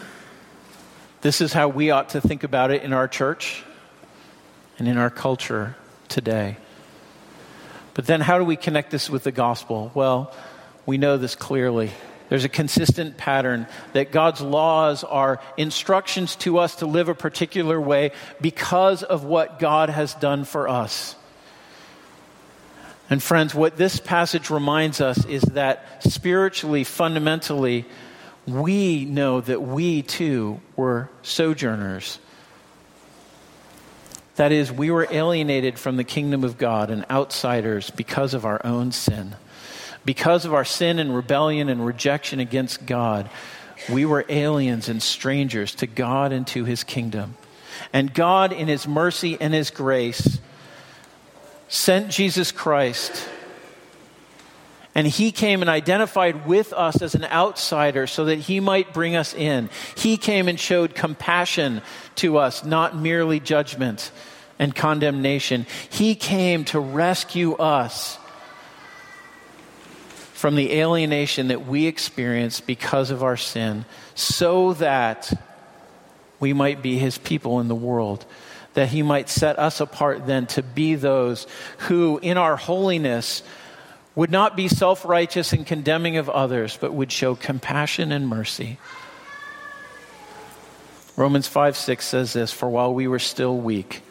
this 1.22 1.40
is 1.40 1.54
how 1.54 1.68
we 1.68 1.90
ought 1.90 2.10
to 2.10 2.20
think 2.20 2.44
about 2.44 2.70
it 2.70 2.82
in 2.82 2.92
our 2.92 3.08
church 3.08 3.64
and 4.78 4.86
in 4.86 4.98
our 4.98 5.08
culture 5.08 5.74
today. 6.08 6.58
But 7.94 8.04
then, 8.04 8.20
how 8.20 8.36
do 8.36 8.44
we 8.44 8.56
connect 8.56 8.90
this 8.90 9.08
with 9.08 9.24
the 9.24 9.32
gospel? 9.32 9.90
Well, 9.94 10.34
we 10.86 10.98
know 10.98 11.16
this 11.18 11.34
clearly. 11.34 11.90
There's 12.28 12.44
a 12.44 12.48
consistent 12.48 13.16
pattern 13.16 13.66
that 13.92 14.10
God's 14.10 14.40
laws 14.40 15.04
are 15.04 15.40
instructions 15.56 16.34
to 16.36 16.58
us 16.58 16.76
to 16.76 16.86
live 16.86 17.08
a 17.08 17.14
particular 17.14 17.80
way 17.80 18.12
because 18.40 19.02
of 19.02 19.24
what 19.24 19.58
God 19.58 19.90
has 19.90 20.14
done 20.14 20.44
for 20.44 20.68
us. 20.68 21.14
And, 23.08 23.22
friends, 23.22 23.54
what 23.54 23.76
this 23.76 24.00
passage 24.00 24.50
reminds 24.50 25.00
us 25.00 25.24
is 25.26 25.42
that 25.42 26.02
spiritually, 26.02 26.82
fundamentally, 26.82 27.84
we 28.46 29.04
know 29.04 29.40
that 29.40 29.62
we 29.62 30.02
too 30.02 30.60
were 30.74 31.08
sojourners 31.22 32.18
that 34.36 34.52
is, 34.52 34.70
we 34.70 34.90
were 34.90 35.08
alienated 35.10 35.78
from 35.78 35.96
the 35.96 36.04
kingdom 36.04 36.44
of 36.44 36.58
God 36.58 36.90
and 36.90 37.04
outsiders 37.10 37.90
because 37.90 38.34
of 38.34 38.44
our 38.44 38.60
own 38.64 38.92
sin. 38.92 39.34
Because 40.06 40.44
of 40.44 40.54
our 40.54 40.64
sin 40.64 41.00
and 41.00 41.14
rebellion 41.14 41.68
and 41.68 41.84
rejection 41.84 42.40
against 42.40 42.86
God, 42.86 43.28
we 43.90 44.06
were 44.06 44.24
aliens 44.28 44.88
and 44.88 45.02
strangers 45.02 45.74
to 45.76 45.86
God 45.86 46.32
and 46.32 46.46
to 46.48 46.64
his 46.64 46.84
kingdom. 46.84 47.36
And 47.92 48.14
God, 48.14 48.52
in 48.52 48.68
his 48.68 48.86
mercy 48.86 49.36
and 49.38 49.52
his 49.52 49.70
grace, 49.70 50.38
sent 51.68 52.08
Jesus 52.08 52.52
Christ. 52.52 53.28
And 54.94 55.06
he 55.06 55.32
came 55.32 55.60
and 55.60 55.68
identified 55.68 56.46
with 56.46 56.72
us 56.72 57.02
as 57.02 57.14
an 57.14 57.24
outsider 57.24 58.06
so 58.06 58.26
that 58.26 58.38
he 58.38 58.60
might 58.60 58.94
bring 58.94 59.16
us 59.16 59.34
in. 59.34 59.68
He 59.96 60.16
came 60.16 60.48
and 60.48 60.58
showed 60.58 60.94
compassion 60.94 61.82
to 62.16 62.38
us, 62.38 62.64
not 62.64 62.96
merely 62.96 63.40
judgment 63.40 64.10
and 64.58 64.74
condemnation. 64.74 65.66
He 65.90 66.14
came 66.14 66.64
to 66.66 66.80
rescue 66.80 67.54
us 67.54 68.18
from 70.36 70.54
the 70.54 70.70
alienation 70.74 71.48
that 71.48 71.66
we 71.66 71.86
experience 71.86 72.60
because 72.60 73.10
of 73.10 73.22
our 73.22 73.38
sin, 73.38 73.86
so 74.14 74.74
that 74.74 75.32
we 76.38 76.52
might 76.52 76.82
be 76.82 76.98
his 76.98 77.16
people 77.16 77.58
in 77.58 77.68
the 77.68 77.74
world. 77.74 78.26
That 78.74 78.88
he 78.88 79.02
might 79.02 79.30
set 79.30 79.58
us 79.58 79.80
apart 79.80 80.26
then 80.26 80.46
to 80.48 80.62
be 80.62 80.94
those 80.94 81.46
who, 81.78 82.18
in 82.18 82.36
our 82.36 82.56
holiness, 82.56 83.42
would 84.14 84.30
not 84.30 84.56
be 84.56 84.68
self 84.68 85.06
righteous 85.06 85.54
and 85.54 85.66
condemning 85.66 86.18
of 86.18 86.28
others, 86.28 86.76
but 86.78 86.92
would 86.92 87.10
show 87.10 87.34
compassion 87.34 88.12
and 88.12 88.28
mercy. 88.28 88.78
Romans 91.16 91.48
5 91.48 91.78
6 91.78 92.04
says 92.04 92.34
this 92.34 92.52
For 92.52 92.68
while 92.68 92.92
we 92.92 93.08
were 93.08 93.18
still 93.18 93.56
weak, 93.56 94.02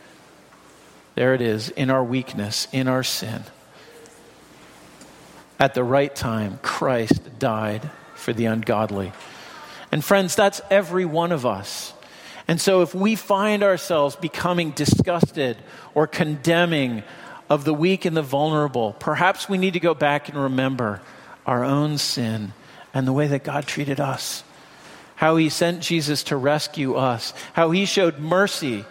there 1.13 1.35
it 1.35 1.41
is, 1.41 1.69
in 1.69 1.91
our 1.91 2.03
weakness, 2.03 2.67
in 2.71 2.87
our 2.87 3.03
sin. 3.03 3.43
At 5.59 5.73
the 5.73 5.83
right 5.83 6.13
time, 6.13 6.59
Christ 6.61 7.39
died 7.39 7.89
for 8.15 8.33
the 8.33 8.45
ungodly. 8.45 9.13
And 9.91 10.03
friends, 10.03 10.35
that's 10.35 10.61
every 10.69 11.05
one 11.05 11.31
of 11.31 11.45
us. 11.45 11.93
And 12.47 12.59
so 12.59 12.81
if 12.81 12.93
we 12.93 13.15
find 13.15 13.63
ourselves 13.63 14.15
becoming 14.15 14.71
disgusted 14.71 15.57
or 15.93 16.07
condemning 16.07 17.03
of 17.49 17.63
the 17.63 17.73
weak 17.73 18.05
and 18.05 18.15
the 18.15 18.21
vulnerable, 18.21 18.93
perhaps 18.93 19.47
we 19.47 19.57
need 19.57 19.73
to 19.73 19.79
go 19.79 19.93
back 19.93 20.29
and 20.29 20.37
remember 20.37 21.01
our 21.45 21.63
own 21.63 21.97
sin 21.97 22.53
and 22.93 23.07
the 23.07 23.13
way 23.13 23.27
that 23.27 23.43
God 23.43 23.65
treated 23.65 23.99
us. 23.99 24.43
How 25.15 25.37
he 25.37 25.49
sent 25.49 25.81
Jesus 25.81 26.23
to 26.23 26.35
rescue 26.35 26.95
us, 26.95 27.33
how 27.53 27.71
he 27.71 27.85
showed 27.85 28.19
mercy 28.19 28.83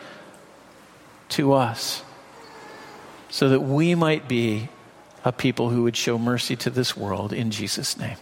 to 1.30 1.52
us 1.52 2.02
so 3.28 3.48
that 3.50 3.60
we 3.60 3.94
might 3.94 4.28
be 4.28 4.68
a 5.24 5.32
people 5.32 5.70
who 5.70 5.84
would 5.84 5.96
show 5.96 6.18
mercy 6.18 6.54
to 6.56 6.70
this 6.70 6.96
world 6.96 7.32
in 7.32 7.50
Jesus' 7.50 7.98
name. 7.98 8.16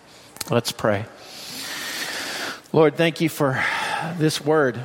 Let's 0.51 0.73
pray. 0.73 1.05
Lord, 2.73 2.97
thank 2.97 3.21
you 3.21 3.29
for 3.29 3.63
this 4.19 4.41
word 4.41 4.81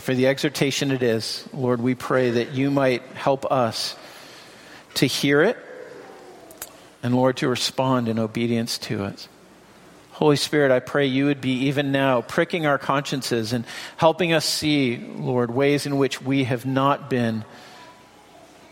for 0.00 0.14
the 0.14 0.26
exhortation 0.26 0.90
it 0.90 1.02
is. 1.02 1.46
Lord, 1.52 1.80
we 1.80 1.94
pray 1.94 2.30
that 2.30 2.52
you 2.52 2.70
might 2.70 3.02
help 3.14 3.50
us 3.50 3.96
to 4.94 5.06
hear 5.06 5.42
it 5.42 5.58
and, 7.02 7.14
Lord, 7.14 7.36
to 7.38 7.48
respond 7.48 8.08
in 8.08 8.18
obedience 8.18 8.78
to 8.78 9.04
it. 9.04 9.28
Holy 10.12 10.36
Spirit, 10.36 10.70
I 10.70 10.80
pray 10.80 11.06
you 11.06 11.26
would 11.26 11.40
be 11.40 11.66
even 11.66 11.92
now 11.92 12.22
pricking 12.22 12.66
our 12.66 12.78
consciences 12.78 13.52
and 13.52 13.64
helping 13.96 14.32
us 14.32 14.44
see, 14.44 14.96
Lord, 14.96 15.50
ways 15.50 15.86
in 15.86 15.98
which 15.98 16.22
we 16.22 16.44
have 16.44 16.64
not 16.64 17.10
been 17.10 17.44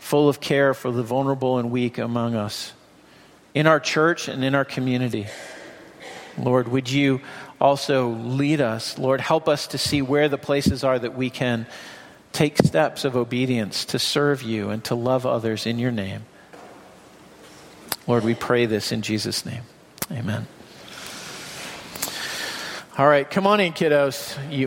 full 0.03 0.27
of 0.27 0.41
care 0.41 0.73
for 0.73 0.91
the 0.91 1.01
vulnerable 1.01 1.57
and 1.57 1.71
weak 1.71 1.97
among 1.97 2.35
us 2.35 2.73
in 3.53 3.65
our 3.65 3.79
church 3.79 4.27
and 4.27 4.43
in 4.43 4.53
our 4.53 4.65
community. 4.65 5.27
Lord, 6.37 6.67
would 6.67 6.91
you 6.91 7.21
also 7.59 8.09
lead 8.09 8.59
us? 8.59 8.99
Lord, 8.99 9.21
help 9.21 9.47
us 9.47 9.65
to 9.67 9.77
see 9.77 10.01
where 10.01 10.27
the 10.27 10.37
places 10.37 10.83
are 10.83 10.99
that 10.99 11.15
we 11.15 11.29
can 11.29 11.65
take 12.33 12.57
steps 12.57 13.05
of 13.05 13.15
obedience 13.15 13.85
to 13.85 13.97
serve 13.97 14.43
you 14.43 14.71
and 14.71 14.83
to 14.83 14.93
love 14.93 15.25
others 15.25 15.65
in 15.65 15.79
your 15.79 15.91
name. 15.91 16.25
Lord, 18.05 18.25
we 18.25 18.35
pray 18.35 18.65
this 18.65 18.91
in 18.91 19.03
Jesus' 19.03 19.45
name. 19.45 19.63
Amen. 20.11 20.47
All 22.97 23.07
right, 23.07 23.27
come 23.27 23.47
on 23.47 23.61
in, 23.61 23.71
kiddos. 23.71 24.37
You 24.51 24.61